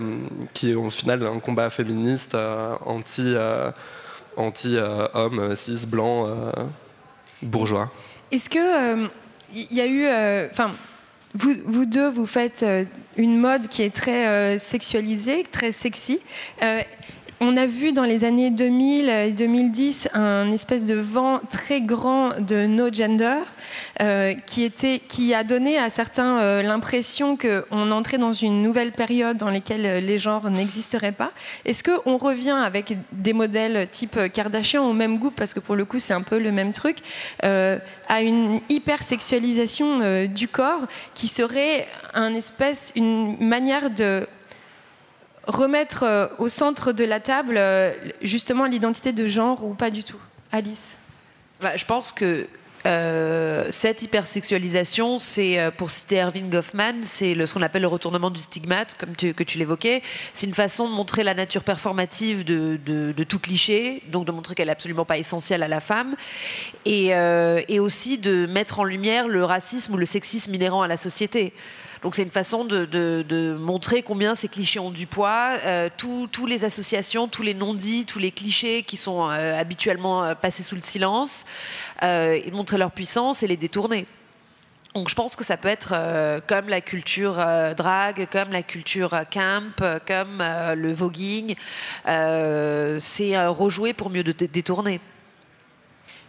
qui 0.53 0.71
est 0.71 0.75
au 0.75 0.91
final 0.91 1.27
un 1.27 1.41
combat 1.41 1.71
féministe 1.71 2.35
euh, 2.35 2.75
anti 2.87 3.23
euh, 3.27 3.71
anti 4.37 4.77
homme 5.15 5.55
cis 5.55 5.87
blanc 5.87 6.29
bourgeois. 7.43 7.91
Est-ce 8.33 8.51
que 8.51 9.09
il 9.55 9.77
y 9.77 9.81
a 9.81 9.87
eu, 9.87 10.07
enfin 10.51 10.73
vous, 11.35 11.55
vous, 11.65 11.85
deux, 11.85 12.09
vous 12.09 12.27
faites 12.27 12.63
euh, 12.63 12.85
une 13.17 13.39
mode 13.39 13.69
qui 13.69 13.83
est 13.83 13.95
très 13.95 14.29
euh, 14.29 14.59
sexualisée, 14.59 15.45
très 15.51 15.73
sexy. 15.73 16.21
On 17.41 17.57
a 17.57 17.67
vu 17.67 17.93
dans 17.93 18.05
les 18.05 18.25
années 18.25 18.51
2000 18.51 19.09
et 19.09 19.33
2010 19.33 20.09
un 20.15 20.53
espèce 20.53 20.87
de 20.87 20.95
vent 20.95 21.41
très 21.51 21.81
grand 21.81 22.41
de 22.41 22.67
no 22.67 22.93
gender 22.93 23.39
euh, 24.01 24.35
qui, 24.47 24.63
était, 24.63 25.01
qui 25.01 25.35
a 25.35 25.43
donné 25.43 25.77
à 25.77 25.91
certains 25.91 26.39
euh, 26.39 26.63
l'impression 26.63 27.37
qu'on 27.37 27.91
entrait 27.91 28.19
dans 28.19 28.33
une 28.33 28.63
nouvelle 28.63 28.93
période 28.93 29.37
dans 29.37 29.51
laquelle 29.51 29.85
euh, 29.85 30.01
les 30.01 30.19
genres 30.19 30.49
n'existeraient 30.49 31.13
pas. 31.13 31.33
Est-ce 31.65 31.83
qu'on 31.83 32.19
revient 32.19 32.51
avec 32.65 32.97
des 33.11 33.33
modèles 33.33 33.89
type 33.91 34.19
Kardashian 34.33 34.89
au 34.89 34.93
même 34.93 35.19
goût, 35.19 35.33
parce 35.33 35.55
que 35.55 35.61
pour 35.61 35.75
le 35.75 35.85
coup 35.85 35.99
c'est 35.99 36.15
un 36.15 36.23
peu 36.23 36.39
le 36.39 36.53
même 36.53 36.73
truc, 36.73 36.99
à 37.43 38.23
une 38.23 38.61
hypersexualisation 38.69 40.27
du 40.27 40.49
corps 40.49 40.87
qui 41.15 41.29
serait 41.29 41.87
un 42.15 42.35
espèce, 42.35 42.93
une 42.97 43.37
manière 43.39 43.91
de 43.91 44.27
remettre 45.47 46.05
euh, 46.05 46.27
au 46.39 46.49
centre 46.49 46.93
de 46.93 47.05
la 47.05 47.21
table 47.21 47.57
euh, 47.57 47.93
justement 48.23 48.67
l'identité 48.67 49.13
de 49.13 49.27
genre 49.27 49.65
ou 49.65 49.75
pas 49.75 49.91
du 49.91 50.05
tout? 50.05 50.19
Alice? 50.53 50.99
Bah, 51.61 51.77
Je 51.77 51.85
pense 51.85 52.13
que 52.13 52.47
euh, 52.87 53.67
cette 53.71 54.03
hypersexualisation, 54.03 55.19
c'est, 55.19 55.59
pour 55.79 55.91
citer 55.91 56.17
Erving 56.17 56.51
Goffman, 56.51 57.03
c'est 57.03 57.35
ce 57.47 57.55
qu'on 57.55 57.63
appelle 57.63 57.83
le 57.83 57.89
retournement 57.89 58.31
du 58.31 58.41
stigmate, 58.41 58.95
comme 58.99 59.17
tu, 59.17 59.33
que 59.33 59.43
tu 59.43 59.57
l'évoquais. 59.57 60.03
C'est 60.35 60.47
une 60.47 60.55
façon 60.55 60.89
de 60.89 60.95
montrer 60.95 61.23
la 61.23 61.33
nature 61.33 61.65
performative 61.65 62.45
de, 62.45 62.79
de, 62.85 63.25
tout 63.25 63.39
cliché, 63.39 64.03
donc 64.09 64.27
de 64.27 64.33
montrer 64.33 64.55
qu'elle 64.55 64.67
n'est 64.67 64.73
absolument 64.73 65.07
pas 65.07 65.17
essentielle 65.17 65.63
à 65.63 65.69
la 65.69 65.81
femme, 65.81 66.15
et, 66.85 67.13
et 67.69 67.81
aussi 67.81 68.19
de 68.19 68.45
mettre 68.45 68.81
en 68.81 68.85
lumière 68.85 69.29
le 69.29 69.45
racisme 69.47 69.95
ou 69.95 69.97
le 69.97 70.07
sexisme 70.07 70.55
inhérent 70.55 70.83
à 70.83 70.89
la 70.89 70.99
société. 70.99 71.55
Donc 72.05 72.17
c'est 72.17 72.23
une 72.23 72.31
façon 72.31 72.67
de, 72.67 73.57
montrer 73.59 74.03
combien 74.03 74.35
ces 74.35 74.47
clichés 74.47 74.79
ont 74.79 74.91
du 74.91 75.07
poids. 75.07 75.57
Euh, 75.65 75.89
tous 75.97 76.47
les 76.47 76.65
associations, 76.65 77.29
tous 77.29 77.41
les 77.41 77.55
non-dits, 77.55 78.05
tous 78.05 78.19
les 78.19 78.31
clichés 78.31 78.83
qui 78.83 78.99
sont 78.99 79.31
euh, 79.31 79.59
habituellement 79.59 80.23
euh, 80.23 80.35
passés 80.35 80.63
sous 80.63 80.75
le 80.75 80.83
silence, 80.83 81.47
et 82.03 82.51
montrer 82.53 82.77
leur 82.77 82.91
puissance 82.91 83.43
et 83.43 83.47
les 83.47 83.57
détourner. 83.57 84.05
Donc 84.95 85.09
je 85.09 85.15
pense 85.15 85.35
que 85.35 85.45
ça 85.45 85.57
peut 85.57 85.69
être 85.69 85.95
comme 86.47 86.69
la 86.69 86.83
culture 86.83 87.43
drag, 87.75 88.29
comme 88.31 88.53
la 88.53 88.63
culture 88.63 89.23
camp, 89.33 89.75
comme 90.07 90.45
le 90.77 90.93
voguing. 90.93 91.55
c'est 92.05 93.47
rejouer 93.47 93.95
pour 93.95 94.11
mieux 94.11 94.23
détourner. 94.23 95.01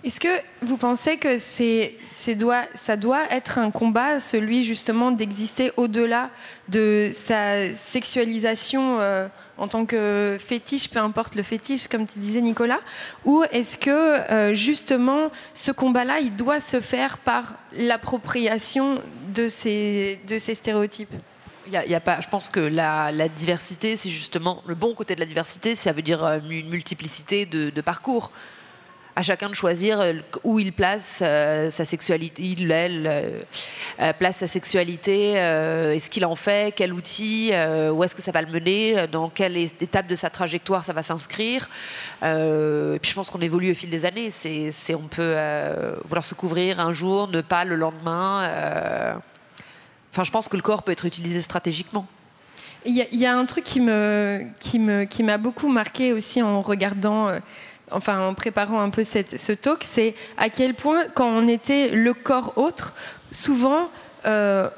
Est-ce 0.05 0.19
que 0.19 0.39
vous 0.61 0.77
pensez 0.77 1.17
que 1.17 1.39
c'est, 1.39 1.95
ça 2.05 2.95
doit 2.95 3.23
être 3.31 3.57
un 3.57 3.71
combat, 3.71 4.19
celui 4.19 4.63
justement 4.63 5.09
d'exister 5.09 5.71
au-delà 5.77 6.29
de 6.69 7.09
sa 7.11 7.73
sexualisation 7.73 8.99
euh, 8.99 9.27
en 9.57 9.67
tant 9.67 9.87
que 9.87 10.37
fétiche, 10.39 10.91
peu 10.91 10.99
importe 10.99 11.33
le 11.33 11.41
fétiche, 11.41 11.87
comme 11.87 12.05
tu 12.05 12.19
disais 12.19 12.41
Nicolas, 12.41 12.81
ou 13.23 13.43
est-ce 13.51 13.79
que 13.79 13.89
euh, 13.89 14.53
justement 14.53 15.31
ce 15.55 15.71
combat-là, 15.71 16.19
il 16.19 16.35
doit 16.35 16.59
se 16.59 16.81
faire 16.81 17.17
par 17.17 17.55
l'appropriation 17.75 19.01
de 19.33 19.49
ces, 19.49 20.19
stéréotypes? 20.37 21.09
Y 21.67 21.95
a, 21.95 21.99
pas, 21.99 22.21
je 22.21 22.27
pense 22.27 22.49
que 22.49 22.59
la, 22.59 23.11
diversité, 23.27 23.97
c'est 23.97 24.11
justement 24.11 24.61
le 24.67 24.75
bon 24.75 24.93
côté 24.93 25.15
de 25.15 25.19
la 25.19 25.25
diversité, 25.25 25.73
ça 25.73 25.93
veut 25.93 26.03
dire 26.03 26.23
euh, 26.23 26.37
une 26.47 26.69
multiplicité 26.69 27.47
de 27.47 27.81
parcours 27.81 28.31
à 29.15 29.23
chacun 29.23 29.49
de 29.49 29.55
choisir 29.55 30.01
euh, 30.01 30.13
où 30.43 30.59
il 30.59 30.73
place 30.73 31.19
euh, 31.21 31.69
sa 31.69 31.85
sexualité, 31.85 32.43
il, 32.43 32.69
elle, 32.69 33.03
euh, 33.07 34.13
place 34.13 34.37
sa 34.37 34.47
sexualité, 34.47 35.33
est-ce 35.33 36.09
qu'il 36.09 36.25
en 36.25 36.35
fait, 36.35 36.73
quel 36.75 36.93
outil, 36.93 37.51
où 37.91 38.03
est-ce 38.03 38.13
que 38.13 38.21
ça 38.21 38.31
va 38.31 38.41
le 38.41 38.51
mener, 38.51 39.07
dans 39.07 39.29
quelle 39.29 39.57
étape 39.57 40.07
de 40.07 40.15
sa 40.15 40.29
trajectoire 40.29 40.83
ça 40.83 40.91
va 40.91 41.01
s'inscrire. 41.01 41.69
et 42.21 42.99
puis 43.01 43.09
je 43.09 43.15
pense 43.15 43.29
qu'on 43.29 43.41
évolue 43.41 43.71
au 43.71 43.75
fil 43.75 43.89
des 43.89 44.05
années. 44.05 44.31
C'est, 44.31 44.95
on 44.95 45.07
peut 45.07 45.35
vouloir 46.03 46.25
se 46.25 46.33
couvrir 46.35 46.79
un 46.79 46.91
jour, 46.91 47.29
ne 47.29 47.41
pas 47.41 47.63
le 47.63 47.75
lendemain. 47.75 49.21
Enfin, 50.11 50.23
je 50.23 50.31
pense 50.31 50.49
que 50.49 50.57
le 50.57 50.61
corps 50.63 50.83
peut 50.83 50.91
être 50.91 51.05
utilisé 51.05 51.41
stratégiquement. 51.41 52.05
Il 52.85 52.95
y, 52.95 53.17
y, 53.17 53.25
a 53.25 53.35
un 53.35 53.45
truc 53.45 53.63
qui, 53.63 53.79
me, 53.79 54.45
qui, 54.59 54.77
me, 54.77 55.05
qui 55.05 55.23
m'a 55.23 55.37
beaucoup 55.37 55.69
marqué 55.69 56.13
aussi 56.13 56.41
en 56.41 56.61
regardant 56.61 57.29
enfin 57.91 58.19
en 58.27 58.33
préparant 58.33 58.79
un 58.81 58.89
peu 58.89 59.03
ce 59.03 59.51
talk, 59.51 59.83
c'est 59.83 60.15
à 60.37 60.49
quel 60.49 60.73
point 60.73 61.05
quand 61.13 61.27
on 61.27 61.47
était 61.47 61.89
le 61.89 62.13
corps 62.13 62.53
autre, 62.57 62.93
souvent 63.31 63.89
euh, 64.25 64.69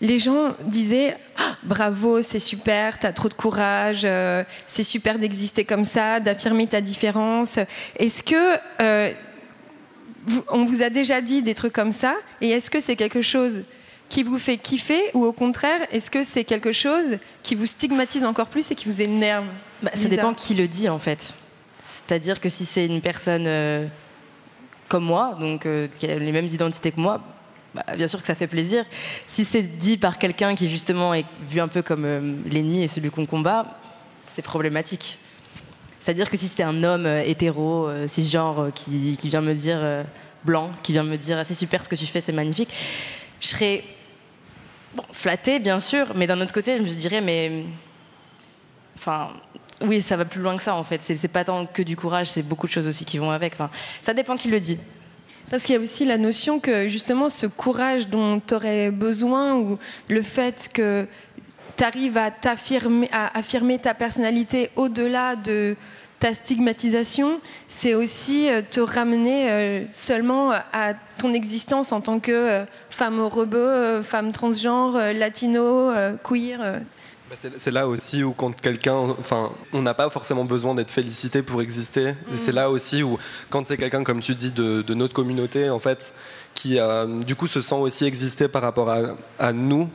les 0.00 0.18
gens 0.18 0.54
disaient 0.64 1.16
ah, 1.36 1.56
bravo, 1.62 2.22
c'est 2.22 2.38
super, 2.38 2.98
t'as 2.98 3.12
trop 3.12 3.28
de 3.28 3.34
courage, 3.34 4.02
euh, 4.04 4.44
c'est 4.66 4.82
super 4.82 5.18
d'exister 5.18 5.64
comme 5.64 5.84
ça, 5.84 6.20
d'affirmer 6.20 6.66
ta 6.66 6.80
différence. 6.80 7.58
Est-ce 7.96 8.22
que 8.22 8.58
euh, 8.80 9.10
on 10.48 10.64
vous 10.64 10.82
a 10.82 10.90
déjà 10.90 11.20
dit 11.20 11.42
des 11.42 11.54
trucs 11.54 11.72
comme 11.72 11.92
ça 11.92 12.14
Et 12.40 12.50
est-ce 12.50 12.70
que 12.70 12.80
c'est 12.80 12.96
quelque 12.96 13.22
chose 13.22 13.62
qui 14.08 14.22
vous 14.22 14.38
fait 14.38 14.56
kiffer 14.56 15.02
ou 15.14 15.24
au 15.24 15.32
contraire, 15.32 15.80
est-ce 15.92 16.10
que 16.10 16.22
c'est 16.22 16.44
quelque 16.44 16.72
chose 16.72 17.18
qui 17.42 17.54
vous 17.54 17.66
stigmatise 17.66 18.24
encore 18.24 18.46
plus 18.46 18.70
et 18.70 18.74
qui 18.74 18.86
vous 18.86 19.02
énerve? 19.02 19.44
Bah, 19.82 19.90
Ça 19.94 20.08
dépend 20.08 20.32
qui 20.32 20.54
le 20.54 20.66
dit 20.66 20.88
en 20.88 20.98
fait. 20.98 21.34
C'est-à-dire 21.78 22.40
que 22.40 22.48
si 22.48 22.64
c'est 22.64 22.86
une 22.86 23.00
personne 23.00 23.44
euh, 23.46 23.86
comme 24.88 25.04
moi, 25.04 25.36
donc 25.38 25.64
euh, 25.64 25.86
qui 25.86 26.06
a 26.06 26.18
les 26.18 26.32
mêmes 26.32 26.46
identités 26.46 26.90
que 26.90 27.00
moi, 27.00 27.20
bah, 27.74 27.84
bien 27.96 28.08
sûr 28.08 28.20
que 28.20 28.26
ça 28.26 28.34
fait 28.34 28.48
plaisir. 28.48 28.84
Si 29.26 29.44
c'est 29.44 29.62
dit 29.62 29.96
par 29.96 30.18
quelqu'un 30.18 30.54
qui 30.54 30.68
justement 30.68 31.14
est 31.14 31.26
vu 31.48 31.60
un 31.60 31.68
peu 31.68 31.82
comme 31.82 32.04
euh, 32.04 32.34
l'ennemi 32.46 32.82
et 32.82 32.88
celui 32.88 33.10
qu'on 33.10 33.26
combat, 33.26 33.78
c'est 34.26 34.42
problématique. 34.42 35.18
C'est-à-dire 36.00 36.30
que 36.30 36.36
si 36.36 36.48
c'était 36.48 36.64
un 36.64 36.82
homme 36.84 37.06
hétéro, 37.06 37.88
cisgenre, 38.06 38.70
qui, 38.74 39.16
qui 39.18 39.28
vient 39.28 39.40
me 39.40 39.52
dire 39.52 40.04
blanc, 40.44 40.70
qui 40.82 40.92
vient 40.92 41.02
me 41.02 41.16
dire 41.16 41.42
c'est 41.44 41.54
super 41.54 41.84
ce 41.84 41.88
que 41.88 41.96
tu 41.96 42.06
fais, 42.06 42.20
c'est 42.20 42.32
magnifique, 42.32 42.70
je 43.40 43.48
serais 43.48 43.84
bon, 44.94 45.02
flattée 45.12 45.58
bien 45.58 45.80
sûr, 45.80 46.14
mais 46.14 46.26
d'un 46.26 46.40
autre 46.40 46.54
côté 46.54 46.76
je 46.76 46.82
me 46.82 46.88
dirais 46.88 47.20
mais 47.20 47.64
enfin 48.96 49.30
oui, 49.82 50.00
ça 50.00 50.16
va 50.16 50.24
plus 50.24 50.40
loin 50.40 50.56
que 50.56 50.62
ça 50.62 50.74
en 50.74 50.84
fait. 50.84 51.00
C'est 51.02 51.28
pas 51.28 51.44
tant 51.44 51.66
que 51.66 51.82
du 51.82 51.96
courage, 51.96 52.28
c'est 52.28 52.42
beaucoup 52.42 52.66
de 52.66 52.72
choses 52.72 52.86
aussi 52.86 53.04
qui 53.04 53.18
vont 53.18 53.30
avec. 53.30 53.54
Ça 54.02 54.14
dépend 54.14 54.36
qui 54.36 54.48
le 54.48 54.60
dit. 54.60 54.78
Parce 55.50 55.62
qu'il 55.62 55.74
y 55.74 55.78
a 55.78 55.80
aussi 55.80 56.04
la 56.04 56.18
notion 56.18 56.60
que 56.60 56.88
justement 56.88 57.28
ce 57.28 57.46
courage 57.46 58.08
dont 58.08 58.40
tu 58.40 58.54
aurais 58.54 58.90
besoin 58.90 59.54
ou 59.54 59.78
le 60.08 60.22
fait 60.22 60.68
que 60.72 61.06
tu 61.76 61.84
arrives 61.84 62.18
à, 62.18 62.30
t'affirmer, 62.30 63.08
à 63.12 63.38
affirmer 63.38 63.78
ta 63.78 63.94
personnalité 63.94 64.70
au-delà 64.76 65.36
de 65.36 65.76
ta 66.18 66.34
stigmatisation, 66.34 67.40
c'est 67.68 67.94
aussi 67.94 68.50
euh, 68.50 68.60
te 68.68 68.80
ramener 68.80 69.50
euh, 69.50 69.84
seulement 69.92 70.50
à 70.50 70.94
ton 71.16 71.32
existence 71.32 71.92
en 71.92 72.00
tant 72.00 72.18
que 72.18 72.32
euh, 72.32 72.64
femme 72.90 73.20
rebeu, 73.20 74.02
femme 74.02 74.32
transgenre, 74.32 74.98
latino, 75.14 75.92
queer. 76.24 76.80
Bah, 77.28 77.36
c'est 77.58 77.70
là 77.70 77.86
aussi 77.86 78.22
où 78.22 78.32
quand 78.32 78.58
quelqu'un, 78.58 78.94
enfin, 78.94 79.50
on 79.74 79.82
n'a 79.82 79.92
pas 79.92 80.08
forcément 80.08 80.46
besoin 80.46 80.74
d'être 80.74 80.90
félicité 80.90 81.42
pour 81.42 81.60
exister. 81.60 82.14
C'est 82.32 82.52
mm. 82.52 82.54
là 82.54 82.70
aussi 82.70 83.02
où 83.02 83.18
quand 83.50 83.66
c'est 83.66 83.76
quelqu'un, 83.76 84.02
comme 84.02 84.20
tu 84.20 84.34
dis, 84.34 84.50
de, 84.50 84.94
notre 84.94 85.12
communauté, 85.12 85.68
en 85.68 85.78
fait, 85.78 86.14
qui 86.54 86.78
euh, 86.78 87.20
du 87.20 87.34
coup 87.34 87.46
se 87.46 87.60
sent 87.60 87.74
aussi 87.74 88.06
exister 88.06 88.48
par 88.48 88.62
rapport 88.62 88.90
à, 89.38 89.52
nous 89.52 89.90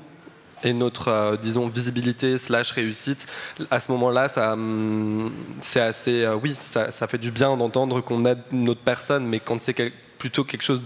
et 0.64 0.74
notre, 0.74 1.08
euh, 1.08 1.36
disons, 1.36 1.68
visibilité 1.68 2.38
slash 2.38 2.72
réussite, 2.72 3.26
à 3.72 3.80
ce 3.80 3.92
moment-là, 3.94 4.30
ça, 4.30 4.54
hum, 4.54 5.32
c'est 5.60 5.82
assez, 5.82 6.24
euh, 6.24 6.36
oui, 6.36 6.54
ça, 6.54 6.92
fait 7.08 7.18
du 7.18 7.32
bien 7.32 7.58
d'entendre 7.58 8.02
qu'on 8.02 8.26
aide 8.26 8.40
notre 8.52 8.82
personne, 8.82 9.26
mais 9.26 9.40
quand 9.40 9.60
c'est 9.60 9.92
plutôt 10.20 10.44
quelque 10.44 10.64
chose 10.64 10.82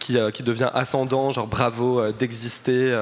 qui, 0.00 0.16
qui, 0.32 0.42
devient 0.42 0.70
ascendant, 0.74 1.30
genre 1.30 1.46
bravo 1.46 2.10
d'exister 2.12 2.92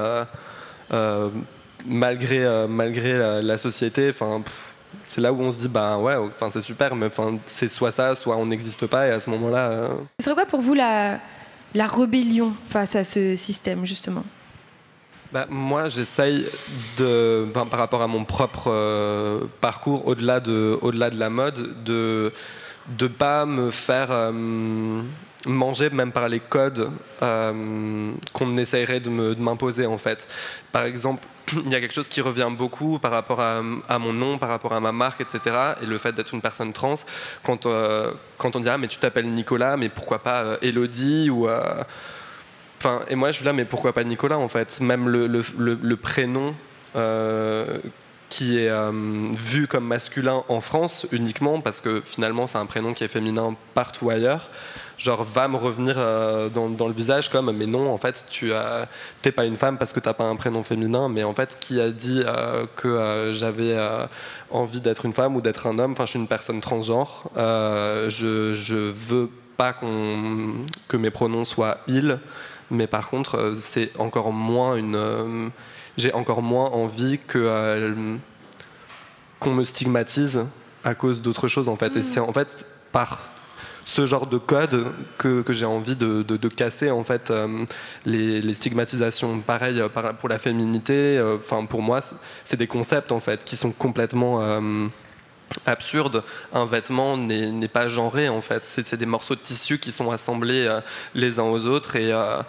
malgré, 1.85 2.43
euh, 2.43 2.67
malgré 2.67 3.41
la, 3.41 3.57
société, 3.57 4.09
enfin, 4.09 4.41
c'est 5.03 5.21
là 5.21 5.31
où 5.31 5.39
on 5.39 5.51
se 5.51 5.57
dit 5.57 5.67
bah 5.67 5.97
ouais, 5.97 6.15
enfin 6.15 6.49
c'est 6.51 6.61
super, 6.61 6.95
mais 6.95 7.07
enfin 7.07 7.37
c'est 7.45 7.69
soit 7.69 7.91
ça, 7.91 8.15
soit 8.15 8.37
on 8.37 8.45
n'existe 8.45 8.87
pas, 8.87 9.07
et 9.07 9.11
à 9.11 9.19
ce 9.19 9.29
moment-là. 9.29 9.69
Euh... 9.69 9.89
Ce 10.19 10.25
serait 10.25 10.35
quoi 10.35 10.45
pour 10.45 10.61
vous 10.61 10.73
la, 10.73 11.19
la 11.75 11.87
rébellion 11.87 12.53
face 12.69 12.95
à 12.95 13.03
ce 13.03 13.35
système 13.35 13.85
justement? 13.85 14.23
Bah, 15.33 15.45
moi, 15.49 15.89
j'essaye 15.89 16.47
de, 16.97 17.47
par 17.53 17.79
rapport 17.79 18.01
à 18.01 18.07
mon 18.07 18.23
propre 18.23 18.67
euh, 18.67 19.41
parcours, 19.59 20.07
au-delà 20.07 20.39
de, 20.39 20.77
au-delà 20.81 21.09
de 21.09 21.19
la 21.19 21.29
mode, 21.29 21.83
de 21.83 22.31
ne 23.01 23.07
pas 23.07 23.45
me 23.45 23.69
faire 23.71 24.07
euh, 24.11 25.01
manger 25.47 25.89
même 25.89 26.11
par 26.11 26.29
les 26.29 26.39
codes 26.39 26.91
euh, 27.23 28.11
qu'on 28.33 28.57
essayerait 28.57 28.99
de, 28.99 29.09
m'imposer 29.09 29.85
en 29.85 29.97
fait. 29.97 30.27
Par 30.71 30.83
exemple, 30.83 31.23
il 31.65 31.71
y 31.71 31.75
a 31.75 31.79
quelque 31.79 31.93
chose 31.93 32.09
qui 32.09 32.21
revient 32.21 32.49
beaucoup 32.51 32.99
par 32.99 33.11
rapport 33.11 33.39
à, 33.39 33.61
mon 33.99 34.13
nom, 34.13 34.37
par 34.37 34.49
rapport 34.49 34.73
à 34.73 34.79
ma 34.79 34.91
marque, 34.91 35.21
etc. 35.21 35.55
Et 35.81 35.85
le 35.85 35.97
fait 35.97 36.13
d'être 36.13 36.33
une 36.33 36.41
personne 36.41 36.73
trans, 36.73 36.95
quand, 37.43 37.67
quand 38.37 38.55
on 38.55 38.59
dit 38.59 38.69
ah 38.69 38.77
mais 38.77 38.87
tu 38.87 38.97
t'appelles 38.97 39.29
Nicolas, 39.29 39.77
mais 39.77 39.89
pourquoi 39.89 40.19
pas 40.19 40.57
Elodie 40.61 41.29
ou 41.29 41.47
Enfin, 42.79 43.03
et 43.09 43.15
moi, 43.15 43.31
je 43.31 43.37
suis 43.37 43.45
là, 43.45 43.53
mais 43.53 43.65
pourquoi 43.65 43.93
pas 43.93 44.03
Nicolas 44.03 44.37
en 44.37 44.47
fait? 44.47 44.79
Même 44.81 45.09
le, 45.09 45.95
prénom 45.95 46.53
euh, 46.95 47.79
qui 48.29 48.59
est 48.59 48.69
euh, 48.69 48.91
vu 49.33 49.67
comme 49.67 49.85
masculin 49.85 50.43
en 50.47 50.61
France 50.61 51.07
uniquement, 51.11 51.61
parce 51.61 51.81
que 51.81 52.01
finalement, 52.05 52.45
c'est 52.45 52.57
un 52.57 52.65
prénom 52.65 52.93
qui 52.93 53.03
est 53.03 53.07
féminin 53.07 53.55
partout 53.73 54.09
ailleurs, 54.09 54.49
genre 54.97 55.23
va 55.23 55.47
me 55.47 55.57
revenir 55.57 55.95
euh, 55.97 56.49
dans, 56.49 56.69
dans, 56.69 56.87
le 56.87 56.93
visage 56.93 57.29
comme 57.29 57.51
mais 57.51 57.65
non, 57.65 57.91
en 57.91 57.97
fait, 57.97 58.25
tu 58.29 58.51
n'es 59.25 59.31
pas 59.31 59.45
une 59.45 59.57
femme 59.57 59.77
parce 59.77 59.93
que 59.93 59.99
tu 59.99 60.07
n'as 60.07 60.13
pas 60.13 60.25
un 60.25 60.35
prénom 60.35 60.63
féminin, 60.63 61.09
mais 61.09 61.23
en 61.23 61.33
fait, 61.33 61.57
qui 61.59 61.79
a 61.79 61.89
dit 61.89 62.23
que 62.75 63.31
j'avais 63.33 63.77
envie 64.49 64.81
d'être 64.81 65.05
une 65.05 65.13
femme 65.13 65.35
ou 65.35 65.41
d'être 65.41 65.67
un 65.67 65.77
homme? 65.79 65.91
Enfin, 65.91 66.05
je 66.05 66.11
suis 66.11 66.19
une 66.19 66.27
personne 66.27 66.59
transgenre. 66.61 67.29
je, 67.35 68.53
je 68.53 68.75
veux 68.75 69.29
pas 69.55 69.73
que 69.73 70.97
mes 70.97 71.09
pronoms 71.09 71.45
soient 71.45 71.79
il 71.87 72.19
mais 72.69 72.87
par 72.87 73.09
contre, 73.09 73.37
euh, 73.37 73.55
c'est 73.55 73.91
encore 73.97 74.31
moins 74.31 74.75
une. 74.75 74.95
Euh, 74.95 75.49
j'ai 75.97 76.13
encore 76.13 76.41
moins 76.41 76.69
envie 76.69 77.17
que 77.17 77.39
euh, 77.39 78.15
qu'on 79.39 79.53
me 79.53 79.63
stigmatise 79.63 80.45
à 80.83 80.93
cause 80.95 81.21
d'autre 81.21 81.47
chose 81.47 81.69
en 81.69 81.75
fait. 81.75 81.95
Et 81.95 81.99
mm. 81.99 82.03
c'est 82.03 82.19
en 82.19 82.33
fait 82.33 82.65
par 82.91 83.31
ce 83.89 84.05
genre 84.05 84.27
de 84.27 84.37
code 84.37 84.85
que, 85.17 85.43
j'ai 85.49 85.65
envie 85.65 85.95
de, 85.95 86.47
casser 86.49 86.91
en 86.91 87.03
fait 87.03 87.31
les, 88.05 88.41
les, 88.41 88.53
stigmatisations. 88.53 89.39
Pareil 89.39 89.81
pour 90.19 90.29
la 90.29 90.37
féminité. 90.37 91.23
Enfin 91.39 91.65
pour 91.65 91.81
moi, 91.81 92.01
c'est 92.45 92.57
des 92.57 92.67
concepts 92.67 93.11
en 93.11 93.19
fait 93.19 93.43
qui 93.45 93.55
sont 93.55 93.71
complètement 93.71 94.41
absurde. 95.65 96.23
Un 96.53 96.65
vêtement 96.65 97.17
n'est 97.17 97.67
pas 97.67 97.87
genré 97.87 98.29
en 98.29 98.41
fait. 98.41 98.63
C'est 98.65 98.95
des 98.95 99.05
morceaux 99.05 99.35
de 99.35 99.41
tissu 99.41 99.79
qui 99.79 99.91
sont 99.91 100.11
assemblés 100.11 100.65
euh, 100.67 100.81
les 101.15 101.39
uns 101.39 101.43
aux 101.43 101.65
autres 101.65 101.93
euh, 101.95 102.41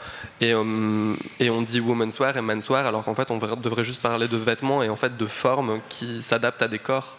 euh, 0.42 1.14
et, 1.40 1.50
on 1.50 1.62
dit 1.62 1.80
women's 1.80 2.18
wear 2.18 2.36
et 2.36 2.42
men's 2.42 2.68
wear 2.68 2.86
alors 2.86 3.04
qu'en 3.04 3.14
fait 3.14 3.30
on 3.30 3.38
devrait 3.38 3.84
juste 3.84 4.02
parler 4.02 4.28
de 4.28 4.36
vêtements 4.36 4.82
et 4.82 4.88
en 4.88 4.96
fait 4.96 5.16
de 5.16 5.26
formes 5.26 5.80
qui 5.88 6.22
s'adaptent 6.22 6.62
à 6.62 6.68
des 6.68 6.78
corps. 6.78 7.16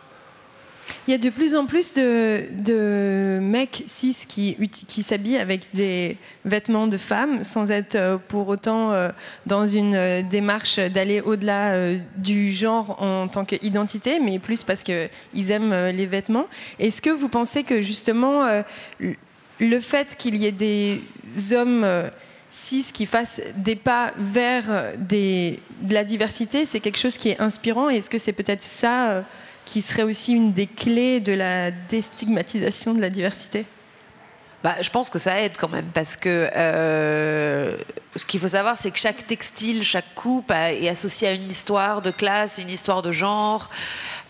Il 1.07 1.11
y 1.11 1.13
a 1.13 1.17
de 1.17 1.29
plus 1.29 1.55
en 1.55 1.65
plus 1.65 1.95
de, 1.95 3.39
mecs 3.41 3.83
cis 3.87 4.15
qui, 4.27 4.55
qui 4.69 5.03
s'habillent 5.03 5.37
avec 5.37 5.61
des 5.73 6.17
vêtements 6.45 6.87
de 6.87 6.97
femmes 6.97 7.43
sans 7.43 7.71
être 7.71 7.95
euh, 7.95 8.17
pour 8.27 8.47
autant 8.47 8.91
euh, 8.91 9.09
dans 9.45 9.65
une 9.65 9.95
euh, 9.95 10.21
démarche 10.21 10.77
d'aller 10.77 11.21
au-delà 11.21 11.73
du 12.15 12.51
genre 12.51 13.01
en 13.01 13.27
tant 13.27 13.45
qu'identité, 13.45 14.19
mais 14.19 14.39
plus 14.39 14.63
parce 14.63 14.83
qu'ils 14.83 15.51
aiment 15.51 15.73
les 15.89 16.05
vêtements. 16.05 16.47
Est-ce 16.79 17.01
que 17.01 17.09
vous 17.09 17.29
pensez 17.29 17.63
que 17.63 17.81
justement 17.81 18.45
le 19.59 19.79
fait 19.79 20.15
qu'il 20.17 20.35
y 20.35 20.45
ait 20.45 20.51
des 20.51 21.01
hommes 21.53 21.85
cis 22.51 22.85
qui 22.93 23.05
fassent 23.05 23.41
des 23.55 23.75
pas 23.75 24.11
vers 24.17 24.93
de 24.97 25.55
la 25.89 26.03
diversité, 26.03 26.65
c'est 26.65 26.79
quelque 26.79 26.99
chose 26.99 27.17
qui 27.17 27.29
est 27.29 27.39
inspirant? 27.39 27.89
Est-ce 27.89 28.09
que 28.09 28.17
c'est 28.17 28.33
peut-être 28.33 28.63
ça 28.63 29.23
qui 29.69 29.83
serait 29.83 30.01
aussi 30.01 30.33
une 30.33 30.51
des 30.51 30.65
clés 30.65 31.19
de 31.19 31.31
la 31.31 31.69
déstigmatisation 31.69 32.95
de 32.95 33.01
la 33.01 33.11
diversité 33.11 33.65
bah, 34.63 34.75
je 34.81 34.89
pense 34.89 35.09
que 35.09 35.19
ça 35.19 35.39
aide 35.39 35.53
quand 35.57 35.69
même 35.69 35.89
parce 35.93 36.17
que 36.17 36.49
euh, 36.53 37.77
ce 38.17 38.25
qu'il 38.25 38.41
faut 38.41 38.49
savoir, 38.49 38.75
c'est 38.75 38.91
que 38.91 38.97
chaque 38.97 39.25
textile, 39.25 39.83
chaque 39.83 40.13
coupe 40.15 40.51
est 40.51 40.89
associée 40.89 41.29
à 41.29 41.31
une 41.31 41.49
histoire 41.49 42.01
de 42.01 42.11
classe, 42.11 42.57
une 42.57 42.69
histoire 42.69 43.01
de 43.01 43.13
genre. 43.13 43.69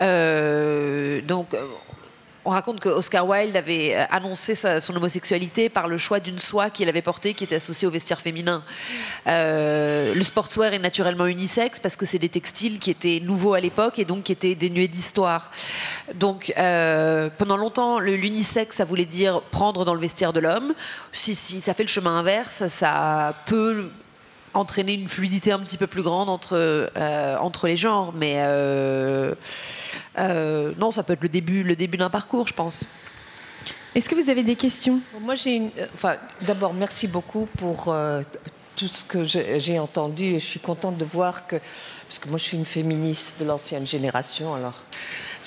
Euh, 0.02 1.20
donc 1.22 1.56
on 2.44 2.50
raconte 2.50 2.80
que 2.80 2.88
Oscar 2.88 3.28
Wilde 3.28 3.56
avait 3.56 3.94
euh, 3.94 4.04
annoncé 4.10 4.54
son 4.54 4.96
homosexualité 4.96 5.68
par 5.68 5.88
le 5.88 5.98
choix 5.98 6.20
d'une 6.20 6.38
soie 6.38 6.70
qu'il 6.70 6.88
avait 6.88 7.02
portée 7.02 7.34
qui 7.34 7.44
était 7.44 7.56
associée 7.56 7.86
au 7.86 7.90
vestiaire 7.90 8.20
féminin. 8.20 8.62
Euh, 9.26 10.14
le 10.14 10.24
sportswear 10.24 10.72
est 10.72 10.78
naturellement 10.78 11.26
unisexe 11.26 11.80
parce 11.80 11.96
que 11.96 12.06
c'est 12.06 12.18
des 12.18 12.28
textiles 12.28 12.78
qui 12.78 12.90
étaient 12.90 13.20
nouveaux 13.20 13.54
à 13.54 13.60
l'époque 13.60 13.98
et 13.98 14.04
donc 14.04 14.24
qui 14.24 14.32
étaient 14.32 14.54
dénués 14.54 14.88
d'histoire. 14.88 15.50
Donc 16.14 16.52
euh, 16.56 17.28
pendant 17.36 17.56
longtemps, 17.56 17.98
l'unisexe, 17.98 18.76
ça 18.76 18.84
voulait 18.84 19.04
dire 19.04 19.42
prendre 19.50 19.84
dans 19.84 19.94
le 19.94 20.00
vestiaire 20.00 20.32
de 20.32 20.40
l'homme. 20.40 20.72
Si, 21.12 21.34
si 21.34 21.60
ça 21.60 21.74
fait 21.74 21.84
le 21.84 21.88
chemin 21.88 22.18
inverse, 22.18 22.66
ça 22.68 23.34
peut 23.46 23.90
entraîner 24.54 24.94
une 24.94 25.08
fluidité 25.08 25.52
un 25.52 25.60
petit 25.60 25.76
peu 25.76 25.86
plus 25.86 26.02
grande 26.02 26.28
entre, 26.28 26.90
entre 27.40 27.66
les 27.68 27.76
genres. 27.76 28.12
Mais 28.16 28.36
euh, 30.18 30.72
non, 30.78 30.90
ça 30.90 31.02
peut 31.02 31.12
être 31.12 31.22
le 31.22 31.28
début, 31.28 31.62
le 31.62 31.76
début 31.76 31.96
d'un 31.96 32.10
parcours, 32.10 32.48
je 32.48 32.54
pense. 32.54 32.84
Est-ce 33.94 34.08
que 34.08 34.14
vous 34.14 34.30
avez 34.30 34.42
des 34.42 34.56
questions? 34.56 35.00
Moi, 35.20 35.34
j'ai 35.34 35.56
une... 35.56 35.70
Euh, 35.78 35.86
enfin, 35.94 36.16
d'abord, 36.42 36.74
merci 36.74 37.08
beaucoup 37.08 37.48
pour 37.58 37.88
euh, 37.88 38.22
tout 38.76 38.86
ce 38.86 39.04
que 39.04 39.24
j'ai 39.24 39.78
entendu 39.78 40.24
et 40.24 40.38
je 40.38 40.46
suis 40.46 40.60
contente 40.60 40.96
de 40.96 41.04
voir 41.04 41.46
que, 41.46 41.56
parce 42.08 42.18
que 42.18 42.28
moi, 42.28 42.38
je 42.38 42.44
suis 42.44 42.56
une 42.56 42.64
féministe 42.66 43.40
de 43.40 43.44
l'ancienne 43.44 43.86
génération, 43.86 44.54
alors 44.54 44.82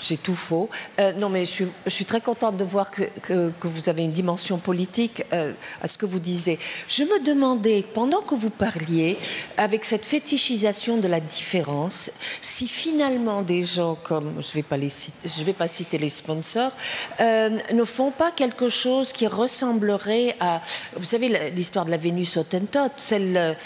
j'ai 0.02 0.18
tout 0.18 0.36
faux. 0.36 0.70
Euh, 1.00 1.14
non, 1.14 1.30
mais 1.30 1.46
je 1.46 1.66
suis, 1.88 2.06
très 2.06 2.22
contente 2.22 2.58
de 2.58 2.64
voir 2.64 2.92
que, 2.92 3.52
vous 3.62 3.90
avez 3.90 4.04
une 4.04 4.12
dimension 4.12 4.58
politique 4.58 5.24
euh, 5.34 5.54
à 5.82 5.88
ce 5.88 5.98
que 5.98 6.06
vous 6.06 6.20
disiez. 6.20 6.60
Je 6.88 7.04
me 7.04 7.24
demandais, 7.24 7.86
pendant 7.94 8.22
que 8.22 8.36
vous 8.36 8.50
parliez, 8.50 9.18
avec 9.58 9.86
cette 9.86 10.06
fétichisation 10.06 10.98
de 10.98 11.08
la 11.08 11.20
différence, 11.20 12.12
si 12.42 12.68
finalement 12.68 13.42
des 13.42 13.64
gens 13.64 13.96
comme, 13.96 14.42
je 14.42 14.48
ne 14.50 14.54
vais, 14.54 14.64
pas 14.64 14.78
les 14.78 14.90
citer, 14.90 15.30
je 15.30 15.44
vais 15.44 15.54
pas 15.54 15.68
citer 15.68 15.98
les 15.98 16.10
sponsors, 16.10 16.72
euh, 17.20 17.56
ne 17.74 17.84
font 17.84 18.12
pas 18.12 18.32
quelque 18.32 18.70
chose 18.70 19.14
qui 19.14 19.28
ressemblerait 19.28 20.36
à, 20.40 20.62
vous 20.96 21.06
savez, 21.06 21.52
l'histoire 21.52 21.86
de 21.86 21.92
la 21.92 21.98
Vénus 21.98 22.38
Hottentot, 22.38 22.92
celle 22.98 23.58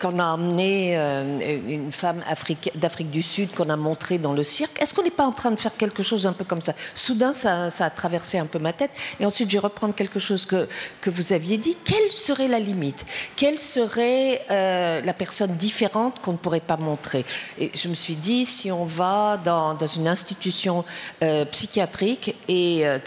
qu'on 0.00 0.18
a 0.18 0.24
emmenée, 0.24 0.96
une 0.96 1.92
femme 1.92 2.22
d'Afrique 2.74 3.10
du 3.10 3.22
Sud 3.22 3.52
qu'on 3.52 3.70
a 3.70 3.76
montrée 3.76 4.18
dans 4.18 4.32
le 4.32 4.42
cirque. 4.42 4.80
Est-ce 4.80 4.94
qu'on 4.94 5.02
n'est 5.02 5.10
pas 5.10 5.26
en 5.26 5.32
train 5.32 5.50
de 5.50 5.60
faire 5.60 5.73
quelque 5.76 6.02
chose 6.02 6.26
un 6.26 6.32
peu 6.32 6.44
comme 6.44 6.62
ça. 6.62 6.72
Soudain, 6.94 7.32
ça, 7.32 7.66
a 7.66 7.90
traversé 7.90 8.38
un 8.38 8.46
peu 8.46 8.58
ma 8.58 8.72
tête. 8.72 8.90
Et 9.20 9.26
ensuite, 9.26 9.50
je 9.50 9.56
vais 9.56 9.60
reprendre 9.60 9.94
quelque 9.94 10.18
chose 10.18 10.46
que, 10.46 10.68
que 11.00 11.10
vous 11.10 11.32
aviez 11.32 11.56
dit. 11.56 11.76
Quelle 11.84 12.10
serait 12.10 12.48
la 12.48 12.58
limite? 12.58 13.04
Quelle 13.36 13.58
serait 13.58 14.42
euh, 14.50 15.00
la 15.00 15.12
personne 15.12 15.56
différente 15.56 16.20
qu'on 16.20 16.32
ne 16.32 16.36
pourrait 16.38 16.60
pas 16.60 16.76
montrer? 16.76 17.24
Et 17.58 17.70
je 17.74 17.88
me 17.88 17.94
suis 17.94 18.16
dit, 18.16 18.46
si 18.46 18.70
on 18.70 18.84
va 18.84 19.36
dans, 19.36 19.74
dans 19.74 19.86
une 19.86 20.08
institution 20.08 20.84
euh, 21.22 21.44
psychiatrique 21.46 22.34
et 22.48 22.86
euh, 22.86 22.98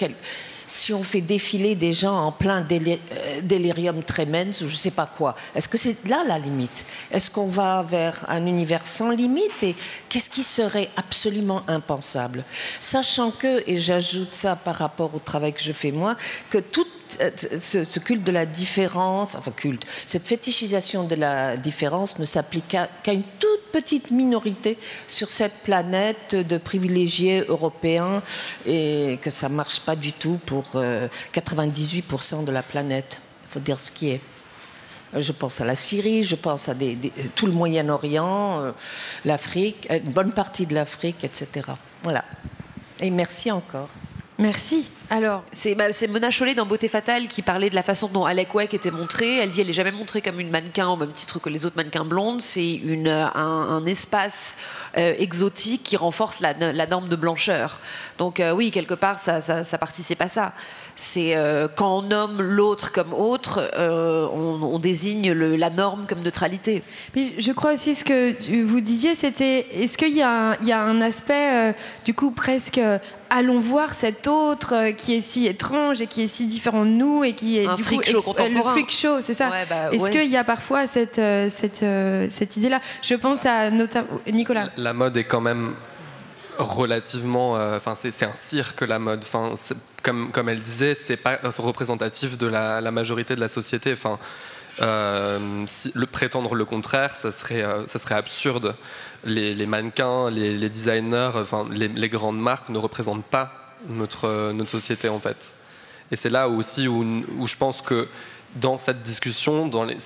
si 0.67 0.93
on 0.93 1.03
fait 1.03 1.21
défiler 1.21 1.75
des 1.75 1.93
gens 1.93 2.27
en 2.27 2.31
plein 2.31 2.65
euh, 2.69 3.41
délirium 3.41 4.03
tremens 4.03 4.61
ou 4.61 4.67
je 4.67 4.73
ne 4.73 4.77
sais 4.77 4.91
pas 4.91 5.05
quoi, 5.05 5.35
est-ce 5.55 5.67
que 5.67 5.77
c'est 5.77 6.07
là 6.07 6.23
la 6.27 6.37
limite? 6.37 6.85
Est-ce 7.09 7.31
qu'on 7.31 7.47
va 7.47 7.81
vers 7.81 8.25
un 8.27 8.45
univers 8.45 8.85
sans 8.85 9.09
limite 9.09 9.63
Et 9.63 9.75
qu'est-ce 10.09 10.29
qui 10.29 10.43
serait 10.43 10.89
absolument 10.97 11.63
impensable? 11.67 12.43
Sachant 12.79 13.31
que, 13.31 13.63
et 13.65 13.79
j'ajoute 13.79 14.33
ça 14.33 14.55
par 14.55 14.75
rapport 14.75 15.15
au 15.15 15.19
travail 15.19 15.53
que 15.53 15.63
je 15.63 15.71
fais 15.71 15.91
moi, 15.91 16.17
que 16.49 16.57
tout 16.57 16.85
euh, 17.21 17.31
ce, 17.37 17.99
culte 17.99 18.23
de 18.23 18.31
la 18.31 18.45
différence, 18.45 19.35
enfin 19.35 19.51
culte, 19.51 19.85
cette 20.05 20.27
fétichisation 20.27 21.03
de 21.03 21.15
la 21.15 21.57
différence 21.57 22.19
ne 22.19 22.25
s'applique 22.25 22.67
qu'à 22.67 23.13
une 23.13 23.23
toute 23.39 23.71
petite 23.71 24.11
minorité 24.11 24.77
sur 25.07 25.29
cette 25.29 25.63
planète 25.63 26.35
de 26.35 26.57
privilégiés 26.57 27.43
européens 27.47 28.21
et 28.65 29.19
que 29.21 29.29
ça 29.29 29.49
ne 29.49 29.55
marche 29.55 29.79
pas 29.81 29.95
du 29.95 30.13
tout 30.13 30.39
pour 30.45 30.75
98% 30.75 30.75
euh, 30.75 32.43
de 32.43 32.51
la 32.51 32.63
planète. 32.63 33.21
Il 33.49 33.53
faut 33.53 33.59
dire 33.59 33.79
ce 33.79 33.91
qui 33.91 34.09
est. 34.09 34.21
Je 35.15 35.31
pense 35.31 35.61
à 35.61 35.65
la 35.65 35.75
Syrie, 35.75 36.23
je 36.23 36.35
pense 36.35 36.67
à 36.67 36.75
tout 37.35 37.45
le 37.45 37.53
Moyen-Orient, 37.53 38.61
euh, 38.61 38.71
l'Afrique, 39.23 39.87
une 39.89 40.11
bonne 40.11 40.33
partie 40.33 40.65
de 40.65 40.73
l'Afrique, 40.73 41.23
etc. 41.23 41.71
Voilà. 42.03 42.25
Et 42.99 43.09
merci 43.09 43.51
encore. 43.51 43.89
Merci. 44.37 44.89
Alors, 45.09 45.43
bah, 45.77 45.85
c'est 45.93 46.07
Mona 46.07 46.31
Chollet 46.31 46.53
dans 46.53 46.65
Beauté 46.65 46.89
Fatale 46.89 47.27
qui 47.27 47.41
parlait 47.41 47.69
de 47.69 47.75
la 47.75 47.83
façon 47.83 48.09
dont 48.11 48.25
Alec 48.25 48.53
Wake 48.53 48.73
était 48.73 48.91
montrée. 48.91 49.37
Elle 49.37 49.51
dit 49.51 49.61
elle 49.61 49.67
n'est 49.67 49.73
jamais 49.73 49.93
montrée 49.93 50.21
comme 50.21 50.39
une 50.41 50.49
mannequin 50.49 50.89
au 50.89 50.97
même 50.97 51.13
titre 51.13 51.39
que 51.39 51.49
les 51.49 51.65
autres 51.65 51.77
mannequins 51.77 52.03
blondes. 52.03 52.41
C'est 52.41 52.81
un, 53.05 53.31
un, 53.35 53.85
espace 53.85 54.57
euh, 54.97 55.13
exotique 55.17 55.83
qui 55.83 55.95
renforce 55.95 56.41
la, 56.41 56.53
la, 56.53 56.87
norme 56.87 57.07
de 57.07 57.15
blancheur. 57.15 57.79
Donc 58.17 58.41
euh, 58.41 58.51
oui, 58.51 58.69
quelque 58.69 58.95
part, 58.95 59.21
ça, 59.21 59.39
ça, 59.39 59.63
ça, 59.63 59.77
participe 59.77 60.21
à 60.21 60.27
ça. 60.27 60.51
C'est 60.97 61.37
euh, 61.37 61.67
quand 61.73 61.99
on 61.99 62.01
nomme 62.01 62.41
l'autre 62.41 62.91
comme 62.91 63.13
autre, 63.13 63.69
euh, 63.77 64.27
on, 64.33 64.61
on 64.63 64.79
désigne 64.79 65.31
le- 65.31 65.55
la 65.55 65.69
norme 65.69 66.05
comme 66.07 66.21
neutralité. 66.21 66.83
Mais 67.15 67.33
je 67.37 67.51
crois 67.53 67.73
aussi 67.73 67.95
ce 67.95 68.03
que 68.03 68.63
vous 68.63 68.81
disiez, 68.81 69.15
c'était 69.15 69.67
est-ce 69.71 69.97
qu'il 69.97 70.15
y, 70.17 70.21
a 70.23 70.51
un- 70.51 70.55
il 70.61 70.67
y 70.67 70.71
a 70.73 70.81
un 70.81 70.99
aspect 70.99 71.69
euh, 71.69 71.73
du 72.03 72.13
coup 72.15 72.31
presque 72.31 72.79
euh, 72.79 72.97
allons 73.29 73.59
voir 73.59 73.93
cet 73.93 74.27
autre 74.27 74.73
euh, 74.73 74.91
qui 74.97 75.15
est 75.15 75.21
si 75.21 75.45
étrange 75.47 76.01
et 76.01 76.07
qui 76.07 76.23
est 76.23 76.27
si 76.27 76.47
différent 76.47 76.83
de 76.83 76.89
nous 76.89 77.23
et 77.23 77.33
qui 77.33 77.57
est 77.59 77.67
Un 77.67 77.75
du 77.75 77.83
freak 77.83 78.01
coup 78.01 78.05
show 78.07 78.11
euh, 78.11 78.17
le 78.17 78.21
contemporain. 78.23 78.71
freak 78.73 78.91
show, 78.91 79.21
c'est 79.21 79.33
ça. 79.33 79.49
Ouais, 79.49 79.65
bah, 79.69 79.93
Est-ce 79.93 80.03
ouais. 80.03 80.09
qu'il 80.11 80.29
y 80.29 80.35
a 80.35 80.43
parfois 80.43 80.85
cette 80.87 81.19
euh, 81.19 81.49
cette 81.49 81.83
euh, 81.83 82.27
cette 82.29 82.57
idée-là? 82.57 82.81
Je 83.01 83.15
pense 83.15 83.45
à 83.45 83.69
notamment 83.71 84.07
Nicolas. 84.31 84.69
La 84.75 84.91
mode 84.93 85.15
est 85.15 85.23
quand 85.23 85.41
même 85.41 85.73
relativement. 86.57 87.57
euh, 87.57 87.77
Enfin, 87.77 87.95
c'est 87.99 88.11
c'est 88.11 88.25
un 88.25 88.35
cirque, 88.35 88.81
la 88.81 88.99
mode. 88.99 89.23
Enfin, 89.23 89.53
comme, 90.03 90.31
comme 90.31 90.49
elle 90.49 90.61
disait, 90.61 90.95
c'est 90.99 91.17
pas 91.17 91.39
représentatif 91.57 92.37
de 92.37 92.47
la, 92.47 92.81
la 92.81 92.91
majorité 92.91 93.35
de 93.35 93.41
la 93.41 93.49
société. 93.49 93.93
Enfin, 93.93 94.17
euh, 94.81 95.39
si, 95.67 95.91
le 95.95 96.05
prétendre 96.05 96.53
le 96.55 96.65
contraire, 96.65 97.15
ça 97.19 97.31
serait, 97.31 97.61
euh, 97.63 97.85
ça 97.87 97.99
serait 97.99 98.15
absurde. 98.15 98.75
Les, 99.25 99.53
les 99.53 99.65
mannequins, 99.65 100.29
les, 100.29 100.55
les 100.55 100.69
designers, 100.69 101.31
enfin, 101.35 101.65
les, 101.71 101.87
les 101.87 102.09
grandes 102.09 102.39
marques 102.39 102.69
ne 102.69 102.77
représentent 102.77 103.25
pas 103.25 103.66
notre, 103.87 104.25
euh, 104.25 104.53
notre 104.53 104.71
société, 104.71 105.09
en 105.09 105.19
fait. 105.19 105.55
Et 106.11 106.15
c'est 106.15 106.29
là 106.29 106.47
aussi 106.47 106.87
où, 106.87 107.03
je 107.45 107.55
pense 107.57 107.81
que 107.81 108.07
dans 108.55 108.77
cette 108.77 109.03
discussion, 109.03 109.67
dans 109.67 109.83
les, 109.83 109.97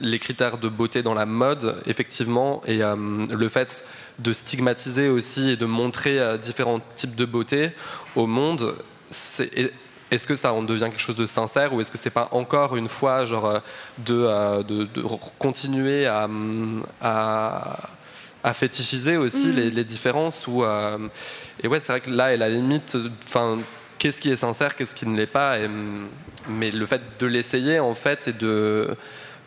les 0.00 0.18
critères 0.18 0.58
de 0.58 0.68
beauté 0.68 1.02
dans 1.02 1.14
la 1.14 1.26
mode, 1.26 1.76
effectivement, 1.86 2.62
et 2.66 2.82
euh, 2.82 2.96
le 3.30 3.48
fait 3.48 3.84
de 4.18 4.32
stigmatiser 4.32 5.08
aussi 5.08 5.50
et 5.50 5.56
de 5.56 5.66
montrer 5.66 6.18
euh, 6.18 6.36
différents 6.36 6.80
types 6.94 7.14
de 7.14 7.24
beauté 7.24 7.70
au 8.16 8.26
monde, 8.26 8.74
est-ce 10.10 10.26
que 10.26 10.36
ça 10.36 10.52
en 10.52 10.62
devient 10.62 10.88
quelque 10.90 11.00
chose 11.00 11.16
de 11.16 11.26
sincère 11.26 11.72
ou 11.72 11.80
est-ce 11.80 11.90
que 11.90 11.98
c'est 11.98 12.10
pas 12.10 12.28
encore 12.32 12.76
une 12.76 12.88
fois 12.88 13.24
genre 13.24 13.60
de, 13.98 14.62
de, 14.62 14.88
continuer 15.38 16.06
à, 16.06 16.28
à 18.44 18.52
fétichiser 18.54 19.16
aussi 19.16 19.52
les, 19.52 19.70
les 19.70 19.84
différences 19.84 20.46
euh, 20.48 20.98
et 21.62 21.66
ouais 21.66 21.80
c'est 21.80 21.92
vrai 21.92 22.00
que 22.00 22.10
là 22.10 22.32
est 22.32 22.36
la 22.36 22.50
limite 22.50 22.96
enfin 23.24 23.58
qu'est-ce 23.98 24.20
qui 24.20 24.30
est 24.30 24.36
sincère 24.36 24.76
qu'est-ce 24.76 24.94
qui 24.94 25.08
ne 25.08 25.16
l'est 25.16 25.26
pas 25.26 25.58
et, 25.58 25.68
mais 26.48 26.70
le 26.70 26.84
fait 26.84 27.00
de 27.18 27.26
l'essayer 27.26 27.80
en 27.80 27.94
fait 27.94 28.28
et 28.28 28.32
de, 28.34 28.94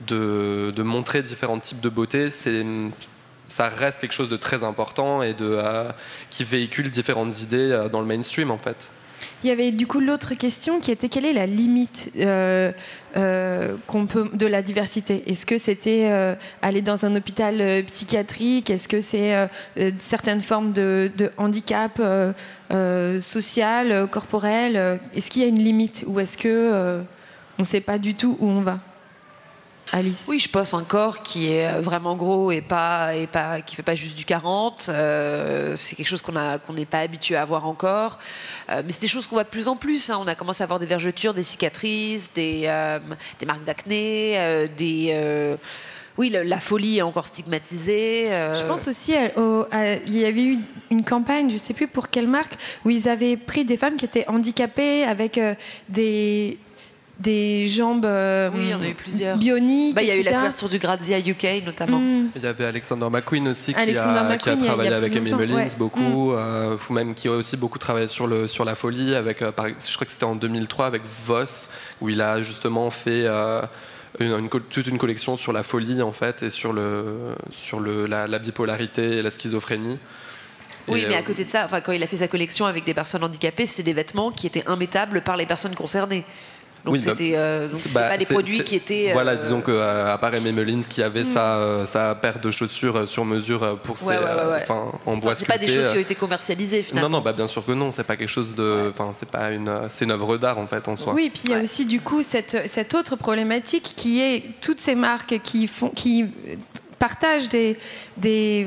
de, 0.07 0.73
de 0.75 0.83
montrer 0.83 1.21
différents 1.21 1.59
types 1.59 1.79
de 1.79 1.89
beauté 1.89 2.31
c'est 2.31 2.65
ça 3.47 3.69
reste 3.69 3.99
quelque 3.99 4.13
chose 4.13 4.29
de 4.29 4.37
très 4.37 4.63
important 4.63 5.23
et 5.23 5.33
de, 5.33 5.45
euh, 5.45 5.89
qui 6.29 6.43
véhicule 6.43 6.91
différentes 6.91 7.41
idées 7.41 7.71
euh, 7.71 7.89
dans 7.89 8.01
le 8.01 8.05
mainstream 8.05 8.51
en 8.51 8.57
fait. 8.57 8.91
Il 9.43 9.49
y 9.49 9.51
avait 9.51 9.71
du 9.71 9.85
coup 9.85 9.99
l'autre 9.99 10.33
question 10.33 10.79
qui 10.79 10.91
était 10.91 11.09
quelle 11.09 11.25
est 11.25 11.33
la 11.33 11.45
limite 11.45 12.11
euh, 12.17 12.71
euh, 13.15 13.75
qu'on 13.85 14.07
peut 14.07 14.29
de 14.33 14.47
la 14.47 14.61
diversité? 14.61 15.23
Est-ce 15.27 15.45
que 15.45 15.57
c'était 15.57 16.09
euh, 16.09 16.35
aller 16.61 16.81
dans 16.81 17.05
un 17.05 17.15
hôpital 17.15 17.83
psychiatrique? 17.85 18.69
Est-ce 18.69 18.87
que 18.87 19.01
c'est 19.01 19.47
certaines 19.99 20.41
formes 20.41 20.73
de, 20.73 21.11
de 21.17 21.31
handicap 21.37 22.01
social, 23.21 24.07
corporel 24.09 24.99
Est-ce 25.15 25.29
qu'il 25.29 25.41
y 25.41 25.45
a 25.45 25.47
une 25.47 25.59
limite 25.59 26.03
ou 26.07 26.19
est-ce 26.19 26.37
que 26.37 27.01
on 27.59 27.63
ne 27.63 27.67
sait 27.67 27.81
pas 27.81 27.97
du 27.97 28.15
tout 28.15 28.37
où 28.39 28.47
on 28.47 28.61
va? 28.61 28.79
Alice 29.93 30.25
Oui, 30.27 30.37
je 30.39 30.49
pense 30.49 30.73
un 30.73 30.83
corps 30.83 31.23
qui 31.23 31.47
est 31.51 31.79
vraiment 31.79 32.15
gros 32.15 32.51
et 32.51 32.61
pas 32.61 33.15
et 33.15 33.25
pas 33.27 33.61
qui 33.61 33.75
fait 33.75 33.83
pas 33.83 33.95
juste 33.95 34.17
du 34.17 34.25
40. 34.25 34.87
euh, 34.89 35.75
c'est 35.75 35.95
quelque 35.95 36.07
chose 36.09 36.21
qu'on 36.21 36.35
a 36.35 36.59
qu'on 36.59 36.73
n'est 36.73 36.85
pas 36.85 36.99
habitué 36.99 37.35
à 37.35 37.45
voir 37.45 37.65
encore. 37.65 38.19
Euh, 38.69 38.81
mais 38.85 38.91
c'est 38.91 39.01
des 39.01 39.07
choses 39.07 39.25
qu'on 39.27 39.35
voit 39.35 39.43
de 39.45 39.49
plus 39.49 39.67
en 39.67 39.75
plus. 39.75 40.09
hein. 40.09 40.17
On 40.21 40.27
a 40.27 40.35
commencé 40.35 40.61
à 40.61 40.65
avoir 40.65 40.79
des 40.79 40.85
vergetures, 40.85 41.33
des 41.33 41.43
cicatrices, 41.43 42.31
des 42.33 42.63
euh, 42.65 42.99
des 43.39 43.45
marques 43.45 43.63
d'acné, 43.63 44.67
des 44.77 45.57
oui, 46.19 46.31
le- 46.31 46.41
la 46.41 46.59
folie 46.59 46.97
est 46.97 47.01
encore 47.03 47.27
stigmatisée. 47.27 48.31
euh, 48.31 48.55
Je 48.55 48.65
pense 48.65 48.87
aussi, 48.87 49.15
à- 49.15 49.37
au- 49.39 49.67
à- 49.69 49.97
il 49.97 50.17
y 50.17 50.25
avait 50.25 50.41
eu 50.41 50.57
une 50.89 51.03
campagne, 51.03 51.47
je 51.49 51.53
ne 51.53 51.59
sais 51.59 51.75
plus 51.75 51.87
pour 51.87 52.09
quelle 52.09 52.27
marque, 52.27 52.55
où 52.83 52.89
ils 52.89 53.07
avaient 53.07 53.37
pris 53.37 53.65
des 53.65 53.77
femmes 53.77 53.97
qui 53.97 54.05
étaient 54.05 54.27
handicapées 54.27 55.03
avec 55.03 55.37
euh, 55.37 55.53
des, 55.89 56.57
des 57.19 57.67
jambes 57.67 58.05
euh, 58.05 58.49
Oui, 58.53 58.61
il 58.65 58.69
y 58.69 58.73
en 58.75 58.81
a 58.81 58.87
eu 58.89 58.93
plusieurs. 58.93 59.37
bioniques. 59.37 59.95
bah, 59.95 60.03
il 60.03 60.07
y 60.07 60.11
a 60.11 60.15
eu 60.15 60.21
la 60.21 60.31
etc. 60.31 60.35
couverture 60.37 60.69
du 60.69 60.77
Grazia 60.79 61.19
UK 61.19 61.63
notamment. 61.65 61.99
Mm. 61.99 62.29
Il 62.35 62.43
y 62.43 62.45
avait 62.45 62.65
Alexander 62.65 63.07
McQueen 63.09 63.47
aussi 63.47 63.73
qui 63.73 63.79
Alexander 63.79 64.19
a, 64.19 64.23
McQueen, 64.23 64.57
travaillé 64.63 64.93
a 64.93 64.97
avec 64.97 65.15
longtemps, 65.15 65.37
Mullins 65.37 65.55
ouais. 65.55 65.67
beaucoup, 65.77 66.33
euh, 66.33 66.77
ou 66.89 66.93
même 66.93 67.15
qui 67.15 67.27
a 67.27 67.31
aussi 67.31 67.57
beaucoup 67.57 67.79
travaillé 67.79 68.07
sur, 68.07 68.27
le, 68.27 68.47
sur 68.47 68.65
la 68.65 68.75
folie, 68.75 69.15
avec, 69.15 69.41
euh, 69.41 69.51
par- 69.51 69.67
je 69.67 69.95
crois 69.95 70.05
que 70.05 70.11
c'était 70.11 70.25
en 70.25 70.35
2003 70.35 70.85
avec 70.85 71.01
Voss, 71.25 71.69
où 72.01 72.09
il 72.09 72.21
a 72.21 72.41
justement 72.43 72.91
fait 72.91 73.23
euh, 73.25 73.61
une, 74.19 74.31
une 74.37 74.49
co- 74.49 74.59
toute 74.59 74.85
une 74.87 74.97
collection 74.99 75.37
sur 75.37 75.53
la 75.53 75.63
folie 75.63 76.01
en 76.03 76.11
fait, 76.11 76.43
et 76.43 76.49
sur, 76.51 76.71
le, 76.71 77.15
sur 77.51 77.79
le, 77.79 78.05
la, 78.05 78.27
la 78.27 78.37
bipolarité 78.39 79.17
et 79.17 79.21
la 79.23 79.31
schizophrénie. 79.31 79.97
Oui, 80.89 81.03
mais 81.09 81.15
euh, 81.15 81.19
à 81.19 81.21
côté 81.23 81.43
de 81.43 81.49
ça, 81.49 81.65
enfin, 81.65 81.81
quand 81.81 81.91
il 81.91 82.01
a 82.01 82.07
fait 82.07 82.17
sa 82.17 82.29
collection 82.29 82.65
avec 82.65 82.85
des 82.85 82.93
personnes 82.93 83.23
handicapées, 83.23 83.65
c'était 83.65 83.83
des 83.83 83.91
vêtements 83.93 84.31
qui 84.31 84.47
étaient 84.47 84.63
immettables 84.71 85.21
par 85.21 85.35
les 85.35 85.45
personnes 85.45 85.75
concernées. 85.75 86.23
Donc 86.87 86.93
Oui, 86.95 87.01
c'était 87.01 87.33
euh, 87.35 87.67
bah, 87.91 88.07
pas 88.09 88.17
des 88.17 88.25
produits 88.25 88.63
qui 88.63 88.75
étaient. 88.75 89.09
Voilà, 89.11 89.31
euh, 89.31 89.35
Mm. 89.35 89.39
disons 89.41 89.61
que 89.61 89.71
euh, 89.71 90.13
à 90.13 90.17
part 90.17 90.33
Amy 90.33 90.53
Mullins 90.53 90.79
qui 90.89 91.03
avait 91.03 91.25
sa, 91.25 91.57
euh, 91.57 91.85
sa 91.85 92.15
paire 92.15 92.39
de 92.39 92.49
chaussures 92.49 93.05
sur 93.07 93.25
mesure 93.25 93.77
pour 93.83 93.97
ses, 93.97 94.05
Ouais, 94.07 94.17
ouais, 94.17 94.23
ouais, 94.23 94.51
ouais. 94.51 94.59
enfin, 94.63 94.91
en 95.05 95.17
bois 95.17 95.35
c'est 95.35 95.45
pas 95.45 95.57
des 95.57 95.67
choses 95.67 95.91
qui 95.91 95.97
ont 95.97 96.01
été 96.01 96.15
commercialisées 96.15 96.81
finalement. 96.81 97.09
Non, 97.09 97.17
non, 97.17 97.23
bah 97.23 97.33
bien 97.33 97.47
sûr 97.47 97.65
que 97.65 97.73
non. 97.73 97.91
C'est 97.91 98.05
pas 98.05 98.15
quelque 98.15 98.29
chose 98.29 98.55
de. 98.55 98.89
Enfin, 98.89 99.11
c'est 99.19 99.29
pas 99.29 99.51
une. 99.51 99.69
C'est 99.89 100.05
une 100.05 100.11
œuvre 100.11 100.37
d'art 100.37 100.57
en 100.57 100.67
fait 100.67 100.87
en 100.87 100.95
soi. 100.95 101.13
Oui, 101.13 101.29
puis 101.29 101.41
il 101.45 101.51
y 101.51 101.53
a 101.53 101.59
aussi 101.61 101.85
du 101.85 101.99
coup 101.99 102.23
cette, 102.23 102.69
cette 102.69 102.93
autre 102.95 103.17
problématique 103.17 103.93
qui 103.97 104.21
est 104.21 104.43
toutes 104.61 104.79
ces 104.79 104.95
marques 104.95 105.39
qui, 105.43 105.67
font, 105.67 105.89
qui 105.89 106.25
partagent 106.99 107.49
des, 107.49 107.77
des 108.15 108.65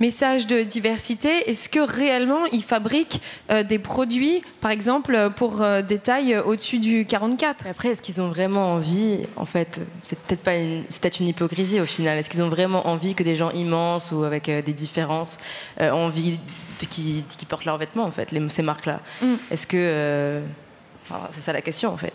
messages 0.00 0.46
de 0.46 0.62
diversité. 0.62 1.50
Est-ce 1.50 1.68
que 1.68 1.80
réellement 1.80 2.46
ils 2.52 2.62
fabriquent 2.64 3.20
euh, 3.50 3.62
des 3.62 3.78
produits, 3.78 4.42
par 4.60 4.70
exemple, 4.70 5.30
pour 5.36 5.62
euh, 5.62 5.82
des 5.82 5.98
tailles 5.98 6.36
au-dessus 6.38 6.78
du 6.78 7.06
44 7.06 7.66
Après, 7.68 7.88
est-ce 7.90 8.02
qu'ils 8.02 8.20
ont 8.20 8.28
vraiment 8.28 8.74
envie 8.74 9.20
En 9.36 9.44
fait, 9.44 9.80
c'est 10.02 10.18
peut-être 10.18 10.42
pas 10.42 10.56
une, 10.56 10.84
c'est 10.88 11.00
peut-être 11.00 11.20
une 11.20 11.28
hypocrisie 11.28 11.80
au 11.80 11.86
final. 11.86 12.18
Est-ce 12.18 12.30
qu'ils 12.30 12.42
ont 12.42 12.48
vraiment 12.48 12.86
envie 12.88 13.14
que 13.14 13.22
des 13.22 13.36
gens 13.36 13.50
immenses 13.50 14.12
ou 14.12 14.24
avec 14.24 14.48
euh, 14.48 14.62
des 14.62 14.72
différences 14.72 15.38
euh, 15.80 15.90
ont 15.90 16.06
envie 16.06 16.38
de, 16.80 16.86
qui, 16.86 17.24
qui 17.28 17.46
portent 17.46 17.64
leurs 17.64 17.78
vêtements 17.78 18.04
en 18.04 18.10
fait, 18.10 18.32
les, 18.32 18.48
ces 18.48 18.62
marques-là? 18.62 19.00
Mm. 19.22 19.34
Est-ce 19.50 19.66
que 19.66 19.76
euh, 19.76 20.40
c'est 21.32 21.40
ça 21.40 21.52
la 21.52 21.60
question 21.60 21.90
en 21.90 21.96
fait 21.96 22.12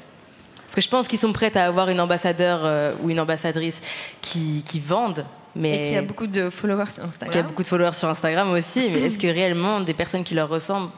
Parce 0.63 0.75
que 0.75 0.81
je 0.81 0.89
pense 0.89 1.07
qu'ils 1.07 1.19
sont 1.19 1.33
prêts 1.33 1.55
à 1.57 1.65
avoir 1.65 1.89
une 1.89 1.99
ambassadeur 1.99 2.61
euh, 2.63 2.93
ou 3.01 3.09
une 3.09 3.19
ambassadrice 3.19 3.81
qui, 4.21 4.63
qui 4.65 4.79
vendent, 4.79 5.25
mais 5.55 5.79
Et 5.87 5.89
qui 5.89 5.95
a 5.95 6.01
beaucoup 6.01 6.27
de 6.27 6.49
followers 6.49 6.85
sur 6.91 6.95
qui 6.95 7.01
a 7.01 7.07
Instagram. 7.07 7.47
beaucoup 7.47 7.63
de 7.63 7.67
followers 7.67 7.93
sur 7.93 8.09
Instagram 8.09 8.51
aussi. 8.51 8.89
Mais 8.91 9.01
est-ce 9.01 9.17
que 9.17 9.27
réellement 9.33 9.81
des 9.81 9.93
personnes 9.93 10.23
qui 10.23 10.35
leur 10.35 10.49
ressemblent, 10.49 10.89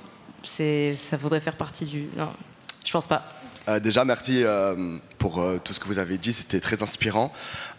c'est 0.44 0.96
ça 0.96 1.18
voudrait 1.18 1.42
faire 1.42 1.56
partie 1.56 1.86
du 1.86 2.08
Non, 2.18 2.30
je 2.86 2.92
pense 2.92 3.08
pas. 3.08 3.24
Euh, 3.70 3.80
déjà, 3.80 4.04
merci 4.06 4.44
euh, 4.44 4.98
pour 5.20 5.40
euh, 5.40 5.60
tout 5.64 5.72
ce 5.72 5.80
que 5.80 5.86
vous 5.88 6.00
avez 6.00 6.18
dit, 6.18 6.34
c'était 6.34 6.60
très 6.60 6.82
inspirant. 6.82 7.32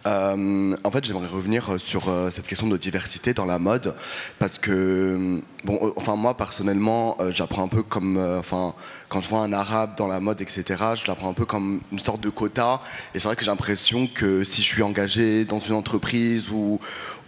Euh, 0.06 0.76
en 0.84 0.90
fait, 0.92 1.04
j'aimerais 1.04 1.26
revenir 1.26 1.74
sur 1.78 2.08
euh, 2.08 2.30
cette 2.30 2.46
question 2.46 2.68
de 2.68 2.76
diversité 2.76 3.34
dans 3.34 3.46
la 3.46 3.58
mode, 3.58 3.94
parce 4.38 4.58
que, 4.58 5.42
bon, 5.64 5.78
euh, 5.82 5.90
enfin, 5.96 6.14
moi, 6.14 6.36
personnellement, 6.36 7.16
euh, 7.20 7.32
j'apprends 7.32 7.64
un 7.64 7.68
peu 7.68 7.82
comme, 7.82 8.16
euh, 8.16 8.38
enfin, 8.38 8.74
quand 9.12 9.20
je 9.20 9.28
vois 9.28 9.40
un 9.40 9.52
arabe 9.52 9.90
dans 9.98 10.08
la 10.08 10.20
mode, 10.20 10.40
etc., 10.40 10.64
je 10.94 11.06
l'apprends 11.06 11.28
un 11.28 11.34
peu 11.34 11.44
comme 11.44 11.82
une 11.92 11.98
sorte 11.98 12.22
de 12.22 12.30
quota. 12.30 12.80
Et 13.14 13.20
c'est 13.20 13.28
vrai 13.28 13.36
que 13.36 13.44
j'ai 13.44 13.50
l'impression 13.50 14.06
que 14.06 14.42
si 14.42 14.62
je 14.62 14.66
suis 14.66 14.82
engagé 14.82 15.44
dans 15.44 15.60
une 15.60 15.74
entreprise 15.74 16.48
ou, 16.48 16.80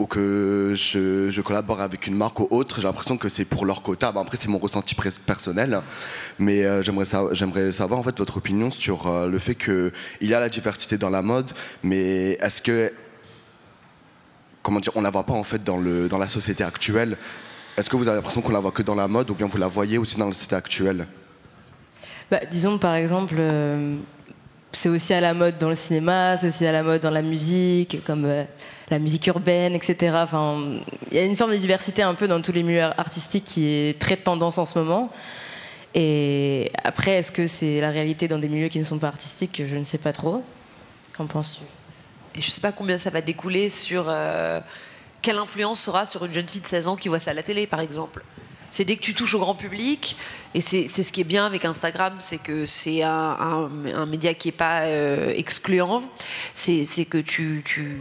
que 0.09 0.73
je, 0.75 1.41
collabore 1.43 1.83
avec 1.83 2.07
une 2.07 2.15
marque 2.15 2.41
ou 2.41 2.49
autre, 2.51 2.77
j'ai 2.77 2.87
l'impression 2.87 3.19
que 3.19 3.29
c'est 3.29 3.45
pour 3.45 3.67
leur 3.67 3.83
quota. 3.83 4.13
Bon, 4.13 4.21
après, 4.23 4.39
c'est 4.39 4.49
mon 4.49 4.57
ressenti 4.57 4.95
personnel, 5.27 5.83
mais 6.39 6.65
euh, 6.65 6.83
j'aimerais 6.83 7.05
sa- 7.05 7.35
j'aimerais 7.35 7.71
savoir 7.71 8.01
en 8.01 8.03
fait 8.03 8.17
votre 8.17 8.39
opinion 8.39 8.71
sur 8.71 9.07
euh, 9.07 9.29
le 9.29 9.39
fait 9.39 9.55
qu'il 9.55 9.93
y 10.23 10.33
a 10.33 10.41
la 10.41 10.49
diversité 10.49 10.97
dans 10.97 11.11
la 11.11 11.21
mode, 11.21 11.51
mais 11.83 12.39
est-ce 12.41 12.63
que 12.63 12.91
comment 14.63 14.81
dire, 14.81 14.93
on 14.95 15.03
la 15.03 15.11
voit 15.11 15.25
pas 15.25 15.35
en 15.35 15.45
fait 15.45 15.63
dans 15.63 15.79
dans 16.09 16.19
la 16.19 16.29
société 16.31 16.65
actuelle? 16.65 17.19
Est-ce 17.77 17.91
que 17.91 17.97
vous 17.97 18.09
avez 18.09 18.17
l'impression 18.17 18.41
qu'on 18.41 18.53
la 18.53 18.61
voit 18.61 18.73
que 18.73 18.83
dans 18.83 18.95
la 18.95 19.07
mode 19.07 19.29
ou 19.29 19.35
bien 19.35 19.49
vous 19.49 19.59
la 19.59 19.69
voyez 19.69 19.99
aussi 19.99 20.17
dans 20.17 20.29
la 20.29 20.33
société 20.33 20.57
actuelle? 20.57 21.07
Bah, 22.31 22.41
disons 22.51 22.79
par 22.79 22.95
exemple, 22.95 23.37
euh, 23.39 23.97
c'est 24.73 24.89
aussi 24.89 25.13
à 25.15 25.21
la 25.21 25.35
mode 25.35 25.59
dans 25.59 25.69
le 25.69 25.75
cinéma, 25.75 26.37
c'est 26.37 26.49
aussi 26.49 26.67
à 26.67 26.73
la 26.73 26.83
mode 26.83 27.03
dans 27.03 27.11
la 27.11 27.23
musique, 27.23 28.03
comme 28.05 28.25
euh, 28.25 28.45
la 28.91 28.99
musique 28.99 29.27
urbaine, 29.27 29.75
etc. 29.75 30.17
Enfin, 30.17 30.63
il 31.11 31.17
y 31.17 31.21
a 31.21 31.25
une 31.25 31.37
forme 31.37 31.53
de 31.53 31.57
diversité 31.57 32.03
un 32.03 32.15
peu 32.15 32.29
dans 32.29 32.41
tous 32.41 32.53
les 32.53 32.63
milieux 32.63 32.83
artistiques 32.83 33.45
qui 33.45 33.69
est 33.69 33.99
très 34.01 34.17
tendance 34.17 34.59
en 34.59 34.67
ce 34.67 34.79
moment. 34.79 35.11
Et 35.95 36.73
après, 36.83 37.13
est-ce 37.13 37.31
que 37.31 37.47
c'est 37.47 37.81
la 37.81 37.91
réalité 37.91 38.27
dans 38.27 38.39
des 38.39 38.49
milieux 38.49 38.69
qui 38.69 38.81
ne 38.81 38.85
sont 38.85 38.99
pas 38.99 39.09
artistiques? 39.09 39.63
Je 39.65 39.77
ne 39.77 39.85
sais 39.85 39.99
pas 39.99 40.13
trop. 40.13 40.43
Qu'en 41.17 41.27
penses-tu? 41.27 41.63
Et 42.37 42.43
je 42.43 42.51
sais 42.51 42.61
pas 42.61 42.73
combien 42.73 42.99
ça 42.99 43.11
va 43.11 43.21
découler 43.21 43.69
sur 43.69 44.07
euh, 44.09 44.61
quelle 45.23 45.39
influence 45.39 45.81
sera 45.81 46.05
sur 46.05 46.25
une 46.25 46.33
jeune 46.33 46.49
fille 46.49 46.61
de 46.61 46.67
16 46.67 46.89
ans 46.89 46.97
qui 46.97 47.09
voit 47.09 47.21
ça 47.21 47.31
à 47.31 47.35
la 47.35 47.45
télé, 47.45 47.69
par 47.69 47.79
exemple. 47.79 48.25
C'est 48.75 48.85
dès 48.85 48.97
que 48.97 49.03
tu 49.03 49.15
touches 49.15 49.35
au 49.35 49.39
grand 49.39 49.55
public, 49.55 50.17
et 50.53 50.61
c'est 50.61 50.89
ce 50.89 51.13
qui 51.13 51.21
est 51.21 51.25
bien 51.25 51.47
avec 51.47 51.65
Instagram, 51.65 52.15
c'est 52.19 52.39
que 52.39 52.67
c'est 52.67 53.05
un, 53.05 53.71
un, 53.95 54.07
média 54.07 54.35
qui 54.35 54.49
n'est 54.49 54.53
pas 54.53 54.81
euh, 54.83 55.33
excluant. 55.37 56.03
C'est 56.55 56.85
que 57.05 57.19
tu, 57.19 57.63
tu, 57.65 57.99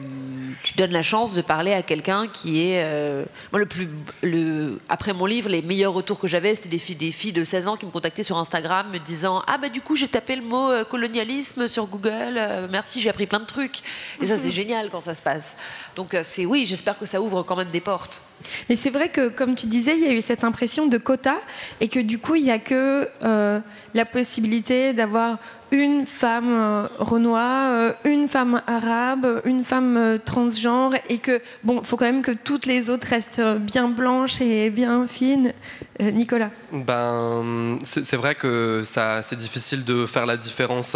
tu, 0.63 0.73
donnes 0.73 0.91
la 0.91 1.03
chance 1.03 1.35
de 1.35 1.43
parler 1.43 1.73
à 1.73 1.83
quelqu'un 1.83 2.27
qui 2.27 2.63
est. 2.63 2.83
Euh, 2.83 3.23
moi, 3.51 3.59
le 3.59 3.67
plus. 3.67 3.87
Le, 4.23 4.79
après 4.89 5.13
mon 5.13 5.27
livre, 5.27 5.47
les 5.47 5.61
meilleurs 5.61 5.93
retours 5.93 6.19
que 6.19 6.27
j'avais, 6.27 6.55
c'était 6.55 6.69
des 6.69 6.79
filles, 6.79 6.95
des 6.95 7.11
filles 7.11 7.33
de 7.33 7.43
16 7.43 7.67
ans 7.67 7.77
qui 7.77 7.85
me 7.85 7.91
contactaient 7.91 8.23
sur 8.23 8.39
Instagram 8.39 8.87
me 8.91 8.97
disant 8.97 9.43
Ah, 9.45 9.59
bah 9.59 9.69
du 9.69 9.81
coup, 9.81 9.95
j'ai 9.95 10.07
tapé 10.07 10.35
le 10.35 10.41
mot 10.41 10.71
euh, 10.71 10.83
colonialisme 10.83 11.67
sur 11.67 11.85
Google, 11.85 12.41
merci, 12.71 12.99
j'ai 12.99 13.11
appris 13.11 13.27
plein 13.27 13.39
de 13.39 13.45
trucs. 13.45 13.81
Et 14.21 14.25
ça, 14.25 14.39
c'est 14.39 14.51
génial 14.51 14.89
quand 14.89 15.01
ça 15.01 15.13
se 15.13 15.21
passe. 15.21 15.55
Donc, 15.95 16.17
c'est 16.23 16.47
oui, 16.47 16.65
j'espère 16.67 16.97
que 16.97 17.05
ça 17.05 17.21
ouvre 17.21 17.43
quand 17.43 17.55
même 17.55 17.69
des 17.69 17.79
portes. 17.79 18.23
Mais 18.69 18.75
c'est 18.75 18.89
vrai 18.89 19.09
que, 19.09 19.29
comme 19.29 19.55
tu 19.55 19.67
disais, 19.67 19.95
il 19.95 20.03
y 20.03 20.07
a 20.07 20.13
eu 20.13 20.21
cette 20.21 20.43
impression 20.43 20.87
de 20.87 20.97
quota 20.97 21.35
et 21.81 21.87
que 21.87 21.99
du 21.99 22.19
coup, 22.19 22.35
il 22.35 22.43
n'y 22.43 22.51
a 22.51 22.59
que 22.59 23.07
euh, 23.23 23.59
la 23.93 24.05
possibilité 24.05 24.93
d'avoir 24.93 25.37
une 25.71 26.05
femme 26.05 26.53
euh, 26.53 26.87
euh, 27.01 27.93
une 28.05 28.27
femme 28.27 28.61
arabe, 28.67 29.41
une 29.45 29.63
femme 29.63 30.19
transgenre 30.23 30.93
et 31.09 31.17
que, 31.17 31.41
bon, 31.63 31.79
il 31.79 31.85
faut 31.85 31.97
quand 31.97 32.05
même 32.05 32.21
que 32.21 32.31
toutes 32.31 32.65
les 32.65 32.89
autres 32.89 33.07
restent 33.07 33.41
bien 33.41 33.87
blanches 33.89 34.41
et 34.41 34.69
bien 34.69 35.07
fines. 35.07 35.53
Nicolas 35.99 36.51
ben, 36.71 37.79
C'est 37.83 38.17
vrai 38.17 38.35
que 38.35 38.83
c'est 38.85 39.37
difficile 39.37 39.83
de 39.83 40.05
faire 40.05 40.25
la 40.25 40.37
différence. 40.37 40.95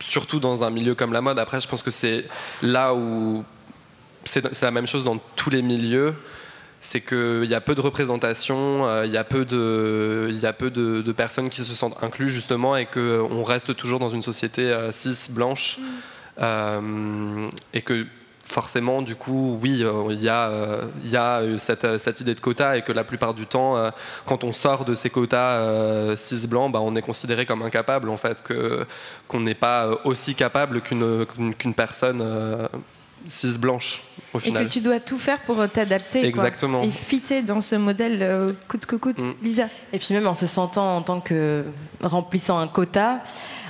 Surtout 0.00 0.40
dans 0.40 0.64
un 0.64 0.70
milieu 0.70 0.94
comme 0.94 1.12
la 1.12 1.20
mode. 1.20 1.38
Après, 1.38 1.60
je 1.60 1.68
pense 1.68 1.82
que 1.82 1.90
c'est 1.90 2.24
là 2.62 2.94
où 2.94 3.44
c'est 4.24 4.62
la 4.62 4.70
même 4.70 4.86
chose 4.86 5.04
dans 5.04 5.18
tous 5.36 5.50
les 5.50 5.62
milieux. 5.62 6.14
C'est 6.80 7.00
qu'il 7.00 7.46
y 7.46 7.54
a 7.54 7.62
peu 7.62 7.74
de 7.74 7.80
représentation, 7.80 8.86
euh, 8.86 9.06
il 9.06 9.12
y 9.12 9.16
a 9.16 9.24
peu, 9.24 9.46
de, 9.46 10.28
y 10.30 10.44
a 10.44 10.52
peu 10.52 10.70
de, 10.70 11.12
personnes 11.12 11.48
qui 11.48 11.64
se 11.64 11.72
sentent 11.72 12.02
inclus 12.02 12.28
justement 12.28 12.76
et 12.76 12.84
qu'on 12.84 13.42
reste 13.42 13.74
toujours 13.74 14.00
dans 14.00 14.10
une 14.10 14.22
société 14.22 14.70
euh, 14.70 14.92
cis, 14.92 15.30
blanche. 15.30 15.78
Mm. 15.78 15.82
Euh, 16.42 17.50
et 17.72 17.80
que 17.80 18.04
forcément, 18.42 19.00
du 19.00 19.16
coup, 19.16 19.58
oui, 19.62 19.82
il 20.10 20.20
y 20.20 20.28
a, 20.28 20.50
y 21.04 21.16
a 21.16 21.40
cette, 21.56 21.96
cette, 21.96 22.20
idée 22.20 22.34
de 22.34 22.40
quota 22.40 22.76
et 22.76 22.82
que 22.82 22.92
la 22.92 23.04
plupart 23.04 23.32
du 23.32 23.46
temps, 23.46 23.90
quand 24.26 24.44
on 24.44 24.52
sort 24.52 24.84
de 24.84 24.94
ces 24.94 25.08
quotas 25.08 26.14
cis 26.16 26.46
blancs, 26.46 26.70
bah, 26.70 26.80
on 26.82 26.94
est 26.96 27.02
considéré 27.02 27.46
comme 27.46 27.62
incapable, 27.62 28.10
en 28.10 28.18
fait, 28.18 28.44
qu'on 29.26 29.40
n'est 29.40 29.54
pas 29.54 29.88
aussi 30.04 30.34
capable 30.34 30.82
qu'une 30.82 31.74
personne 31.74 32.22
cis 33.28 33.58
blanche 33.58 34.02
au 34.32 34.38
final. 34.38 34.62
Et 34.62 34.66
que 34.66 34.72
tu 34.72 34.80
dois 34.80 35.00
tout 35.00 35.18
faire 35.18 35.40
pour 35.40 35.68
t'adapter. 35.68 36.24
Exactement. 36.24 36.82
et 36.82 36.90
fitter 36.90 37.42
dans 37.42 37.60
ce 37.60 37.76
modèle 37.76 38.18
euh, 38.22 38.52
coûte 38.68 38.86
que 38.86 38.96
coûte. 38.96 39.18
Mm. 39.18 39.32
Lisa. 39.42 39.68
Et 39.92 39.98
puis 39.98 40.14
même 40.14 40.26
en 40.26 40.34
se 40.34 40.46
sentant 40.46 40.96
en 40.96 41.02
tant 41.02 41.20
que 41.20 41.64
remplissant 42.02 42.58
un 42.58 42.68
quota, 42.68 43.20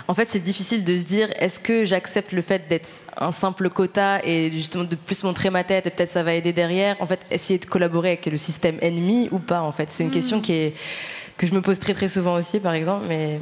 en 0.09 0.15
fait 0.15 0.29
c'est 0.29 0.41
difficile 0.41 0.85
de 0.85 0.97
se 0.97 1.05
dire 1.05 1.29
est-ce 1.39 1.61
que 1.61 1.85
j'accepte 1.85 2.33
le 2.33 2.43
fait 2.43 2.69
d'être 2.69 2.89
un 3.17 3.33
simple 3.33 3.71
quota 3.71 4.21
et 4.25 4.51
justement 4.51 4.85
de 4.85 4.97
plus 4.97 5.23
montrer 5.23 5.51
ma 5.51 5.63
tête 5.65 5.87
et 5.87 5.91
peut-être 5.91 6.13
ça 6.13 6.23
va 6.23 6.35
aider 6.35 6.53
derrière? 6.53 6.97
En 7.01 7.07
fait 7.07 7.21
essayer 7.31 7.59
de 7.59 7.67
collaborer 7.67 8.09
avec 8.09 8.27
le 8.27 8.37
système 8.37 8.79
ennemi 8.81 9.29
ou 9.31 9.39
pas 9.39 9.61
en 9.61 9.73
fait. 9.73 9.89
C'est 9.91 10.03
une 10.03 10.11
mm. 10.11 10.13
question 10.13 10.41
qui 10.41 10.53
est, 10.53 10.75
que 11.37 11.47
je 11.47 11.55
me 11.55 11.61
pose 11.61 11.79
très 11.79 11.95
très 11.95 12.09
souvent 12.09 12.35
aussi 12.35 12.61
par 12.61 12.75
exemple. 12.75 13.05
Mais 13.09 13.41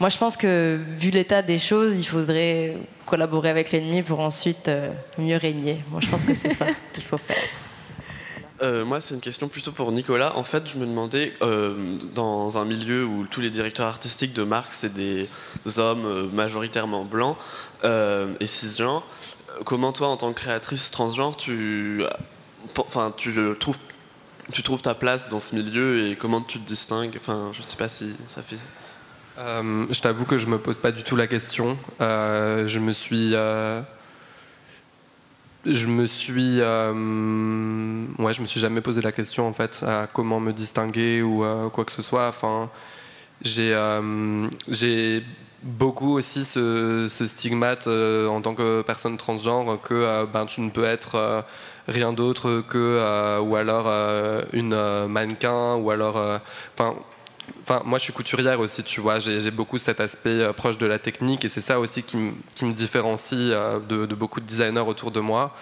moi, 0.00 0.08
je 0.08 0.18
pense 0.18 0.36
que 0.36 0.80
vu 0.96 1.10
l'état 1.10 1.42
des 1.42 1.60
choses, 1.60 2.00
il 2.00 2.04
faudrait 2.06 2.76
collaborer 3.12 3.50
avec 3.50 3.72
l'ennemi 3.72 4.02
pour 4.02 4.20
ensuite 4.20 4.68
euh, 4.68 4.90
mieux 5.18 5.36
régner. 5.36 5.84
Moi, 5.90 6.00
je 6.00 6.08
pense 6.08 6.24
que 6.24 6.34
c'est 6.34 6.54
ça 6.54 6.64
qu'il 6.94 7.04
faut 7.04 7.18
faire. 7.18 7.36
Euh, 8.62 8.86
moi, 8.86 9.02
c'est 9.02 9.14
une 9.14 9.20
question 9.20 9.48
plutôt 9.48 9.70
pour 9.70 9.92
Nicolas. 9.92 10.34
En 10.38 10.44
fait, 10.44 10.66
je 10.66 10.78
me 10.78 10.86
demandais, 10.86 11.34
euh, 11.42 11.98
dans 12.14 12.56
un 12.56 12.64
milieu 12.64 13.04
où 13.04 13.26
tous 13.26 13.42
les 13.42 13.50
directeurs 13.50 13.86
artistiques 13.86 14.32
de 14.32 14.44
marque, 14.44 14.72
c'est 14.72 14.94
des 14.94 15.28
hommes 15.76 16.30
majoritairement 16.32 17.04
blancs 17.04 17.36
et 17.84 18.46
cisgenres, 18.46 19.04
comment 19.66 19.92
toi, 19.92 20.08
en 20.08 20.16
tant 20.16 20.32
que 20.32 20.40
créatrice 20.40 20.90
transgenre, 20.90 21.36
tu, 21.36 22.04
enfin, 22.78 23.12
tu 23.14 23.34
trouves, 23.60 23.80
tu 24.52 24.62
trouves 24.62 24.80
ta 24.80 24.94
place 24.94 25.28
dans 25.28 25.40
ce 25.40 25.54
milieu 25.54 26.06
et 26.06 26.16
comment 26.16 26.40
tu 26.40 26.58
te 26.58 26.66
distingues? 26.66 27.14
Enfin, 27.20 27.50
je 27.52 27.60
sais 27.60 27.76
pas 27.76 27.88
si 27.88 28.14
ça 28.28 28.40
fait 28.40 28.56
euh, 29.38 29.86
je 29.90 30.00
t'avoue 30.00 30.24
que 30.24 30.38
je 30.38 30.46
me 30.46 30.58
pose 30.58 30.78
pas 30.78 30.92
du 30.92 31.02
tout 31.02 31.16
la 31.16 31.26
question. 31.26 31.76
Euh, 32.00 32.68
je 32.68 32.78
me 32.78 32.92
suis, 32.92 33.34
euh, 33.34 33.80
je 35.64 35.86
me 35.86 36.06
suis, 36.06 36.58
ouais, 36.58 38.32
je 38.32 38.42
me 38.42 38.46
suis 38.46 38.60
jamais 38.60 38.80
posé 38.80 39.00
la 39.00 39.12
question 39.12 39.46
en 39.46 39.52
fait 39.52 39.82
à 39.86 40.06
comment 40.12 40.40
me 40.40 40.52
distinguer 40.52 41.22
ou 41.22 41.44
quoi 41.72 41.84
que 41.84 41.92
ce 41.92 42.02
soit. 42.02 42.28
Enfin, 42.28 42.70
j'ai, 43.42 43.74
j'ai 44.68 45.24
beaucoup 45.62 46.12
aussi 46.16 46.44
ce, 46.44 47.08
stigmate 47.08 47.86
en 47.86 48.40
tant 48.42 48.54
que 48.54 48.82
personne 48.82 49.16
transgenre 49.16 49.80
que 49.80 50.26
ben, 50.26 50.46
tu 50.46 50.60
ne 50.60 50.70
peux 50.70 50.84
être 50.84 51.44
rien 51.88 52.12
d'autre 52.12 52.62
que 52.68 53.40
ou 53.40 53.56
alors 53.56 53.88
une 54.52 55.06
mannequin 55.06 55.76
ou 55.76 55.90
alors 55.90 56.40
enfin 56.74 56.96
Enfin, 57.62 57.82
moi, 57.84 57.98
je 57.98 58.04
suis 58.04 58.12
couturière 58.12 58.58
aussi, 58.58 58.82
tu 58.82 59.00
vois. 59.00 59.20
J'ai 59.20 59.50
beaucoup 59.52 59.78
cet 59.78 60.00
aspect 60.00 60.30
euh, 60.30 60.52
proche 60.52 60.78
de 60.78 60.86
la 60.86 60.98
technique 60.98 61.44
et 61.44 61.48
c'est 61.48 61.60
ça 61.60 61.78
aussi 61.78 62.02
qui, 62.02 62.16
me 62.16 62.72
différencie 62.72 63.38
euh, 63.52 63.78
de, 63.78 64.14
beaucoup 64.14 64.40
de 64.40 64.46
designers 64.46 64.80
autour 64.80 65.12
de 65.12 65.20
moi. 65.20 65.54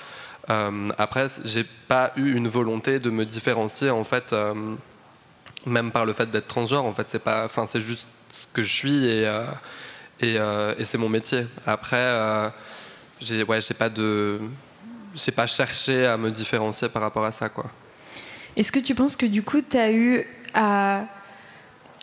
Euh, 0.48 0.88
après, 0.96 1.26
j'ai 1.44 1.64
pas 1.88 2.12
eu 2.16 2.34
une 2.34 2.48
volonté 2.48 3.00
de 3.00 3.10
me 3.10 3.26
différencier, 3.26 3.90
en 3.90 4.04
fait, 4.04 4.32
euh, 4.32 4.54
même 5.66 5.92
par 5.92 6.06
le 6.06 6.14
fait 6.14 6.30
d'être 6.30 6.48
transgenre. 6.48 6.86
En 6.86 6.94
fait, 6.94 7.08
c'est 7.10 7.22
pas, 7.22 7.44
enfin, 7.44 7.66
c'est 7.66 7.82
juste 7.82 8.08
ce 8.30 8.46
que 8.50 8.62
je 8.62 8.72
suis 8.72 9.06
et, 9.06 9.26
c'est 10.84 10.98
mon 10.98 11.10
métier. 11.10 11.46
Après, 11.66 12.50
j'ai, 13.20 13.42
ouais, 13.42 13.58
pas 13.78 13.90
de, 13.90 14.40
j'ai 15.14 15.32
pas 15.32 15.46
cherché 15.46 16.06
à 16.06 16.16
me 16.16 16.30
différencier 16.30 16.88
par 16.88 17.02
rapport 17.02 17.26
à 17.26 17.32
ça, 17.32 17.50
quoi. 17.50 17.66
Est-ce 18.56 18.72
que 18.72 18.78
tu 18.78 18.94
penses 18.94 19.16
que 19.16 19.26
du 19.26 19.42
coup, 19.42 19.60
tu 19.60 19.76
as 19.76 19.92
eu 19.92 20.26
à 20.54 21.04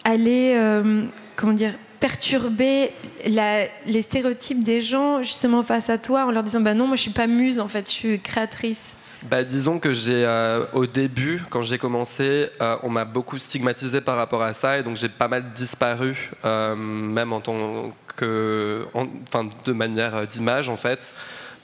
aller, 0.08 0.53
euh, 0.55 1.03
comment 1.36 1.53
dire, 1.53 1.74
perturber 1.99 2.91
les 3.26 4.01
stéréotypes 4.01 4.64
des 4.64 4.82
gens 4.82 5.22
justement 5.24 5.64
face 5.64 5.89
à 5.89 5.97
toi 5.97 6.26
en 6.26 6.32
leur 6.32 6.43
disant 6.43 6.62
bah 6.62 6.76
non 6.76 6.86
moi 6.86 6.95
je 6.95 7.01
suis 7.01 7.12
pas 7.12 7.26
muse 7.26 7.60
en 7.60 7.68
fait 7.68 7.88
je 7.89 7.93
suis 7.93 8.20
créatrice. 8.20 8.93
Bah, 9.24 9.43
disons 9.43 9.80
que 9.80 9.93
j'ai 9.93 10.24
euh, 10.24 10.64
au 10.74 10.86
début 10.86 11.41
quand 11.49 11.64
j'ai 11.64 11.80
commencé 11.80 12.49
euh, 12.62 12.78
on 12.84 12.89
m'a 12.89 13.03
beaucoup 13.03 13.39
stigmatisé 13.39 13.99
par 13.99 14.16
rapport 14.16 14.43
à 14.43 14.53
ça 14.53 14.78
et 14.78 14.84
donc 14.84 14.95
j'ai 14.95 15.10
pas 15.10 15.28
mal 15.28 15.51
disparu 15.53 16.32
même 16.45 17.34
en 17.34 17.41
tant 17.41 17.91
que 18.16 18.86
enfin 18.93 19.49
de 19.66 19.72
manière 19.74 20.28
d'image 20.28 20.70
en 20.70 20.78
fait 20.78 21.16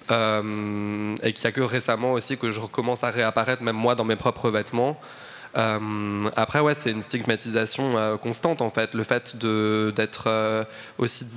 et 0.09 1.33
qu'il 1.33 1.45
n'y 1.45 1.47
a 1.47 1.51
que 1.51 1.61
récemment 1.61 2.13
aussi 2.13 2.37
que 2.37 2.49
je 2.49 2.59
recommence 2.59 3.03
à 3.03 3.11
réapparaître 3.11 3.61
même 3.61 3.75
moi 3.75 3.93
dans 3.93 4.03
mes 4.03 4.15
propres 4.15 4.49
vêtements 4.49 4.99
après, 5.55 6.59
ouais, 6.59 6.75
c'est 6.75 6.91
une 6.91 7.01
stigmatisation 7.01 7.97
euh, 7.97 8.17
constante 8.17 8.61
en 8.61 8.69
fait. 8.69 8.93
Le 8.93 9.03
fait 9.03 9.35
d'être 9.37 10.25
euh, 10.27 10.63
aussi 10.97 11.27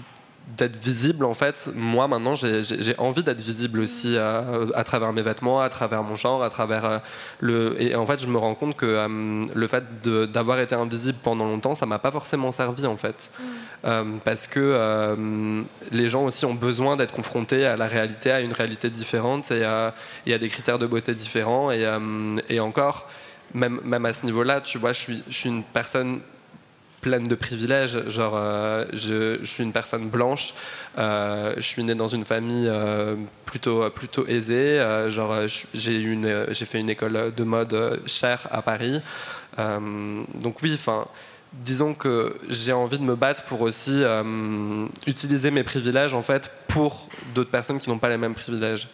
d'être 0.57 0.77
visible 0.77 1.25
en 1.25 1.35
fait 1.35 1.71
moi 1.75 2.07
maintenant 2.07 2.37
j'ai 2.37 2.95
envie 2.99 3.25
d'être 3.25 3.41
visible 3.41 3.81
aussi 3.81 4.17
à, 4.17 4.85
travers 4.85 5.13
mes 5.13 5.23
vêtements 5.23 5.61
à 5.61 5.69
travers 5.69 6.05
mon 6.05 6.15
genre 6.15 6.45
à 6.45 6.51
travers 6.51 7.01
le 7.41 7.75
et 7.83 7.97
en 7.97 8.07
fait 8.07 8.23
je 8.23 8.29
me 8.29 8.39
rends 8.39 8.55
compte 8.55 8.77
que 8.77 9.09
le 9.53 9.67
fait 9.67 9.83
d'avoir 10.05 10.61
été 10.61 10.77
invisible 10.77 11.19
pendant 11.21 11.47
longtemps 11.47 11.75
ça 11.75 11.85
m'a 11.85 11.99
pas 11.99 12.13
forcément 12.13 12.53
servi 12.53 12.87
en 12.87 12.97
fait 12.97 13.29
mm. 13.83 14.19
parce 14.25 14.47
que 14.47 15.67
les 15.91 16.09
gens 16.09 16.25
aussi 16.25 16.45
ont 16.45 16.55
besoin 16.55 16.97
d'être 16.97 17.13
confrontés 17.13 17.67
à 17.67 17.77
la 17.77 17.89
réalité 17.89 18.31
à 18.31 18.41
une 18.41 18.53
réalité 18.53 18.89
différente 18.89 19.51
et 19.51 19.65
à, 19.65 19.95
a 20.29 20.39
des 20.39 20.49
critères 20.49 20.79
de 20.79 20.87
beauté 20.87 21.17
différents 21.17 21.73
et, 21.73 21.85
et 22.49 22.61
encore 22.61 23.09
même, 23.55 24.05
à 24.05 24.13
ce 24.13 24.27
niveau-là, 24.27 24.61
tu 24.61 24.79
vois, 24.79 24.93
je 24.93 25.13
suis, 25.31 25.49
une 25.49 25.63
personne 25.63 26.21
pleine 27.01 27.25
de 27.25 27.35
privilèges. 27.35 28.09
Genre, 28.09 28.35
euh, 28.37 28.85
je, 28.93 29.45
suis 29.45 29.63
une 29.63 29.73
personne 29.73 30.09
blanche. 30.09 30.55
Euh, 30.99 31.55
je 31.57 31.63
suis 31.63 31.85
né 31.85 31.95
dans 31.95 32.09
une 32.09 32.25
famille 32.25 32.69
euh, 32.69 33.17
plutôt, 33.45 33.89
plutôt 33.91 34.27
aisée. 34.27 34.81
genre, 35.09 35.35
j'ai, 35.75 36.19
j'ai 36.51 36.67
fait 36.67 36.81
une 36.81 36.91
école 36.91 37.33
de 37.35 37.45
mode 37.45 38.03
chère 38.07 38.49
à 38.51 38.63
Paris. 38.63 39.01
donc 39.57 40.63
oui, 40.63 40.73
enfin. 40.75 41.07
Disons 41.53 41.95
que 41.95 42.37
j'ai 42.51 42.75
envie 42.75 42.99
de 42.99 43.05
me 43.05 43.15
battre 43.15 43.45
pour 43.45 43.63
aussi 43.63 44.03
utiliser 45.07 45.51
mes 45.51 45.63
privilèges 45.63 46.13
en 46.13 46.23
fait 46.23 46.51
pour 46.69 47.09
d'autres 47.35 47.51
personnes 47.51 47.79
qui 47.79 47.89
n'ont 47.89 47.99
pas 47.99 48.11
les 48.11 48.19
mêmes 48.19 48.35
privilèges. 48.35 48.89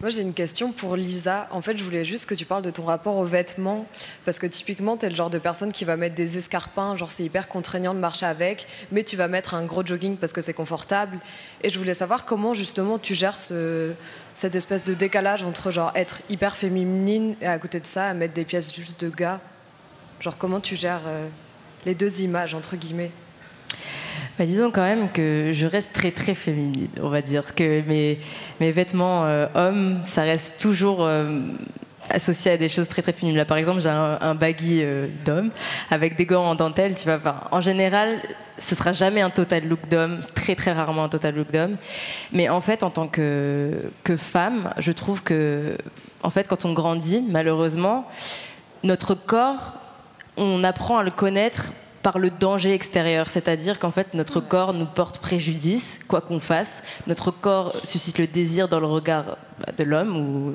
Moi, 0.00 0.10
j'ai 0.10 0.22
une 0.22 0.32
question 0.32 0.70
pour 0.70 0.94
Lisa. 0.94 1.48
En 1.50 1.60
fait, 1.60 1.76
je 1.76 1.82
voulais 1.82 2.04
juste 2.04 2.26
que 2.26 2.34
tu 2.34 2.44
parles 2.44 2.62
de 2.62 2.70
ton 2.70 2.84
rapport 2.84 3.16
aux 3.16 3.24
vêtements. 3.24 3.84
Parce 4.24 4.38
que 4.38 4.46
typiquement, 4.46 4.96
tu 4.96 5.06
es 5.06 5.08
le 5.08 5.16
genre 5.16 5.28
de 5.28 5.38
personne 5.38 5.72
qui 5.72 5.84
va 5.84 5.96
mettre 5.96 6.14
des 6.14 6.38
escarpins, 6.38 6.94
genre 6.94 7.10
c'est 7.10 7.24
hyper 7.24 7.48
contraignant 7.48 7.94
de 7.94 7.98
marcher 7.98 8.24
avec, 8.24 8.68
mais 8.92 9.02
tu 9.02 9.16
vas 9.16 9.26
mettre 9.26 9.54
un 9.54 9.64
gros 9.64 9.84
jogging 9.84 10.16
parce 10.16 10.32
que 10.32 10.40
c'est 10.40 10.52
confortable. 10.52 11.18
Et 11.64 11.70
je 11.70 11.78
voulais 11.80 11.94
savoir 11.94 12.26
comment, 12.26 12.54
justement, 12.54 13.00
tu 13.00 13.16
gères 13.16 13.38
ce, 13.38 13.92
cette 14.34 14.54
espèce 14.54 14.84
de 14.84 14.94
décalage 14.94 15.42
entre 15.42 15.72
genre 15.72 15.90
être 15.96 16.20
hyper 16.30 16.54
féminine 16.56 17.34
et 17.40 17.46
à 17.46 17.58
côté 17.58 17.80
de 17.80 17.86
ça, 17.86 18.14
mettre 18.14 18.34
des 18.34 18.44
pièces 18.44 18.72
juste 18.72 19.04
de 19.04 19.10
gars. 19.10 19.40
Genre 20.20 20.38
comment 20.38 20.60
tu 20.60 20.76
gères 20.76 21.02
euh, 21.08 21.26
les 21.86 21.96
deux 21.96 22.22
images 22.22 22.54
entre 22.54 22.76
guillemets? 22.76 23.10
Bah, 24.38 24.46
disons 24.46 24.70
quand 24.70 24.82
même 24.82 25.10
que 25.10 25.50
je 25.52 25.66
reste 25.66 25.92
très 25.92 26.12
très 26.12 26.34
féminine. 26.34 26.90
On 27.02 27.08
va 27.08 27.22
dire 27.22 27.56
que 27.56 27.82
mes, 27.82 28.18
vêtements 28.60 29.24
euh, 29.24 29.46
hommes, 29.56 30.00
ça 30.04 30.22
reste 30.22 30.60
toujours 30.60 31.04
euh, 31.04 31.40
associé 32.08 32.52
à 32.52 32.56
des 32.56 32.68
choses 32.68 32.88
très 32.88 33.02
très 33.02 33.12
féminines. 33.12 33.36
Là, 33.36 33.44
par 33.44 33.56
exemple, 33.56 33.80
j'ai 33.80 33.88
un, 33.88 34.16
un 34.20 34.34
baggy 34.36 34.80
euh, 34.82 35.08
d'homme 35.24 35.50
avec 35.90 36.16
des 36.16 36.24
gants 36.24 36.44
en 36.44 36.54
dentelle. 36.54 36.94
En 37.50 37.60
général, 37.60 38.20
ce 38.58 38.76
sera 38.76 38.92
jamais 38.92 39.22
un 39.22 39.30
total 39.30 39.66
look 39.66 39.88
d'homme, 39.88 40.20
très 40.36 40.54
très 40.54 40.72
rarement 40.72 41.04
un 41.04 41.08
total 41.08 41.34
look 41.34 41.50
d'homme. 41.50 41.76
Mais 42.32 42.48
en 42.48 42.60
fait, 42.60 42.84
en 42.84 42.90
tant 42.90 43.08
que, 43.08 43.90
que 44.04 44.16
femme, 44.16 44.72
je 44.78 44.92
trouve 44.92 45.22
que, 45.22 45.76
en 46.22 46.30
fait, 46.30 46.46
quand 46.46 46.64
on 46.64 46.72
grandit, 46.72 47.24
malheureusement, 47.28 48.06
notre 48.84 49.14
corps, 49.14 49.74
on 50.36 50.62
apprend 50.62 50.98
à 50.98 51.02
le 51.02 51.10
connaître 51.10 51.72
par 52.02 52.18
le 52.18 52.30
danger 52.30 52.72
extérieur, 52.72 53.28
c'est-à-dire 53.28 53.78
qu'en 53.78 53.90
fait 53.90 54.14
notre 54.14 54.40
corps 54.40 54.72
nous 54.72 54.86
porte 54.86 55.18
préjudice, 55.18 55.98
quoi 56.08 56.20
qu'on 56.20 56.40
fasse. 56.40 56.82
Notre 57.06 57.30
corps 57.30 57.74
suscite 57.84 58.18
le 58.18 58.26
désir 58.26 58.68
dans 58.68 58.80
le 58.80 58.86
regard 58.86 59.36
bah, 59.58 59.72
de 59.76 59.84
l'homme 59.84 60.16
ou 60.16 60.50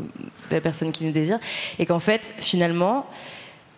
de 0.49 0.55
la 0.55 0.61
personne 0.61 0.91
qui 0.91 1.03
nous 1.05 1.11
désire, 1.11 1.39
et 1.79 1.85
qu'en 1.85 1.99
fait 1.99 2.33
finalement, 2.39 3.05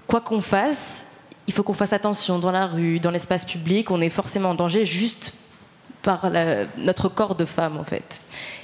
quoi 0.08 0.22
qu'on 0.22 0.42
fasse, 0.42 1.04
il 1.48 1.54
faut 1.54 1.64
qu'on 1.64 1.74
fasse 1.74 1.94
attention 1.94 2.40
dans 2.40 2.52
la 2.52 2.68
rue, 2.68 3.00
dans 3.00 3.12
l'espace 3.12 3.46
public, 3.46 3.92
on 3.92 4.02
est 4.02 4.10
forcément 4.10 4.50
en 4.52 4.56
danger 4.56 4.86
juste 4.86 5.34
par 6.02 6.30
la- 6.30 6.66
notre 6.78 7.10
corps 7.10 7.36
de 7.36 7.46
femme 7.46 7.78
en 7.78 7.84
fait. 7.84 8.22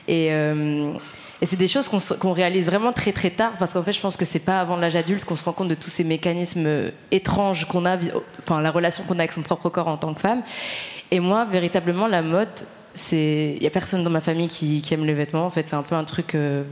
Et, 0.08 0.28
euh, 0.32 0.94
et 1.42 1.48
c'est 1.48 1.56
des 1.58 1.68
choses 1.68 1.90
qu'on 1.90 2.00
se- 2.00 2.14
qu'on 2.14 2.34
réalise 2.34 2.68
vraiment 2.68 2.94
très 2.94 3.12
très 3.12 3.32
tard, 3.32 3.54
parce 3.58 3.74
qu'en 3.74 3.82
fait, 3.82 3.94
je 3.94 4.00
pense 4.00 4.16
que 4.16 4.26
c'est 4.26 4.40
pas 4.40 4.62
avant 4.62 4.78
l'âge 4.78 4.96
adulte 4.96 5.26
qu'on 5.26 5.36
se 5.36 5.44
rend 5.44 5.54
compte 5.54 5.70
de 5.70 5.76
tous 5.76 5.90
ces 5.90 6.04
mécanismes 6.04 6.66
euh, 6.68 6.90
étranges 7.10 7.66
qu'on 7.66 7.86
a, 7.86 7.98
enfin 8.40 8.62
la 8.62 8.70
relation 8.70 9.04
qu'on 9.06 9.16
a 9.16 9.20
avec 9.20 9.32
son 9.32 9.42
propre 9.42 9.70
corps 9.70 9.88
en 9.88 9.98
tant 9.98 10.14
que 10.14 10.22
femme. 10.22 10.44
Et 11.10 11.20
moi, 11.20 11.46
véritablement, 11.46 12.08
la 12.08 12.22
mode, 12.22 12.48
c'est, 12.94 13.56
il 13.58 13.64
y 13.64 13.68
a 13.68 13.72
personne 13.72 14.04
dans 14.04 14.12
ma 14.12 14.22
famille 14.22 14.48
qui, 14.48 14.84
aime 14.92 15.06
les 15.06 15.14
vêtements. 15.14 15.46
En 15.46 15.50
fait, 15.50 15.68
c'est 15.68 15.76
un 15.76 15.82
peu 15.82 15.96
un 15.96 16.04
truc 16.04 16.36
euh, 16.36 16.64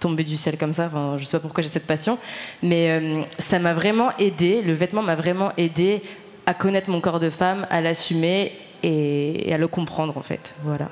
tombé 0.00 0.24
du 0.24 0.36
ciel 0.36 0.58
comme 0.58 0.74
ça. 0.74 0.86
Enfin, 0.86 1.16
je 1.18 1.24
sais 1.24 1.36
pas 1.36 1.40
pourquoi 1.40 1.62
j'ai 1.62 1.68
cette 1.68 1.86
passion, 1.86 2.18
mais 2.62 2.90
euh, 2.90 3.22
ça 3.38 3.60
m'a 3.60 3.74
vraiment 3.74 4.10
aidé. 4.18 4.60
Le 4.60 4.72
vêtement 4.72 5.02
m'a 5.02 5.14
vraiment 5.14 5.52
aidé 5.56 6.02
à 6.46 6.54
connaître 6.54 6.90
mon 6.90 7.00
corps 7.00 7.20
de 7.20 7.30
femme, 7.30 7.66
à 7.70 7.80
l'assumer 7.80 8.52
et 8.82 9.52
à 9.52 9.58
le 9.58 9.68
comprendre 9.68 10.16
en 10.16 10.22
fait. 10.22 10.54
Voilà. 10.62 10.90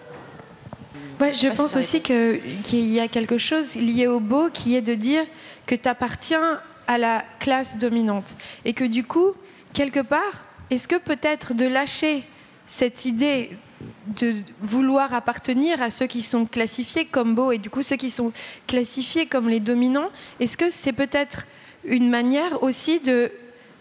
Ouais, 1.21 1.33
je 1.33 1.49
pense 1.49 1.77
aussi 1.77 2.01
qu'il 2.01 2.41
y 2.73 3.01
a 3.01 3.09
quelque 3.09 3.39
chose 3.39 3.77
lié 3.77 4.07
au 4.07 4.21
beau 4.21 4.51
qui 4.53 4.75
est 4.75 4.83
de 4.83 4.95
dire 4.95 5.25
que 5.67 5.75
tu 5.75 5.89
appartiens 5.89 6.61
à 6.87 6.99
la 6.99 7.25
classe 7.39 7.79
dominante. 7.79 8.35
Et 8.65 8.73
que 8.73 8.85
du 8.85 9.05
coup, 9.05 9.33
quelque 9.73 10.01
part, 10.01 10.45
est-ce 10.71 10.89
que 10.89 10.97
peut-être 10.97 11.55
de 11.55 11.67
lâcher 11.67 12.25
cette 12.67 13.05
idée 13.05 13.51
de 14.19 14.33
vouloir 14.62 15.12
appartenir 15.15 15.83
à 15.83 15.91
ceux 15.91 16.07
qui 16.07 16.23
sont 16.23 16.47
classifiés 16.47 17.05
comme 17.05 17.35
beaux 17.35 17.53
et 17.53 17.59
du 17.59 17.69
coup 17.69 17.83
ceux 17.83 17.97
qui 17.97 18.11
sont 18.11 18.33
classifiés 18.67 19.27
comme 19.27 19.49
les 19.49 19.61
dominants, 19.61 20.11
est-ce 20.41 20.57
que 20.57 20.71
c'est 20.71 20.93
peut-être 20.93 21.47
une 21.85 22.09
manière 22.09 22.62
aussi 22.62 23.01
de 23.01 23.31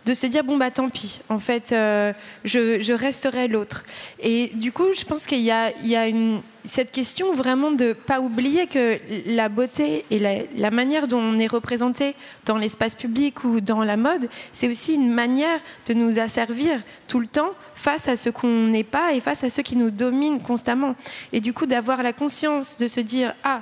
de 0.05 0.13
se 0.13 0.27
dire 0.27 0.43
bon 0.43 0.57
bah 0.57 0.69
tant 0.69 0.89
pis 0.89 1.21
en 1.29 1.39
fait 1.39 1.71
euh, 1.71 2.11
je, 2.43 2.81
je 2.81 2.91
resterai 2.91 3.47
l'autre 3.47 3.85
et 4.19 4.51
du 4.53 4.73
coup 4.73 4.91
je 4.93 5.05
pense 5.05 5.25
qu'il 5.25 5.39
y 5.39 5.51
a, 5.51 5.71
il 5.79 5.87
y 5.87 5.95
a 5.95 6.07
une, 6.09 6.41
cette 6.65 6.91
question 6.91 7.33
vraiment 7.33 7.71
de 7.71 7.93
pas 7.93 8.19
oublier 8.21 8.67
que 8.67 8.97
la 9.25 9.49
beauté 9.49 10.05
et 10.09 10.19
la, 10.19 10.35
la 10.55 10.71
manière 10.71 11.07
dont 11.07 11.19
on 11.19 11.39
est 11.39 11.47
représenté 11.47 12.15
dans 12.45 12.57
l'espace 12.57 12.95
public 12.95 13.43
ou 13.43 13.59
dans 13.59 13.83
la 13.83 13.97
mode 13.97 14.29
c'est 14.53 14.69
aussi 14.69 14.95
une 14.95 15.11
manière 15.11 15.59
de 15.85 15.93
nous 15.93 16.19
asservir 16.19 16.81
tout 17.07 17.19
le 17.19 17.27
temps 17.27 17.51
face 17.75 18.07
à 18.07 18.15
ce 18.15 18.29
qu'on 18.29 18.67
n'est 18.67 18.83
pas 18.83 19.13
et 19.13 19.19
face 19.19 19.43
à 19.43 19.49
ceux 19.49 19.63
qui 19.63 19.75
nous 19.75 19.91
dominent 19.91 20.41
constamment. 20.41 20.95
Et 21.31 21.39
du 21.39 21.53
coup 21.53 21.65
d'avoir 21.65 22.01
la 22.03 22.13
conscience 22.13 22.77
de 22.77 22.87
se 22.87 22.99
dire 22.99 23.33
ah 23.43 23.61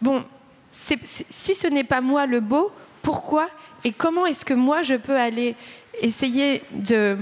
bon 0.00 0.24
si 0.70 1.54
ce 1.54 1.66
n'est 1.66 1.84
pas 1.84 2.00
moi 2.00 2.26
le 2.26 2.40
beau 2.40 2.70
pourquoi 3.02 3.48
et 3.84 3.92
comment 3.92 4.26
est-ce 4.26 4.44
que 4.44 4.54
moi 4.54 4.82
je 4.82 4.94
peux 4.94 5.16
aller 5.16 5.54
essayer 6.00 6.62
de 6.72 7.16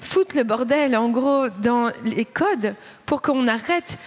foutre 0.00 0.36
le 0.36 0.44
bordel 0.44 0.96
en 0.96 1.08
gros 1.08 1.48
dans 1.48 1.90
les 2.04 2.24
codes 2.24 2.74
pour 3.06 3.22
qu'on 3.22 3.46
arrête, 3.46 3.98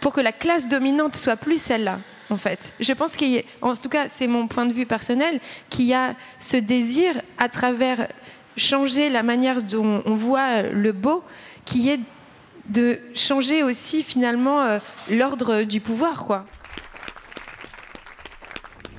pour 0.00 0.12
que 0.12 0.20
la 0.20 0.32
classe 0.32 0.68
dominante 0.68 1.16
soit 1.16 1.36
plus 1.36 1.60
celle-là. 1.60 1.98
En 2.28 2.36
fait, 2.36 2.72
je 2.80 2.92
pense 2.92 3.16
qu'il 3.16 3.30
y 3.30 3.38
a, 3.38 3.42
en 3.62 3.76
tout 3.76 3.88
cas, 3.88 4.08
c'est 4.08 4.26
mon 4.26 4.48
point 4.48 4.66
de 4.66 4.72
vue 4.72 4.86
personnel, 4.86 5.40
qu'il 5.70 5.84
y 5.84 5.94
a 5.94 6.14
ce 6.40 6.56
désir 6.56 7.14
à 7.38 7.48
travers 7.48 8.08
changer 8.56 9.10
la 9.10 9.22
manière 9.22 9.62
dont 9.62 10.02
on 10.06 10.14
voit 10.16 10.62
le 10.62 10.92
beau, 10.92 11.22
qui 11.64 11.88
est 11.88 12.00
de 12.68 12.98
changer 13.14 13.62
aussi 13.62 14.02
finalement 14.02 14.62
euh, 14.62 14.78
l'ordre 15.08 15.62
du 15.62 15.80
pouvoir, 15.80 16.24
quoi. 16.24 16.44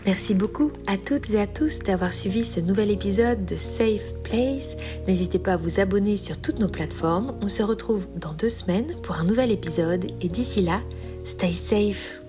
Merci 0.07 0.33
beaucoup 0.33 0.71
à 0.87 0.95
toutes 0.95 1.31
et 1.31 1.41
à 1.41 1.47
tous 1.47 1.79
d'avoir 1.79 2.13
suivi 2.13 2.45
ce 2.45 2.61
nouvel 2.61 2.91
épisode 2.91 3.43
de 3.43 3.57
Safe 3.57 4.13
Place. 4.23 4.77
N'hésitez 5.05 5.37
pas 5.37 5.53
à 5.53 5.57
vous 5.57 5.81
abonner 5.81 6.15
sur 6.15 6.39
toutes 6.41 6.59
nos 6.59 6.69
plateformes. 6.69 7.37
On 7.41 7.49
se 7.49 7.61
retrouve 7.61 8.07
dans 8.15 8.31
deux 8.31 8.47
semaines 8.47 8.95
pour 9.03 9.17
un 9.17 9.25
nouvel 9.25 9.51
épisode 9.51 10.05
et 10.21 10.29
d'ici 10.29 10.61
là, 10.61 10.81
stay 11.25 11.51
safe. 11.51 12.21